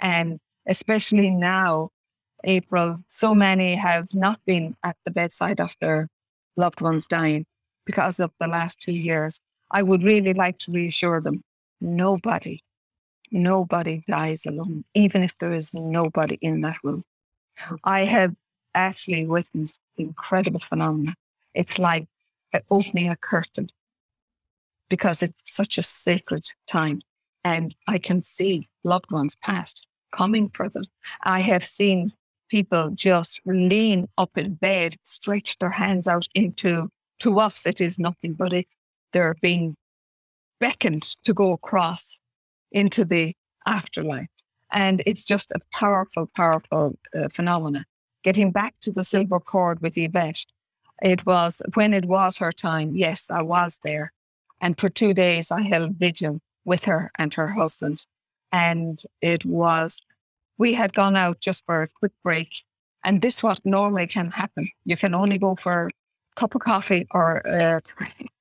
And 0.00 0.40
especially 0.66 1.30
now, 1.30 1.90
April, 2.44 2.98
so 3.08 3.34
many 3.34 3.74
have 3.74 4.12
not 4.12 4.40
been 4.46 4.76
at 4.84 4.96
the 5.04 5.10
bedside 5.10 5.60
of 5.60 5.74
their 5.80 6.08
loved 6.56 6.80
ones 6.80 7.06
dying 7.06 7.46
because 7.84 8.20
of 8.20 8.30
the 8.40 8.46
last 8.46 8.80
two 8.80 8.92
years. 8.92 9.40
I 9.70 9.82
would 9.82 10.02
really 10.02 10.34
like 10.34 10.58
to 10.58 10.72
reassure 10.72 11.20
them 11.20 11.42
nobody, 11.80 12.60
nobody 13.30 14.02
dies 14.08 14.46
alone, 14.46 14.84
even 14.94 15.22
if 15.22 15.36
there 15.38 15.52
is 15.52 15.74
nobody 15.74 16.38
in 16.40 16.60
that 16.62 16.76
room. 16.82 17.04
I 17.84 18.04
have 18.04 18.34
actually 18.74 19.26
witnessed 19.26 19.78
incredible 19.96 20.60
phenomena. 20.60 21.14
It's 21.54 21.78
like 21.78 22.06
opening 22.70 23.08
a 23.08 23.16
curtain 23.16 23.70
because 24.88 25.22
it's 25.22 25.40
such 25.46 25.78
a 25.78 25.82
sacred 25.82 26.44
time. 26.66 27.00
And 27.44 27.74
I 27.86 27.98
can 27.98 28.22
see 28.22 28.68
loved 28.84 29.10
ones 29.10 29.36
past 29.42 29.86
coming 30.14 30.50
for 30.54 30.68
them. 30.68 30.84
I 31.22 31.40
have 31.40 31.66
seen 31.66 32.12
people 32.48 32.90
just 32.90 33.40
lean 33.46 34.08
up 34.18 34.36
in 34.36 34.54
bed, 34.54 34.96
stretch 35.04 35.58
their 35.58 35.70
hands 35.70 36.06
out 36.08 36.26
into, 36.34 36.88
to 37.20 37.40
us, 37.40 37.66
it 37.66 37.80
is 37.80 37.98
nothing 37.98 38.34
but 38.34 38.52
it. 38.52 38.66
They're 39.12 39.36
being 39.40 39.76
beckoned 40.60 41.02
to 41.24 41.32
go 41.32 41.52
across 41.52 42.16
into 42.72 43.04
the 43.04 43.34
afterlife. 43.66 44.28
And 44.72 45.02
it's 45.06 45.24
just 45.24 45.50
a 45.52 45.60
powerful, 45.72 46.28
powerful 46.34 46.98
uh, 47.16 47.28
phenomenon 47.32 47.84
getting 48.26 48.50
back 48.50 48.74
to 48.80 48.90
the 48.90 49.04
silver 49.04 49.38
cord 49.38 49.80
with 49.80 49.96
Yvette, 49.96 50.44
it 51.00 51.24
was 51.24 51.62
when 51.74 51.94
it 51.94 52.06
was 52.06 52.36
her 52.38 52.50
time. 52.50 52.96
Yes, 52.96 53.30
I 53.30 53.40
was 53.40 53.78
there. 53.84 54.12
And 54.60 54.78
for 54.80 54.88
two 54.88 55.14
days, 55.14 55.52
I 55.52 55.62
held 55.62 55.94
vigil 55.94 56.40
with 56.64 56.84
her 56.86 57.12
and 57.18 57.32
her 57.34 57.46
husband. 57.46 58.02
And 58.50 59.00
it 59.22 59.44
was, 59.44 60.02
we 60.58 60.74
had 60.74 60.92
gone 60.92 61.14
out 61.14 61.38
just 61.38 61.64
for 61.66 61.82
a 61.82 61.88
quick 62.00 62.10
break. 62.24 62.50
And 63.04 63.22
this 63.22 63.44
what 63.44 63.64
normally 63.64 64.08
can 64.08 64.32
happen. 64.32 64.68
You 64.84 64.96
can 64.96 65.14
only 65.14 65.38
go 65.38 65.54
for 65.54 65.86
a 65.86 65.90
cup 66.34 66.56
of 66.56 66.62
coffee 66.62 67.06
or 67.12 67.42
a, 67.44 67.80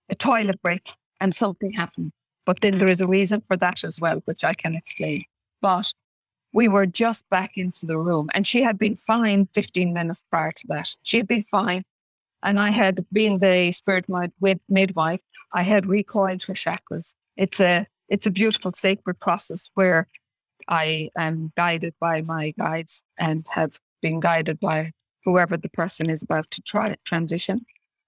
a 0.09 0.15
toilet 0.15 0.59
break 0.63 0.93
and 1.21 1.35
something 1.35 1.73
happens. 1.73 2.11
But 2.45 2.61
then 2.61 2.77
there 2.77 2.89
is 2.89 3.01
a 3.01 3.07
reason 3.07 3.41
for 3.47 3.57
that 3.57 3.83
as 3.83 3.99
well, 3.99 4.21
which 4.25 4.43
I 4.43 4.53
can 4.53 4.75
explain. 4.75 5.25
But 5.61 5.91
we 6.53 6.67
were 6.67 6.85
just 6.85 7.29
back 7.29 7.57
into 7.57 7.85
the 7.85 7.97
room 7.97 8.29
and 8.33 8.47
she 8.47 8.61
had 8.61 8.79
been 8.79 8.95
fine 8.95 9.47
15 9.53 9.93
minutes 9.93 10.23
prior 10.31 10.51
to 10.53 10.67
that. 10.67 10.95
She 11.03 11.17
had 11.17 11.27
been 11.27 11.43
fine. 11.51 11.83
And 12.43 12.59
I 12.59 12.69
had 12.69 13.05
been 13.11 13.39
the 13.39 13.71
spirit 13.71 14.05
mid- 14.07 14.61
midwife. 14.69 15.19
I 15.53 15.63
had 15.63 15.85
recoiled 15.85 16.43
her 16.43 16.53
chakras. 16.53 17.15
It's 17.35 17.59
a, 17.59 17.87
it's 18.07 18.27
a 18.27 18.31
beautiful 18.31 18.71
sacred 18.71 19.19
process 19.19 19.69
where 19.73 20.07
I 20.69 21.09
am 21.17 21.51
guided 21.57 21.93
by 21.99 22.21
my 22.21 22.53
guides 22.57 23.03
and 23.17 23.45
have 23.51 23.77
been 24.01 24.19
guided 24.19 24.59
by 24.59 24.91
whoever 25.25 25.57
the 25.57 25.69
person 25.69 26.09
is 26.09 26.23
about 26.23 26.49
to 26.51 26.61
try 26.61 26.95
transition 27.03 27.65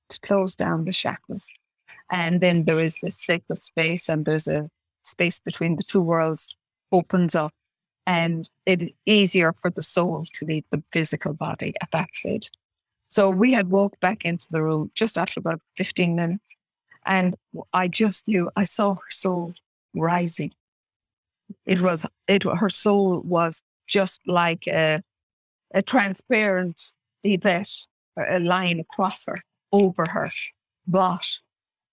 to 0.09 0.19
close 0.21 0.55
down 0.55 0.85
the 0.85 0.91
chakras. 0.91 1.47
And 2.11 2.41
then 2.41 2.65
there 2.65 2.79
is 2.79 2.97
this 3.01 3.17
sacred 3.17 3.57
space 3.57 4.09
and 4.09 4.25
there's 4.25 4.47
a 4.47 4.69
space 5.03 5.39
between 5.39 5.75
the 5.75 5.83
two 5.83 6.01
worlds 6.01 6.55
opens 6.91 7.35
up 7.35 7.53
and 8.05 8.49
it's 8.65 8.85
easier 9.05 9.53
for 9.61 9.69
the 9.69 9.83
soul 9.83 10.25
to 10.33 10.45
leave 10.45 10.63
the 10.71 10.81
physical 10.93 11.33
body 11.33 11.73
at 11.81 11.89
that 11.91 12.07
stage. 12.13 12.49
So 13.09 13.29
we 13.29 13.51
had 13.51 13.69
walked 13.69 13.99
back 13.99 14.23
into 14.23 14.47
the 14.49 14.63
room 14.63 14.91
just 14.95 15.17
after 15.17 15.39
about 15.39 15.61
15 15.77 16.15
minutes, 16.15 16.55
and 17.05 17.35
I 17.73 17.87
just 17.89 18.27
knew 18.27 18.49
I 18.55 18.63
saw 18.63 18.95
her 18.95 19.11
soul 19.11 19.53
rising. 19.93 20.53
It 21.65 21.81
was 21.81 22.05
it 22.27 22.43
her 22.43 22.69
soul 22.69 23.21
was 23.21 23.61
just 23.87 24.21
like 24.27 24.67
a, 24.67 25.01
a 25.73 25.81
transparent 25.81 26.93
Yvette 27.23 27.87
a 28.17 28.39
line 28.39 28.79
across 28.79 29.25
her, 29.25 29.37
over 29.71 30.05
her. 30.09 30.31
But 30.87 31.37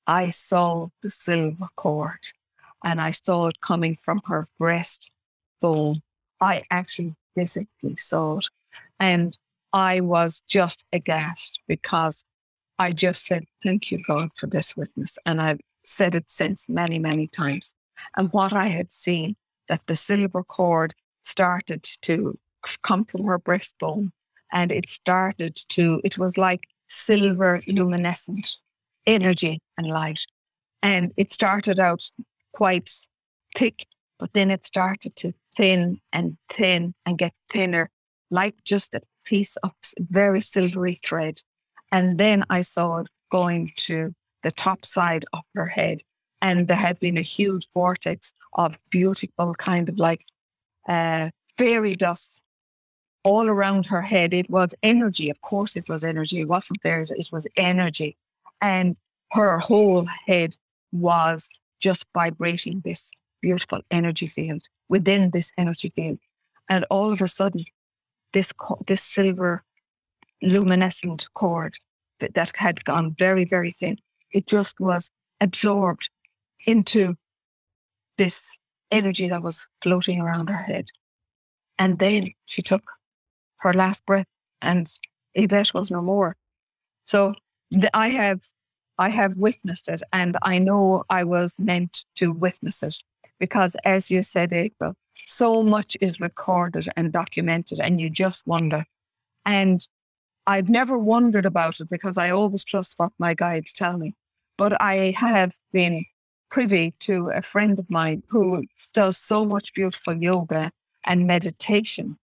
I 0.06 0.30
saw 0.30 0.88
the 1.02 1.10
silver 1.10 1.68
cord 1.76 2.18
and 2.84 3.00
I 3.00 3.12
saw 3.12 3.48
it 3.48 3.60
coming 3.60 3.98
from 4.02 4.20
her 4.26 4.48
breast 4.58 5.10
bone. 5.60 6.02
I 6.40 6.62
actually 6.70 7.14
physically 7.34 7.96
saw 7.96 8.38
it. 8.38 8.48
And 9.00 9.36
I 9.72 10.00
was 10.00 10.42
just 10.46 10.84
aghast 10.92 11.60
because 11.66 12.24
I 12.78 12.92
just 12.92 13.24
said, 13.26 13.44
Thank 13.62 13.90
you, 13.90 14.02
God, 14.06 14.30
for 14.38 14.46
this 14.46 14.76
witness. 14.76 15.18
And 15.24 15.40
I've 15.40 15.60
said 15.84 16.14
it 16.14 16.30
since 16.30 16.68
many, 16.68 16.98
many 16.98 17.26
times. 17.26 17.72
And 18.16 18.32
what 18.32 18.52
I 18.52 18.66
had 18.68 18.92
seen 18.92 19.36
that 19.68 19.86
the 19.86 19.96
silver 19.96 20.42
cord 20.44 20.94
started 21.22 21.88
to 22.02 22.38
come 22.82 23.04
from 23.04 23.24
her 23.24 23.38
breastbone 23.38 24.10
and 24.52 24.70
it 24.70 24.88
started 24.88 25.56
to, 25.70 26.00
it 26.04 26.18
was 26.18 26.36
like 26.36 26.68
silver 26.88 27.62
luminescent 27.66 28.58
energy 29.06 29.60
and 29.78 29.86
light. 29.86 30.20
And 30.82 31.12
it 31.16 31.32
started 31.32 31.78
out 31.78 32.02
quite 32.52 32.90
thick, 33.56 33.86
but 34.18 34.32
then 34.32 34.50
it 34.50 34.66
started 34.66 35.16
to 35.16 35.32
thin 35.56 36.00
and 36.12 36.36
thin 36.50 36.94
and 37.06 37.18
get 37.18 37.32
thinner, 37.50 37.90
like 38.30 38.54
just 38.64 38.94
a 38.94 39.00
piece 39.24 39.56
of 39.56 39.72
very 39.98 40.40
silvery 40.40 41.00
thread. 41.04 41.40
And 41.92 42.18
then 42.18 42.44
I 42.50 42.62
saw 42.62 42.98
it 42.98 43.08
going 43.30 43.72
to 43.76 44.14
the 44.42 44.50
top 44.50 44.84
side 44.84 45.24
of 45.32 45.42
her 45.54 45.66
head. 45.66 46.02
And 46.42 46.68
there 46.68 46.76
had 46.76 47.00
been 47.00 47.16
a 47.16 47.22
huge 47.22 47.66
vortex 47.72 48.32
of 48.52 48.78
beautiful, 48.90 49.54
kind 49.54 49.88
of 49.88 49.98
like 49.98 50.24
uh, 50.86 51.30
fairy 51.56 51.94
dust 51.94 52.42
all 53.24 53.48
around 53.48 53.86
her 53.86 54.02
head. 54.02 54.34
It 54.34 54.50
was 54.50 54.74
energy. 54.82 55.30
Of 55.30 55.40
course, 55.40 55.76
it 55.76 55.88
was 55.88 56.04
energy. 56.04 56.40
It 56.40 56.48
wasn't 56.48 56.82
there, 56.82 57.02
it 57.02 57.28
was 57.32 57.48
energy. 57.56 58.16
And 58.60 58.96
her 59.34 59.58
whole 59.58 60.06
head 60.26 60.54
was 60.92 61.48
just 61.80 62.06
vibrating 62.14 62.80
this 62.84 63.10
beautiful 63.42 63.80
energy 63.90 64.28
field 64.28 64.62
within 64.88 65.30
this 65.30 65.52
energy 65.58 65.92
field. 65.94 66.18
And 66.68 66.84
all 66.88 67.12
of 67.12 67.20
a 67.20 67.28
sudden, 67.28 67.64
this, 68.32 68.52
this 68.86 69.02
silver 69.02 69.64
luminescent 70.40 71.26
cord 71.34 71.74
that, 72.20 72.34
that 72.34 72.52
had 72.54 72.84
gone 72.84 73.14
very, 73.18 73.44
very 73.44 73.74
thin, 73.78 73.98
it 74.32 74.46
just 74.46 74.78
was 74.78 75.10
absorbed 75.40 76.08
into 76.66 77.16
this 78.16 78.56
energy 78.92 79.28
that 79.28 79.42
was 79.42 79.66
floating 79.82 80.20
around 80.20 80.48
her 80.48 80.62
head. 80.62 80.86
And 81.78 81.98
then 81.98 82.30
she 82.46 82.62
took 82.62 82.84
her 83.56 83.74
last 83.74 84.06
breath 84.06 84.28
and 84.62 84.88
Yvette 85.34 85.74
was 85.74 85.90
no 85.90 86.00
more. 86.00 86.36
So 87.06 87.34
I 87.92 88.10
have 88.10 88.40
I 88.98 89.08
have 89.08 89.36
witnessed 89.36 89.88
it 89.88 90.02
and 90.12 90.36
I 90.42 90.58
know 90.58 91.04
I 91.10 91.24
was 91.24 91.58
meant 91.58 92.04
to 92.16 92.32
witness 92.32 92.82
it 92.82 92.96
because 93.38 93.76
as 93.84 94.10
you 94.10 94.22
said, 94.22 94.52
April, 94.52 94.94
so 95.26 95.62
much 95.62 95.96
is 96.00 96.20
recorded 96.20 96.86
and 96.96 97.12
documented 97.12 97.80
and 97.80 98.00
you 98.00 98.08
just 98.10 98.46
wonder. 98.46 98.84
And 99.44 99.86
I've 100.46 100.68
never 100.68 100.98
wondered 100.98 101.46
about 101.46 101.80
it 101.80 101.88
because 101.90 102.18
I 102.18 102.30
always 102.30 102.64
trust 102.64 102.94
what 102.98 103.12
my 103.18 103.34
guides 103.34 103.72
tell 103.72 103.96
me. 103.96 104.14
But 104.56 104.80
I 104.80 105.12
have 105.16 105.56
been 105.72 106.04
privy 106.50 106.94
to 107.00 107.30
a 107.30 107.42
friend 107.42 107.78
of 107.78 107.90
mine 107.90 108.22
who 108.28 108.64
does 108.92 109.16
so 109.16 109.44
much 109.44 109.74
beautiful 109.74 110.14
yoga 110.14 110.70
and 111.04 111.26
meditation 111.26 112.16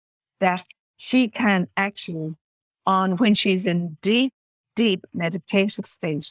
that 0.41 0.65
she 0.99 1.29
can 1.29 1.69
actually, 1.77 2.35
on 2.87 3.17
when 3.17 3.35
she's 3.35 3.65
in 3.65 3.97
deep, 4.03 4.35
deep 4.75 5.05
meditative 5.15 5.87
state, 5.87 6.31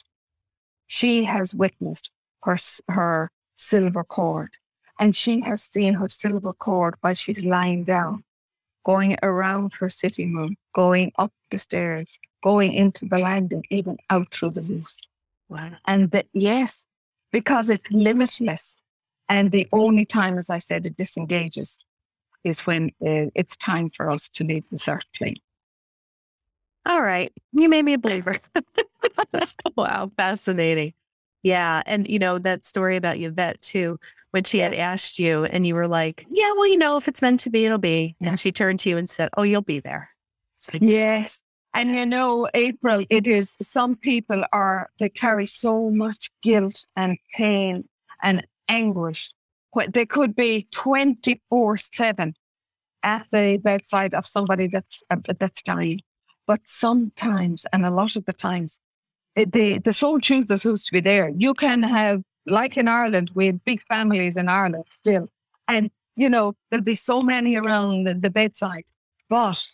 she 0.88 1.24
has 1.24 1.54
witnessed 1.54 2.10
her, 2.42 2.56
her 2.88 3.30
silver 3.54 4.04
cord 4.04 4.50
and 4.98 5.14
she 5.14 5.40
has 5.40 5.62
seen 5.62 5.94
her 5.94 6.08
silver 6.08 6.52
cord 6.52 6.96
while 7.00 7.14
she's 7.14 7.44
lying 7.44 7.84
down, 7.84 8.24
going 8.84 9.16
around 9.22 9.72
her 9.78 9.88
sitting 9.88 10.34
room, 10.34 10.56
going 10.74 11.12
up 11.18 11.32
the 11.50 11.58
stairs, 11.58 12.18
going 12.42 12.72
into 12.72 13.06
the 13.06 13.18
landing, 13.18 13.62
even 13.70 13.96
out 14.10 14.32
through 14.32 14.50
the 14.50 14.62
roof. 14.62 14.96
Wow. 15.48 15.72
And 15.86 16.10
that, 16.10 16.26
yes, 16.32 16.84
because 17.32 17.70
it's 17.70 17.90
limitless. 17.90 18.76
And 19.28 19.50
the 19.50 19.68
only 19.72 20.04
time, 20.04 20.38
as 20.38 20.50
I 20.50 20.58
said, 20.58 20.86
it 20.86 20.96
disengages 20.96 21.78
is 22.44 22.66
when 22.66 22.88
uh, 23.04 23.28
it's 23.34 23.56
time 23.56 23.90
for 23.96 24.10
us 24.10 24.28
to 24.30 24.44
leave 24.44 24.68
the 24.68 24.82
earth 24.88 25.04
plane. 25.16 25.36
All 26.86 27.02
right. 27.02 27.32
You 27.52 27.68
made 27.68 27.84
me 27.84 27.94
a 27.94 27.98
believer. 27.98 28.38
wow. 29.76 30.10
Fascinating. 30.16 30.94
Yeah. 31.42 31.82
And, 31.86 32.08
you 32.08 32.18
know, 32.18 32.38
that 32.38 32.64
story 32.64 32.96
about 32.96 33.18
Yvette, 33.18 33.60
too, 33.62 33.98
when 34.30 34.44
she 34.44 34.58
had 34.58 34.74
asked 34.74 35.18
you 35.18 35.44
and 35.44 35.66
you 35.66 35.74
were 35.74 35.86
like, 35.86 36.26
yeah, 36.28 36.52
well, 36.56 36.66
you 36.66 36.78
know, 36.78 36.96
if 36.96 37.08
it's 37.08 37.22
meant 37.22 37.40
to 37.40 37.50
be, 37.50 37.64
it'll 37.64 37.78
be. 37.78 38.16
Yeah. 38.20 38.30
And 38.30 38.40
she 38.40 38.52
turned 38.52 38.80
to 38.80 38.90
you 38.90 38.96
and 38.96 39.08
said, 39.08 39.28
oh, 39.36 39.42
you'll 39.42 39.62
be 39.62 39.80
there. 39.80 40.10
Like, 40.72 40.82
yes. 40.82 41.42
And 41.74 41.94
you 41.94 42.06
know, 42.06 42.48
April, 42.54 43.04
it 43.08 43.26
is 43.26 43.54
some 43.62 43.94
people 43.94 44.44
are, 44.52 44.90
they 44.98 45.08
carry 45.08 45.46
so 45.46 45.90
much 45.90 46.30
guilt 46.42 46.84
and 46.96 47.18
pain 47.34 47.88
and 48.22 48.46
anguish. 48.68 49.32
What 49.72 49.92
they 49.92 50.06
could 50.06 50.34
be 50.34 50.66
24 50.72 51.76
7 51.76 52.34
at 53.02 53.26
the 53.30 53.60
bedside 53.62 54.14
of 54.14 54.26
somebody 54.26 54.66
that's, 54.66 55.02
uh, 55.10 55.16
that's 55.38 55.62
dying. 55.62 56.00
But 56.48 56.62
sometimes, 56.64 57.66
and 57.72 57.86
a 57.86 57.90
lot 57.90 58.16
of 58.16 58.24
the 58.24 58.32
times, 58.32 58.80
it, 59.36 59.52
the, 59.52 59.78
the 59.78 59.92
soul 59.92 60.18
chooses 60.18 60.64
who's 60.64 60.82
to 60.84 60.92
be 60.92 61.00
there. 61.00 61.28
You 61.28 61.54
can 61.54 61.82
have, 61.84 62.22
like 62.46 62.76
in 62.76 62.88
Ireland, 62.88 63.30
we 63.34 63.46
have 63.48 63.64
big 63.64 63.82
families 63.82 64.36
in 64.36 64.48
Ireland 64.48 64.86
still. 64.88 65.28
And, 65.68 65.90
you 66.16 66.28
know, 66.28 66.54
there'll 66.70 66.82
be 66.82 66.94
so 66.96 67.22
many 67.22 67.54
around 67.54 68.04
the, 68.04 68.14
the 68.14 68.30
bedside. 68.30 68.86
But 69.28 69.68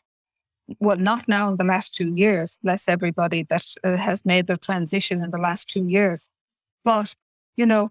well, 0.81 0.97
not 0.97 1.29
now 1.29 1.51
in 1.51 1.57
the 1.57 1.64
last 1.64 1.95
two 1.95 2.14
years, 2.16 2.59
bless 2.62 2.89
everybody 2.89 3.45
that 3.45 3.64
uh, 3.85 3.97
has 3.97 4.25
made 4.25 4.47
their 4.47 4.57
transition 4.57 5.22
in 5.22 5.31
the 5.31 5.39
last 5.39 5.68
two 5.68 5.87
years. 5.87 6.27
But, 6.85 7.14
you 7.57 7.66
know, 7.66 7.91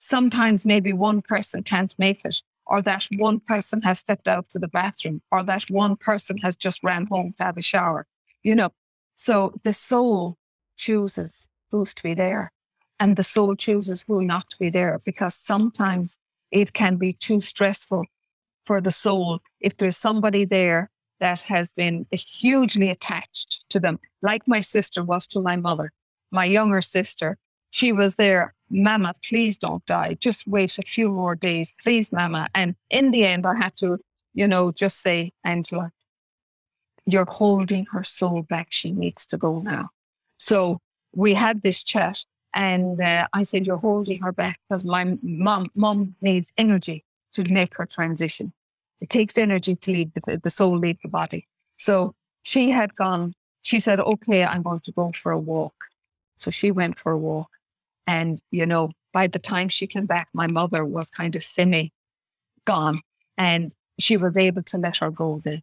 sometimes 0.00 0.64
maybe 0.64 0.92
one 0.92 1.20
person 1.20 1.62
can't 1.62 1.94
make 1.98 2.24
it, 2.24 2.42
or 2.66 2.80
that 2.82 3.08
one 3.18 3.40
person 3.40 3.82
has 3.82 3.98
stepped 3.98 4.28
out 4.28 4.48
to 4.50 4.58
the 4.58 4.68
bathroom, 4.68 5.20
or 5.30 5.42
that 5.44 5.64
one 5.70 5.96
person 5.96 6.38
has 6.38 6.56
just 6.56 6.82
ran 6.82 7.06
home 7.06 7.34
to 7.36 7.44
have 7.44 7.58
a 7.58 7.62
shower, 7.62 8.06
you 8.42 8.54
know. 8.54 8.70
So 9.16 9.54
the 9.62 9.72
soul 9.72 10.36
chooses 10.76 11.46
who's 11.70 11.94
to 11.94 12.02
be 12.02 12.14
there, 12.14 12.52
and 13.00 13.16
the 13.16 13.22
soul 13.22 13.54
chooses 13.56 14.04
who 14.06 14.22
not 14.22 14.50
to 14.50 14.56
be 14.58 14.70
there 14.70 15.00
because 15.04 15.34
sometimes 15.34 16.18
it 16.50 16.72
can 16.72 16.96
be 16.96 17.14
too 17.14 17.40
stressful 17.40 18.04
for 18.64 18.80
the 18.80 18.90
soul 18.90 19.40
if 19.60 19.76
there's 19.76 19.96
somebody 19.96 20.44
there 20.44 20.90
that 21.20 21.40
has 21.42 21.72
been 21.72 22.04
hugely 22.10 22.90
attached 22.90 23.64
to 23.70 23.78
them, 23.78 23.98
like 24.22 24.42
my 24.48 24.60
sister 24.60 25.04
was 25.04 25.26
to 25.28 25.40
my 25.40 25.56
mother. 25.56 25.92
My 26.32 26.44
younger 26.44 26.80
sister, 26.80 27.38
she 27.70 27.92
was 27.92 28.16
there, 28.16 28.54
Mama, 28.70 29.14
please 29.24 29.56
don't 29.56 29.84
die. 29.86 30.14
Just 30.14 30.46
wait 30.46 30.78
a 30.78 30.82
few 30.82 31.08
more 31.08 31.36
days, 31.36 31.74
please, 31.82 32.12
Mama. 32.12 32.48
And 32.54 32.74
in 32.90 33.12
the 33.12 33.24
end, 33.24 33.46
I 33.46 33.54
had 33.54 33.76
to, 33.76 33.98
you 34.34 34.48
know, 34.48 34.72
just 34.72 35.00
say, 35.00 35.32
Angela, 35.44 35.92
you're 37.06 37.26
holding 37.28 37.86
her 37.92 38.04
soul 38.04 38.42
back. 38.42 38.68
She 38.70 38.92
needs 38.92 39.26
to 39.26 39.36
go 39.36 39.60
now. 39.60 39.90
So 40.38 40.80
we 41.14 41.34
had 41.34 41.62
this 41.62 41.82
chat, 41.84 42.24
and 42.54 43.00
uh, 43.00 43.26
I 43.32 43.42
said, 43.42 43.66
You're 43.66 43.76
holding 43.76 44.20
her 44.22 44.32
back 44.32 44.58
because 44.68 44.84
my 44.84 45.16
mom, 45.22 45.70
mom 45.74 46.14
needs 46.20 46.52
energy 46.56 47.04
to 47.34 47.44
make 47.50 47.76
her 47.76 47.86
transition. 47.86 48.52
It 49.00 49.10
takes 49.10 49.36
energy 49.36 49.74
to 49.74 49.90
leave 49.90 50.12
the, 50.14 50.40
the 50.42 50.50
soul 50.50 50.78
leave 50.78 50.98
the 51.02 51.08
body. 51.08 51.48
So 51.78 52.14
she 52.42 52.70
had 52.70 52.94
gone, 52.94 53.34
she 53.62 53.80
said, 53.80 54.00
okay, 54.00 54.44
I'm 54.44 54.62
going 54.62 54.80
to 54.80 54.92
go 54.92 55.12
for 55.12 55.32
a 55.32 55.38
walk. 55.38 55.74
So 56.36 56.50
she 56.50 56.70
went 56.70 56.98
for 56.98 57.12
a 57.12 57.18
walk. 57.18 57.50
And, 58.06 58.40
you 58.50 58.66
know, 58.66 58.90
by 59.12 59.26
the 59.26 59.38
time 59.38 59.68
she 59.68 59.86
came 59.86 60.06
back, 60.06 60.28
my 60.32 60.46
mother 60.46 60.84
was 60.84 61.10
kind 61.10 61.34
of 61.36 61.44
semi 61.44 61.92
gone 62.64 63.00
and 63.36 63.72
she 63.98 64.16
was 64.16 64.36
able 64.36 64.62
to 64.62 64.78
let 64.78 64.98
her 64.98 65.10
go 65.10 65.40
then. 65.44 65.62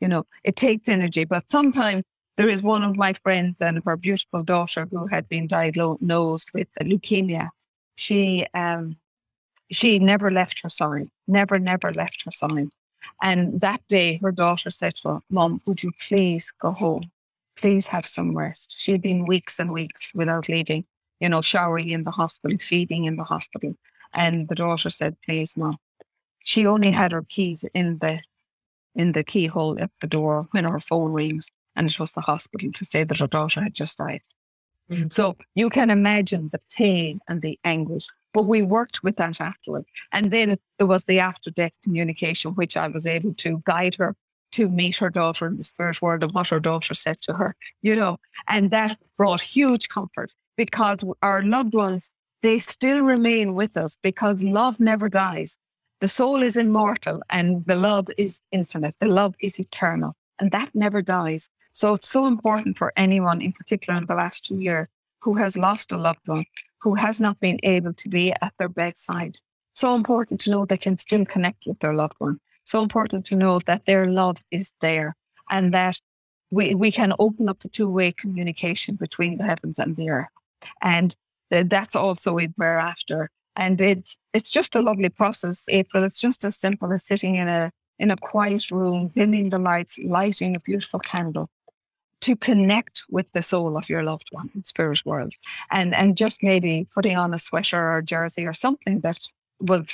You 0.00 0.08
know, 0.08 0.26
it 0.44 0.56
takes 0.56 0.88
energy, 0.88 1.24
but 1.24 1.50
sometimes 1.50 2.04
there 2.36 2.48
is 2.48 2.62
one 2.62 2.82
of 2.82 2.96
my 2.96 3.14
friends 3.14 3.60
and 3.60 3.82
her 3.84 3.96
beautiful 3.96 4.42
daughter 4.42 4.86
who 4.90 5.06
had 5.06 5.28
been 5.28 5.46
diagnosed 5.46 6.52
with 6.52 6.68
leukemia. 6.82 7.48
She 7.96 8.46
um, 8.52 8.96
she 9.70 9.98
never 9.98 10.30
left 10.30 10.60
her 10.62 10.68
side, 10.68 11.08
never, 11.26 11.58
never 11.58 11.92
left 11.92 12.22
her 12.24 12.30
side. 12.30 12.68
And 13.22 13.60
that 13.60 13.80
day, 13.88 14.18
her 14.22 14.32
daughter 14.32 14.70
said 14.70 14.96
to 14.96 15.08
her, 15.08 15.20
Mom, 15.30 15.60
would 15.66 15.82
you 15.82 15.92
please 16.06 16.52
go 16.60 16.72
home? 16.72 17.10
Please 17.56 17.86
have 17.86 18.06
some 18.06 18.36
rest. 18.36 18.78
She 18.78 18.92
had 18.92 19.02
been 19.02 19.26
weeks 19.26 19.58
and 19.58 19.72
weeks 19.72 20.12
without 20.14 20.48
leaving, 20.48 20.84
you 21.20 21.28
know, 21.28 21.40
showering 21.40 21.88
in 21.88 22.04
the 22.04 22.10
hospital, 22.10 22.58
feeding 22.58 23.04
in 23.04 23.16
the 23.16 23.24
hospital. 23.24 23.74
And 24.12 24.48
the 24.48 24.54
daughter 24.54 24.90
said, 24.90 25.16
Please, 25.24 25.56
Mom. 25.56 25.78
She 26.44 26.66
only 26.66 26.92
had 26.92 27.12
her 27.12 27.24
keys 27.28 27.64
in 27.74 27.98
the 27.98 28.20
in 28.96 29.12
the 29.12 29.22
keyhole 29.22 29.78
at 29.78 29.90
the 30.00 30.06
door 30.06 30.48
when 30.50 30.64
her 30.64 30.80
phone 30.80 31.12
rings. 31.12 31.48
and 31.76 31.90
it 31.90 32.00
was 32.00 32.12
the 32.12 32.22
hospital 32.22 32.72
to 32.72 32.84
say 32.84 33.04
that 33.04 33.18
her 33.18 33.26
daughter 33.26 33.60
had 33.60 33.74
just 33.74 33.98
died. 33.98 34.22
Mm-hmm. 34.90 35.08
So 35.10 35.36
you 35.54 35.68
can 35.68 35.90
imagine 35.90 36.48
the 36.52 36.60
pain 36.76 37.20
and 37.28 37.42
the 37.42 37.58
anguish. 37.64 38.06
But 38.32 38.44
we 38.44 38.62
worked 38.62 39.02
with 39.02 39.16
that 39.16 39.40
afterwards. 39.40 39.88
And 40.12 40.30
then 40.30 40.58
there 40.78 40.86
was 40.86 41.04
the 41.04 41.18
after 41.20 41.50
death 41.50 41.72
communication, 41.84 42.52
which 42.52 42.76
I 42.76 42.88
was 42.88 43.06
able 43.06 43.34
to 43.34 43.62
guide 43.66 43.94
her 43.96 44.14
to 44.52 44.68
meet 44.68 44.96
her 44.96 45.10
daughter 45.10 45.46
in 45.46 45.56
the 45.56 45.64
spirit 45.64 46.00
world 46.00 46.22
and 46.22 46.32
what 46.32 46.48
her 46.48 46.60
daughter 46.60 46.94
said 46.94 47.20
to 47.22 47.34
her, 47.34 47.54
you 47.82 47.94
know, 47.94 48.18
and 48.48 48.70
that 48.70 48.98
brought 49.18 49.40
huge 49.40 49.88
comfort 49.88 50.32
because 50.56 50.98
our 51.20 51.42
loved 51.42 51.74
ones, 51.74 52.10
they 52.42 52.58
still 52.58 53.00
remain 53.00 53.54
with 53.54 53.76
us 53.76 53.98
because 54.02 54.44
love 54.44 54.78
never 54.80 55.08
dies. 55.08 55.58
The 56.00 56.08
soul 56.08 56.42
is 56.42 56.56
immortal 56.56 57.22
and 57.30 57.64
the 57.64 57.76
love 57.76 58.08
is 58.18 58.40
infinite. 58.52 58.94
The 59.00 59.08
love 59.08 59.34
is 59.40 59.58
eternal 59.58 60.14
and 60.38 60.50
that 60.52 60.74
never 60.74 61.00
dies. 61.02 61.48
So 61.72 61.94
it's 61.94 62.08
so 62.08 62.26
important 62.26 62.78
for 62.78 62.92
anyone, 62.96 63.40
in 63.40 63.52
particular 63.52 63.98
in 63.98 64.06
the 64.06 64.14
last 64.14 64.44
two 64.44 64.58
years, 64.58 64.88
who 65.20 65.34
has 65.34 65.56
lost 65.56 65.92
a 65.92 65.96
loved 65.96 66.26
one, 66.26 66.44
who 66.80 66.94
has 66.94 67.20
not 67.20 67.40
been 67.40 67.58
able 67.62 67.94
to 67.94 68.08
be 68.08 68.32
at 68.40 68.52
their 68.58 68.68
bedside. 68.68 69.38
So 69.74 69.94
important 69.94 70.40
to 70.40 70.50
know 70.50 70.64
they 70.64 70.78
can 70.78 70.98
still 70.98 71.24
connect 71.24 71.64
with 71.66 71.78
their 71.80 71.94
loved 71.94 72.14
one. 72.18 72.40
So 72.64 72.82
important 72.82 73.24
to 73.26 73.36
know 73.36 73.58
that 73.60 73.86
their 73.86 74.06
love 74.06 74.38
is 74.50 74.72
there 74.80 75.16
and 75.50 75.72
that 75.74 76.00
we, 76.50 76.74
we 76.74 76.92
can 76.92 77.12
open 77.18 77.48
up 77.48 77.64
a 77.64 77.68
two 77.68 77.88
way 77.88 78.12
communication 78.12 78.96
between 78.96 79.38
the 79.38 79.44
heavens 79.44 79.78
and 79.78 79.96
the 79.96 80.10
earth. 80.10 80.28
And 80.82 81.14
that's 81.50 81.96
also 81.96 82.38
in 82.38 82.54
Where 82.56 82.78
After. 82.78 83.30
And 83.56 83.80
it's 83.80 84.16
it's 84.34 84.50
just 84.50 84.76
a 84.76 84.82
lovely 84.82 85.08
process, 85.08 85.64
April. 85.68 86.04
It's 86.04 86.20
just 86.20 86.44
as 86.44 86.56
simple 86.56 86.92
as 86.92 87.06
sitting 87.06 87.36
in 87.36 87.48
a 87.48 87.70
in 87.98 88.10
a 88.10 88.16
quiet 88.16 88.70
room, 88.70 89.08
dimming 89.14 89.50
the 89.50 89.58
lights, 89.58 89.98
lighting 90.04 90.54
a 90.54 90.60
beautiful 90.60 91.00
candle 91.00 91.48
to 92.20 92.36
connect 92.36 93.02
with 93.10 93.26
the 93.32 93.42
soul 93.42 93.76
of 93.76 93.88
your 93.88 94.02
loved 94.02 94.28
one 94.32 94.50
in 94.54 94.64
spirit 94.64 95.02
world. 95.06 95.32
And 95.70 95.94
and 95.94 96.16
just 96.16 96.42
maybe 96.42 96.86
putting 96.94 97.16
on 97.16 97.34
a 97.34 97.38
sweater 97.38 97.92
or 97.92 98.02
jersey 98.02 98.46
or 98.46 98.54
something 98.54 99.00
that 99.00 99.18
was 99.60 99.86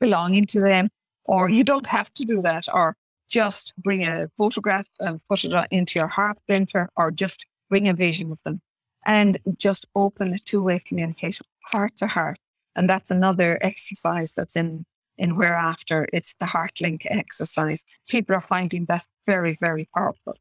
belonging 0.00 0.46
to 0.46 0.60
them. 0.60 0.90
Or 1.24 1.48
you 1.48 1.62
don't 1.62 1.86
have 1.86 2.12
to 2.14 2.24
do 2.24 2.42
that, 2.42 2.66
or 2.74 2.96
just 3.28 3.72
bring 3.78 4.04
a 4.04 4.28
photograph 4.36 4.86
and 4.98 5.20
put 5.28 5.44
it 5.44 5.68
into 5.70 6.00
your 6.00 6.08
heart 6.08 6.38
center, 6.48 6.88
or 6.96 7.12
just 7.12 7.46
bring 7.68 7.86
a 7.86 7.94
vision 7.94 8.32
of 8.32 8.38
them 8.44 8.60
and 9.06 9.38
just 9.56 9.86
open 9.94 10.34
a 10.34 10.38
two-way 10.40 10.80
communication 10.80 11.46
heart 11.62 11.96
to 11.98 12.08
heart 12.08 12.38
and 12.76 12.88
that's 12.88 13.10
another 13.10 13.58
exercise 13.62 14.32
that's 14.32 14.56
in 14.56 14.84
in 15.18 15.36
Where 15.36 15.54
After. 15.54 16.08
It's 16.12 16.34
the 16.40 16.46
heart 16.46 16.80
link 16.80 17.06
exercise. 17.10 17.84
People 18.08 18.36
are 18.36 18.40
finding 18.40 18.86
that 18.86 19.04
very 19.26 19.58
very 19.60 19.88
powerful. 19.94 20.34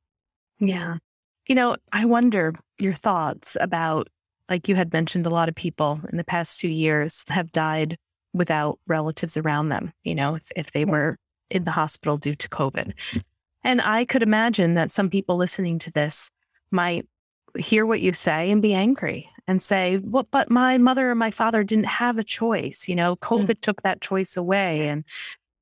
Yeah. 0.59 0.97
You 1.47 1.55
know 1.55 1.77
i 1.91 2.05
wonder 2.05 2.53
your 2.77 2.93
thoughts 2.93 3.57
about 3.59 4.07
like 4.49 4.67
you 4.67 4.75
had 4.75 4.93
mentioned 4.93 5.25
a 5.25 5.31
lot 5.31 5.49
of 5.49 5.55
people 5.55 5.99
in 6.11 6.17
the 6.17 6.23
past 6.23 6.59
two 6.59 6.69
years 6.69 7.25
have 7.27 7.51
died 7.51 7.97
without 8.33 8.77
relatives 8.85 9.35
around 9.35 9.69
them 9.69 9.91
you 10.03 10.13
know 10.13 10.35
if, 10.35 10.51
if 10.55 10.71
they 10.73 10.85
were 10.85 11.17
in 11.49 11.63
the 11.63 11.71
hospital 11.71 12.17
due 12.17 12.35
to 12.35 12.47
covid. 12.49 12.93
And 13.63 13.81
i 13.81 14.05
could 14.05 14.21
imagine 14.21 14.75
that 14.75 14.91
some 14.91 15.09
people 15.09 15.37
listening 15.37 15.79
to 15.79 15.91
this 15.91 16.29
might 16.69 17.07
hear 17.57 17.83
what 17.83 18.01
you 18.01 18.13
say 18.13 18.51
and 18.51 18.61
be 18.61 18.75
angry 18.75 19.27
and 19.49 19.61
say, 19.63 19.97
"What? 19.97 20.11
Well, 20.11 20.27
but 20.31 20.51
my 20.51 20.77
mother 20.77 21.09
or 21.09 21.15
my 21.15 21.31
father 21.31 21.63
didn't 21.63 21.85
have 21.85 22.19
a 22.19 22.23
choice. 22.23 22.87
You 22.87 22.95
know, 22.95 23.15
COVID 23.15 23.47
mm. 23.47 23.61
took 23.61 23.81
that 23.81 23.99
choice 23.99 24.37
away, 24.37 24.87
and 24.87 25.03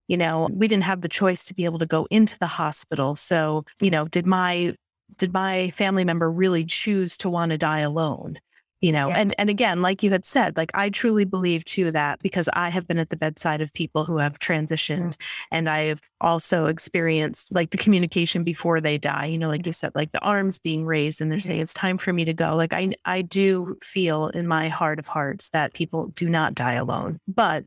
you 0.08 0.18
know, 0.18 0.50
we 0.52 0.68
didn't 0.68 0.84
have 0.84 1.02
the 1.02 1.08
choice 1.08 1.46
to 1.46 1.54
be 1.54 1.64
able 1.64 1.80
to 1.80 1.86
go 1.86 2.06
into 2.12 2.38
the 2.38 2.48
hospital. 2.48 3.16
So, 3.16 3.64
you 3.80 3.90
know, 3.90 4.06
did 4.10 4.26
my 4.26 4.76
did 5.18 5.34
my 5.34 5.70
family 5.70 6.04
member 6.04 6.30
really 6.30 6.66
choose 6.66 7.18
to 7.20 7.30
want 7.30 7.52
to 7.52 7.58
die 7.58 7.80
alone? 7.80 8.40
You 8.82 8.92
know 8.92 9.10
yeah. 9.10 9.16
and 9.16 9.36
and 9.38 9.50
again 9.50 9.82
like 9.82 10.04
you 10.04 10.12
had 10.12 10.24
said 10.24 10.56
like 10.56 10.72
i 10.74 10.90
truly 10.90 11.26
believe 11.26 11.66
too 11.66 11.92
that 11.92 12.20
because 12.22 12.50
i 12.54 12.70
have 12.70 12.88
been 12.88 13.00
at 13.00 13.10
the 13.10 13.18
bedside 13.18 13.62
of 13.62 13.74
people 13.74 14.06
who 14.06 14.18
have 14.18 14.40
transitioned 14.40 15.16
mm. 15.16 15.26
and 15.52 15.70
i 15.70 15.82
have 15.84 16.02
also 16.22 16.68
experienced 16.68 17.54
like 17.54 17.72
the 17.72 17.78
communication 17.78 18.44
before 18.44 18.80
they 18.80 18.98
die 18.98 19.26
you 19.26 19.38
know 19.38 19.48
like 19.48 19.66
you 19.66 19.74
said 19.74 19.92
like 19.96 20.12
the 20.12 20.22
arms 20.22 20.60
being 20.60 20.86
raised 20.86 21.22
and 21.22 21.32
they're 21.32 21.40
mm-hmm. 21.40 21.48
saying 21.48 21.62
it's 21.62 21.74
time 21.74 21.98
for 21.98 22.14
me 22.14 22.26
to 22.26 22.34
go 22.34 22.56
like 22.56 22.74
i 22.74 22.92
i 23.06 23.22
do 23.22 23.78
feel 23.82 24.28
in 24.30 24.48
my 24.48 24.68
heart 24.70 25.00
of 25.00 25.08
hearts 25.08 25.50
that 25.50 25.74
people 25.74 26.08
do 26.08 26.30
not 26.30 26.54
die 26.54 26.74
alone 26.74 27.20
but 27.28 27.66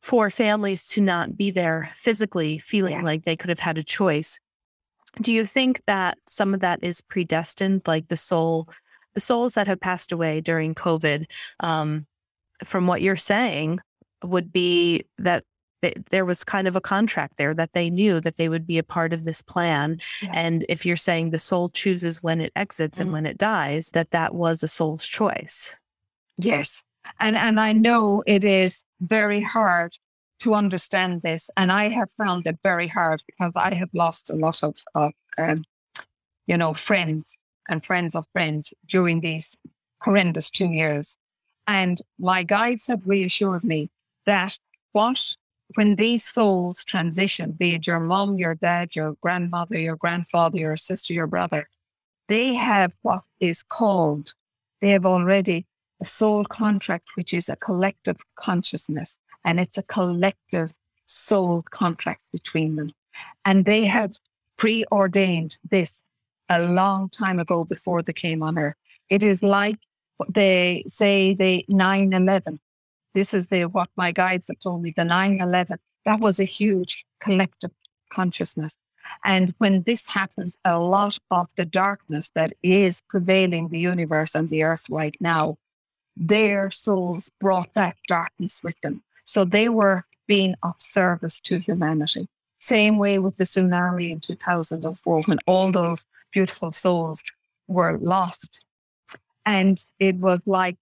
for 0.00 0.30
families 0.30 0.86
to 0.86 1.00
not 1.00 1.36
be 1.36 1.50
there 1.50 1.90
physically 1.96 2.58
feeling 2.58 2.92
yeah. 2.92 3.02
like 3.02 3.24
they 3.24 3.36
could 3.36 3.48
have 3.48 3.58
had 3.58 3.78
a 3.78 3.82
choice 3.82 4.38
do 5.20 5.32
you 5.32 5.46
think 5.46 5.80
that 5.86 6.18
some 6.26 6.52
of 6.52 6.60
that 6.60 6.82
is 6.84 7.00
predestined 7.00 7.82
like 7.86 8.08
the 8.08 8.16
soul 8.16 8.68
the 9.16 9.20
souls 9.20 9.54
that 9.54 9.66
have 9.66 9.80
passed 9.80 10.12
away 10.12 10.42
during 10.42 10.74
COVID, 10.74 11.24
um, 11.60 12.06
from 12.62 12.86
what 12.86 13.00
you're 13.00 13.16
saying, 13.16 13.80
would 14.22 14.52
be 14.52 15.04
that 15.16 15.42
there 16.10 16.26
was 16.26 16.44
kind 16.44 16.68
of 16.68 16.76
a 16.76 16.82
contract 16.82 17.38
there 17.38 17.54
that 17.54 17.72
they 17.72 17.88
knew 17.88 18.20
that 18.20 18.36
they 18.36 18.50
would 18.50 18.66
be 18.66 18.76
a 18.76 18.82
part 18.82 19.14
of 19.14 19.24
this 19.24 19.40
plan. 19.40 19.98
Yeah. 20.22 20.32
And 20.34 20.66
if 20.68 20.84
you're 20.84 20.96
saying 20.96 21.30
the 21.30 21.38
soul 21.38 21.70
chooses 21.70 22.22
when 22.22 22.42
it 22.42 22.52
exits 22.54 22.98
mm-hmm. 22.98 23.06
and 23.06 23.12
when 23.12 23.24
it 23.24 23.38
dies, 23.38 23.90
that 23.92 24.10
that 24.10 24.34
was 24.34 24.62
a 24.62 24.68
soul's 24.68 25.06
choice. 25.06 25.74
Yes. 26.36 26.82
And, 27.18 27.36
and 27.36 27.58
I 27.58 27.72
know 27.72 28.22
it 28.26 28.44
is 28.44 28.84
very 29.00 29.40
hard 29.40 29.96
to 30.40 30.54
understand 30.54 31.22
this. 31.22 31.48
And 31.56 31.72
I 31.72 31.88
have 31.88 32.10
found 32.18 32.46
it 32.46 32.58
very 32.62 32.88
hard 32.88 33.22
because 33.26 33.52
I 33.56 33.72
have 33.74 33.88
lost 33.94 34.28
a 34.28 34.34
lot 34.34 34.62
of, 34.62 34.76
of 34.94 35.12
um, 35.38 35.64
you 36.46 36.58
know, 36.58 36.74
friends 36.74 37.38
and 37.68 37.84
friends 37.84 38.14
of 38.14 38.26
friends 38.32 38.72
during 38.88 39.20
these 39.20 39.56
horrendous 40.00 40.50
two 40.50 40.68
years. 40.68 41.16
And 41.66 42.00
my 42.18 42.42
guides 42.42 42.86
have 42.86 43.06
reassured 43.06 43.64
me 43.64 43.90
that 44.24 44.58
what, 44.92 45.36
when 45.74 45.96
these 45.96 46.24
souls 46.24 46.84
transition, 46.84 47.52
be 47.52 47.74
it 47.74 47.86
your 47.86 48.00
mom, 48.00 48.38
your 48.38 48.54
dad, 48.54 48.94
your 48.94 49.16
grandmother, 49.20 49.78
your 49.78 49.96
grandfather, 49.96 50.58
your 50.58 50.76
sister, 50.76 51.12
your 51.12 51.26
brother, 51.26 51.68
they 52.28 52.54
have 52.54 52.94
what 53.02 53.22
is 53.40 53.62
called, 53.62 54.34
they 54.80 54.90
have 54.90 55.06
already 55.06 55.66
a 56.00 56.04
soul 56.04 56.44
contract, 56.44 57.08
which 57.14 57.32
is 57.32 57.48
a 57.48 57.56
collective 57.56 58.16
consciousness. 58.36 59.18
And 59.44 59.60
it's 59.60 59.78
a 59.78 59.82
collective 59.82 60.74
soul 61.06 61.64
contract 61.70 62.20
between 62.32 62.76
them. 62.76 62.92
And 63.44 63.64
they 63.64 63.84
had 63.84 64.18
preordained 64.56 65.58
this 65.70 66.02
a 66.48 66.62
long 66.62 67.08
time 67.08 67.38
ago 67.38 67.64
before 67.64 68.02
they 68.02 68.12
came 68.12 68.42
on 68.42 68.58
Earth. 68.58 68.76
It 69.08 69.22
is 69.22 69.42
like 69.42 69.78
they 70.28 70.84
say 70.86 71.34
the 71.34 71.64
9 71.68 72.12
11. 72.12 72.60
This 73.14 73.32
is 73.34 73.48
the 73.48 73.64
what 73.64 73.88
my 73.96 74.12
guides 74.12 74.48
have 74.48 74.60
told 74.62 74.82
me, 74.82 74.92
the 74.96 75.04
9 75.04 75.40
11. 75.40 75.78
That 76.04 76.20
was 76.20 76.40
a 76.40 76.44
huge 76.44 77.04
collective 77.20 77.70
consciousness. 78.12 78.76
And 79.24 79.54
when 79.58 79.82
this 79.82 80.06
happens, 80.08 80.56
a 80.64 80.78
lot 80.78 81.18
of 81.30 81.48
the 81.56 81.64
darkness 81.64 82.30
that 82.34 82.52
is 82.62 83.02
prevailing 83.08 83.68
the 83.68 83.78
universe 83.78 84.34
and 84.34 84.50
the 84.50 84.62
earth 84.64 84.84
right 84.90 85.16
now, 85.20 85.58
their 86.16 86.70
souls 86.70 87.30
brought 87.40 87.72
that 87.74 87.96
darkness 88.08 88.62
with 88.62 88.80
them. 88.82 89.02
So 89.24 89.44
they 89.44 89.68
were 89.68 90.04
being 90.26 90.54
of 90.62 90.74
service 90.78 91.40
to 91.40 91.58
humanity. 91.58 92.28
Same 92.58 92.98
way 92.98 93.18
with 93.18 93.36
the 93.36 93.44
tsunami 93.44 94.10
in 94.10 94.20
2004 94.20 95.22
when 95.22 95.38
all 95.46 95.70
those 95.70 96.04
beautiful 96.36 96.70
souls 96.70 97.22
were 97.66 97.96
lost. 98.14 98.60
And 99.46 99.82
it 99.98 100.16
was 100.16 100.42
like 100.44 100.76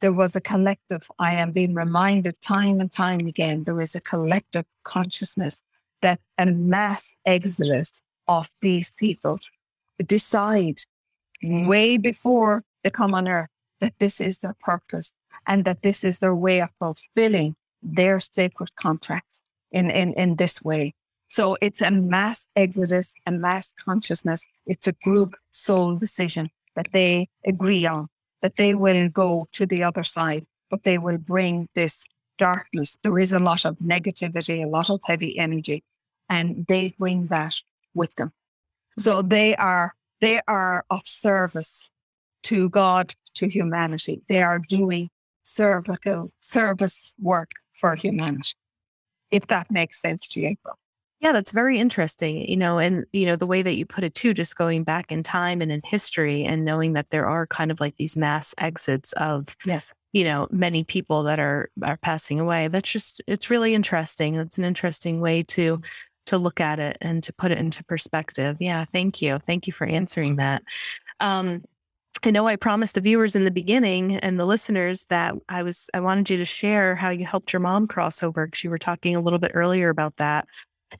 there 0.00 0.12
was 0.12 0.36
a 0.36 0.40
collective, 0.40 1.02
I 1.18 1.34
am 1.34 1.50
being 1.50 1.74
reminded 1.74 2.40
time 2.40 2.80
and 2.80 2.90
time 2.92 3.26
again, 3.26 3.64
there 3.64 3.80
is 3.80 3.96
a 3.96 4.00
collective 4.00 4.64
consciousness 4.84 5.60
that 6.02 6.20
a 6.38 6.46
mass 6.46 7.12
exodus 7.26 8.00
of 8.28 8.48
these 8.60 8.92
people 8.92 9.40
decide 10.06 10.78
way 11.42 11.96
before 11.96 12.62
they 12.84 12.90
come 12.90 13.12
on 13.12 13.26
earth 13.26 13.50
that 13.80 13.94
this 13.98 14.20
is 14.20 14.38
their 14.38 14.56
purpose 14.60 15.12
and 15.48 15.64
that 15.64 15.82
this 15.82 16.04
is 16.04 16.20
their 16.20 16.36
way 16.46 16.60
of 16.60 16.70
fulfilling 16.78 17.56
their 17.82 18.20
sacred 18.20 18.70
contract 18.76 19.40
in, 19.72 19.90
in, 19.90 20.12
in 20.14 20.36
this 20.36 20.62
way. 20.62 20.94
So 21.32 21.56
it's 21.62 21.80
a 21.80 21.90
mass 21.90 22.46
exodus, 22.56 23.14
a 23.24 23.32
mass 23.32 23.72
consciousness. 23.82 24.46
It's 24.66 24.86
a 24.86 24.92
group 25.02 25.34
soul 25.52 25.96
decision 25.96 26.50
that 26.76 26.88
they 26.92 27.30
agree 27.46 27.86
on, 27.86 28.08
that 28.42 28.56
they 28.56 28.74
will 28.74 29.08
go 29.08 29.48
to 29.54 29.64
the 29.64 29.82
other 29.82 30.04
side, 30.04 30.44
but 30.70 30.82
they 30.82 30.98
will 30.98 31.16
bring 31.16 31.70
this 31.74 32.04
darkness. 32.36 32.98
There 33.02 33.18
is 33.18 33.32
a 33.32 33.38
lot 33.38 33.64
of 33.64 33.78
negativity, 33.78 34.62
a 34.62 34.68
lot 34.68 34.90
of 34.90 35.00
heavy 35.06 35.38
energy, 35.38 35.82
and 36.28 36.66
they 36.66 36.94
bring 36.98 37.28
that 37.28 37.54
with 37.94 38.14
them. 38.16 38.30
So 38.98 39.22
they 39.22 39.56
are 39.56 39.94
they 40.20 40.42
are 40.46 40.84
of 40.90 41.08
service 41.08 41.88
to 42.42 42.68
God, 42.68 43.14
to 43.36 43.48
humanity. 43.48 44.20
They 44.28 44.42
are 44.42 44.58
doing 44.58 45.08
cervical 45.44 46.30
service 46.42 47.14
work 47.18 47.52
for 47.80 47.94
humanity. 47.94 48.52
If 49.30 49.46
that 49.46 49.70
makes 49.70 49.98
sense 49.98 50.28
to 50.28 50.40
you. 50.40 50.56
Yeah, 51.22 51.32
that's 51.32 51.52
very 51.52 51.78
interesting. 51.78 52.48
You 52.48 52.56
know, 52.56 52.78
and 52.78 53.06
you 53.12 53.26
know, 53.26 53.36
the 53.36 53.46
way 53.46 53.62
that 53.62 53.76
you 53.76 53.86
put 53.86 54.02
it 54.04 54.14
too, 54.14 54.34
just 54.34 54.56
going 54.56 54.82
back 54.82 55.12
in 55.12 55.22
time 55.22 55.62
and 55.62 55.70
in 55.70 55.80
history 55.84 56.44
and 56.44 56.64
knowing 56.64 56.94
that 56.94 57.10
there 57.10 57.26
are 57.28 57.46
kind 57.46 57.70
of 57.70 57.80
like 57.80 57.96
these 57.96 58.16
mass 58.16 58.54
exits 58.58 59.12
of 59.14 59.56
yes, 59.64 59.92
you 60.12 60.24
know, 60.24 60.48
many 60.50 60.82
people 60.84 61.22
that 61.24 61.38
are 61.38 61.70
are 61.84 61.96
passing 61.98 62.40
away. 62.40 62.66
That's 62.68 62.90
just 62.90 63.22
it's 63.28 63.50
really 63.50 63.74
interesting. 63.74 64.34
It's 64.34 64.58
an 64.58 64.64
interesting 64.64 65.20
way 65.20 65.44
to 65.44 65.80
to 66.26 66.38
look 66.38 66.60
at 66.60 66.80
it 66.80 66.98
and 67.00 67.22
to 67.22 67.32
put 67.32 67.52
it 67.52 67.58
into 67.58 67.84
perspective. 67.84 68.56
Yeah, 68.60 68.84
thank 68.84 69.22
you. 69.22 69.38
Thank 69.46 69.66
you 69.68 69.72
for 69.72 69.86
answering 69.86 70.36
that. 70.36 70.62
Um, 71.20 71.62
I 72.24 72.30
know 72.30 72.46
I 72.48 72.56
promised 72.56 72.94
the 72.96 73.00
viewers 73.02 73.36
in 73.36 73.44
the 73.44 73.50
beginning 73.52 74.16
and 74.18 74.38
the 74.40 74.46
listeners 74.46 75.06
that 75.06 75.34
I 75.48 75.62
was 75.62 75.90
I 75.94 76.00
wanted 76.00 76.30
you 76.30 76.36
to 76.38 76.44
share 76.44 76.96
how 76.96 77.10
you 77.10 77.26
helped 77.26 77.52
your 77.52 77.60
mom 77.60 77.88
cross 77.88 78.22
over 78.22 78.46
because 78.46 78.64
you 78.64 78.70
were 78.70 78.78
talking 78.78 79.16
a 79.16 79.20
little 79.20 79.40
bit 79.40 79.52
earlier 79.54 79.88
about 79.90 80.16
that. 80.18 80.46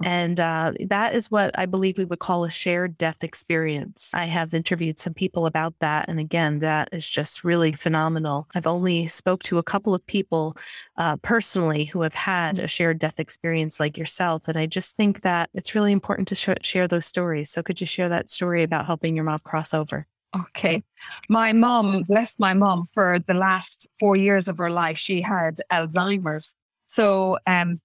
And 0.02 0.40
uh, 0.40 0.72
that 0.88 1.14
is 1.14 1.30
what 1.30 1.50
I 1.58 1.66
believe 1.66 1.98
we 1.98 2.04
would 2.04 2.18
call 2.18 2.44
a 2.44 2.50
shared 2.50 2.98
death 2.98 3.22
experience. 3.22 4.10
I 4.14 4.26
have 4.26 4.54
interviewed 4.54 4.98
some 4.98 5.14
people 5.14 5.46
about 5.46 5.74
that. 5.80 6.08
And 6.08 6.18
again, 6.18 6.60
that 6.60 6.88
is 6.92 7.08
just 7.08 7.44
really 7.44 7.72
phenomenal. 7.72 8.48
I've 8.54 8.66
only 8.66 9.06
spoke 9.06 9.42
to 9.44 9.58
a 9.58 9.62
couple 9.62 9.94
of 9.94 10.06
people 10.06 10.56
uh, 10.96 11.16
personally 11.18 11.86
who 11.86 12.02
have 12.02 12.14
had 12.14 12.58
a 12.58 12.68
shared 12.68 12.98
death 12.98 13.18
experience 13.18 13.80
like 13.80 13.98
yourself. 13.98 14.48
And 14.48 14.56
I 14.56 14.66
just 14.66 14.96
think 14.96 15.22
that 15.22 15.50
it's 15.54 15.74
really 15.74 15.92
important 15.92 16.28
to 16.28 16.34
sh- 16.34 16.50
share 16.62 16.88
those 16.88 17.06
stories. 17.06 17.50
So 17.50 17.62
could 17.62 17.80
you 17.80 17.86
share 17.86 18.08
that 18.08 18.30
story 18.30 18.62
about 18.62 18.86
helping 18.86 19.14
your 19.14 19.24
mom 19.24 19.38
cross 19.40 19.74
over? 19.74 20.06
Okay. 20.34 20.82
My 21.28 21.52
mom, 21.52 22.04
bless 22.04 22.38
my 22.38 22.54
mom, 22.54 22.88
for 22.94 23.18
the 23.26 23.34
last 23.34 23.86
four 24.00 24.16
years 24.16 24.48
of 24.48 24.56
her 24.58 24.70
life, 24.70 24.96
she 24.96 25.20
had 25.20 25.60
Alzheimer's. 25.70 26.54
So 26.88 27.38
um, 27.46 27.80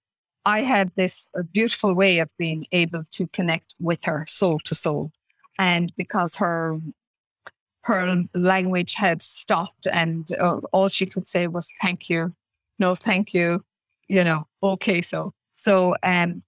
I 0.47 0.61
had 0.61 0.91
this 0.95 1.27
beautiful 1.51 1.93
way 1.93 2.19
of 2.19 2.29
being 2.37 2.67
able 2.71 3.03
to 3.11 3.27
connect 3.27 3.73
with 3.81 3.99
her 4.05 4.25
soul 4.29 4.59
to 4.63 4.73
soul. 4.73 5.11
And 5.59 5.91
because 5.97 6.37
her 6.37 6.79
her 7.81 8.23
language 8.33 8.93
had 8.93 9.21
stopped 9.21 9.87
and 9.91 10.25
uh, 10.39 10.59
all 10.71 10.87
she 10.87 11.05
could 11.05 11.27
say 11.27 11.47
was 11.47 11.69
thank 11.81 12.09
you. 12.09 12.33
No 12.79 12.95
thank 12.95 13.33
you. 13.33 13.61
You 14.07 14.23
know 14.23 14.47
okay 14.63 15.01
so 15.01 15.33
so 15.57 15.95
um 16.01 16.41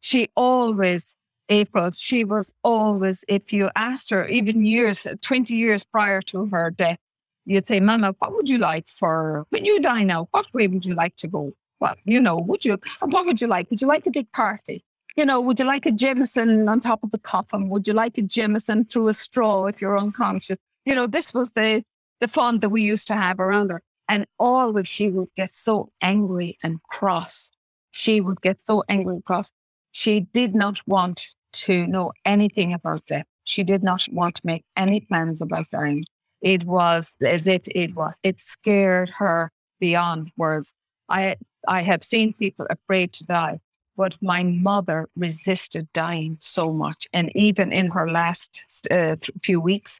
she 0.00 0.28
always 0.36 1.16
april 1.48 1.90
she 1.92 2.22
was 2.22 2.52
always 2.64 3.24
if 3.28 3.50
you 3.50 3.70
asked 3.76 4.10
her 4.10 4.28
even 4.28 4.66
years 4.66 5.06
20 5.22 5.54
years 5.54 5.84
prior 5.84 6.20
to 6.20 6.44
her 6.46 6.70
death 6.70 6.98
you'd 7.46 7.66
say 7.66 7.80
mama 7.80 8.14
what 8.18 8.34
would 8.34 8.48
you 8.48 8.58
like 8.58 8.86
for 8.88 9.46
when 9.48 9.64
you 9.64 9.80
die 9.80 10.04
now 10.04 10.28
what 10.32 10.52
way 10.52 10.68
would 10.68 10.84
you 10.84 10.94
like 10.94 11.16
to 11.16 11.26
go 11.26 11.50
well, 11.80 11.96
you 12.04 12.20
know, 12.20 12.36
would 12.36 12.64
you, 12.64 12.78
what 13.00 13.26
would 13.26 13.40
you 13.40 13.46
like? 13.46 13.70
Would 13.70 13.80
you 13.80 13.88
like 13.88 14.06
a 14.06 14.10
big 14.10 14.30
party? 14.32 14.84
You 15.16 15.24
know, 15.24 15.40
would 15.40 15.58
you 15.58 15.64
like 15.64 15.86
a 15.86 15.90
Jameson 15.90 16.68
on 16.68 16.80
top 16.80 17.02
of 17.02 17.10
the 17.10 17.18
coffin? 17.18 17.68
Would 17.68 17.88
you 17.88 17.94
like 17.94 18.16
a 18.18 18.22
Jameson 18.22 18.84
through 18.84 19.08
a 19.08 19.14
straw 19.14 19.66
if 19.66 19.80
you're 19.80 19.98
unconscious? 19.98 20.58
You 20.84 20.94
know, 20.94 21.06
this 21.06 21.34
was 21.34 21.50
the, 21.50 21.82
the 22.20 22.28
fun 22.28 22.60
that 22.60 22.68
we 22.68 22.82
used 22.82 23.08
to 23.08 23.16
have 23.16 23.40
around 23.40 23.70
her. 23.70 23.82
And 24.08 24.26
always 24.38 24.88
she 24.88 25.08
would 25.08 25.28
get 25.36 25.56
so 25.56 25.90
angry 26.02 26.58
and 26.62 26.82
cross. 26.84 27.50
She 27.92 28.20
would 28.20 28.40
get 28.40 28.58
so 28.64 28.84
angry 28.88 29.14
and 29.14 29.24
cross. 29.24 29.52
She 29.92 30.20
did 30.20 30.54
not 30.54 30.80
want 30.86 31.22
to 31.52 31.86
know 31.86 32.12
anything 32.24 32.72
about 32.72 33.04
death. 33.06 33.26
She 33.44 33.64
did 33.64 33.82
not 33.82 34.06
want 34.12 34.36
to 34.36 34.42
make 34.44 34.64
any 34.76 35.00
plans 35.00 35.40
about 35.42 35.70
dying. 35.70 36.04
It 36.40 36.64
was 36.64 37.16
as 37.20 37.46
if 37.46 37.62
it 37.66 37.94
was, 37.94 38.12
it 38.22 38.38
scared 38.40 39.10
her 39.18 39.50
beyond 39.80 40.30
words. 40.36 40.72
I 41.08 41.36
I 41.68 41.82
have 41.82 42.04
seen 42.04 42.32
people 42.32 42.66
afraid 42.70 43.12
to 43.14 43.24
die, 43.24 43.60
but 43.96 44.14
my 44.20 44.42
mother 44.42 45.08
resisted 45.16 45.88
dying 45.92 46.36
so 46.40 46.72
much, 46.72 47.06
and 47.12 47.34
even 47.36 47.72
in 47.72 47.88
her 47.90 48.10
last 48.10 48.64
uh, 48.90 49.16
few 49.42 49.60
weeks, 49.60 49.98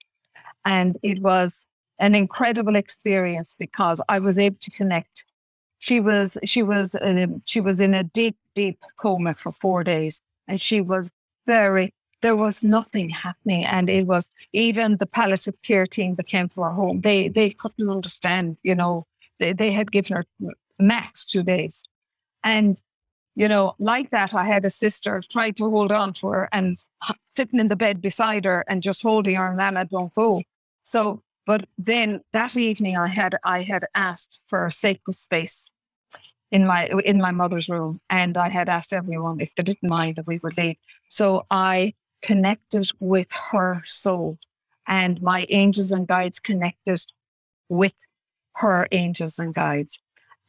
and 0.65 0.99
it 1.03 1.21
was 1.23 1.65
an 1.99 2.15
incredible 2.15 2.77
experience 2.77 3.55
because 3.59 4.01
I 4.09 4.19
was 4.19 4.39
able 4.39 4.59
to 4.61 4.71
connect. 4.71 5.25
She 5.79 6.01
was 6.01 6.39
she 6.45 6.63
was 6.63 6.97
um, 7.01 7.43
she 7.47 7.61
was 7.61 7.81
in 7.81 7.95
a 7.95 8.05
deep 8.05 8.37
deep 8.55 8.79
coma 8.99 9.35
for 9.35 9.53
four 9.53 9.85
days, 9.85 10.21
and 10.49 10.61
she 10.61 10.81
was 10.81 11.11
very 11.47 11.93
there 12.23 12.37
was 12.37 12.63
nothing 12.63 13.09
happening 13.09 13.65
and 13.65 13.89
it 13.89 14.07
was 14.07 14.29
even 14.53 14.99
the 14.99 15.07
palliative 15.07 15.61
care 15.63 15.87
team 15.87 16.15
that 16.17 16.27
came 16.27 16.49
to 16.49 16.61
our 16.63 16.73
home 16.73 17.01
they 17.01 17.29
they 17.29 17.51
couldn't 17.51 17.91
understand 17.91 18.57
you 18.63 18.75
know 18.75 19.07
they, 19.39 19.53
they 19.53 19.73
had 19.73 19.91
given 19.91 20.17
her 20.17 20.25
max 20.81 21.27
two 21.27 21.43
days. 21.43 21.85
And, 22.45 22.81
you 23.37 23.49
know, 23.49 23.75
like 23.79 24.11
that, 24.11 24.35
I 24.35 24.45
had 24.45 24.65
a 24.65 24.71
sister 24.71 25.23
try 25.31 25.53
to 25.53 25.71
hold 25.71 25.93
on 25.93 26.15
to 26.15 26.29
her 26.29 26.49
and 26.53 26.79
sitting 27.31 27.61
in 27.61 27.69
the 27.69 27.77
bed 27.77 28.03
beside 28.03 28.45
her 28.47 28.65
and 28.69 28.83
just 28.83 29.03
holding 29.03 29.37
her, 29.37 29.49
and 29.49 29.59
Nana, 29.59 29.87
don't 29.87 30.15
go. 30.15 30.43
So, 30.85 31.23
but 31.47 31.67
then 31.79 32.23
that 32.33 32.57
evening, 32.57 32.97
I 32.97 33.09
had 33.09 33.37
I 33.45 33.63
had 33.63 33.87
asked 33.95 34.41
for 34.49 34.67
a 34.67 34.73
sacred 34.73 35.15
space 35.15 35.71
in 36.53 36.67
my 36.67 36.89
in 37.05 37.19
my 37.21 37.31
mother's 37.33 37.69
room, 37.69 38.01
and 38.11 38.37
I 38.37 38.49
had 38.49 38.69
asked 38.69 38.93
everyone 38.93 39.41
if 39.41 39.55
they 39.57 39.63
didn't 39.63 39.89
mind 39.91 40.17
that 40.17 40.27
we 40.27 40.39
would 40.43 40.57
leave. 40.59 40.77
So 41.11 41.47
I 41.51 41.95
connected 42.23 42.89
with 43.01 43.29
her 43.53 43.83
soul, 43.85 44.39
and 44.87 45.23
my 45.23 45.47
angels 45.51 45.93
and 45.93 46.07
guides 46.09 46.41
connected 46.41 47.01
with 47.69 47.95
her 48.57 48.89
angels 48.93 49.39
and 49.39 49.55
guides. 49.55 49.99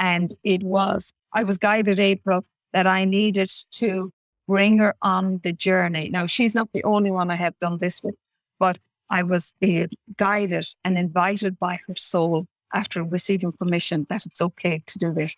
And 0.02 0.36
it 0.44 0.64
was, 0.64 1.14
I 1.32 1.44
was 1.44 1.60
guided, 1.60 2.00
April, 2.00 2.44
that 2.74 2.88
I 2.88 3.06
needed 3.06 3.52
to 3.74 4.12
bring 4.48 4.80
her 4.80 4.96
on 5.04 5.40
the 5.44 5.54
journey. 5.54 6.10
Now, 6.10 6.26
she's 6.26 6.56
not 6.56 6.70
the 6.74 6.84
only 6.84 7.12
one 7.12 7.30
I 7.30 7.36
have 7.36 7.54
done 7.60 7.78
this 7.78 8.02
with, 8.02 8.16
but 8.60 8.80
I 9.12 9.22
was 9.22 9.54
uh, 9.64 9.86
guided 10.18 10.66
and 10.84 10.98
invited 10.98 11.60
by 11.60 11.80
her 11.88 11.96
soul 11.96 12.48
after 12.74 13.04
receiving 13.04 13.52
permission 13.52 14.08
that 14.10 14.26
it's 14.26 14.42
okay 14.42 14.82
to 14.88 14.98
do 14.98 15.14
this. 15.14 15.36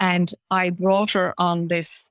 And 0.00 0.32
I 0.50 0.70
brought 0.70 1.10
her 1.12 1.34
on 1.36 1.68
this 1.68 2.08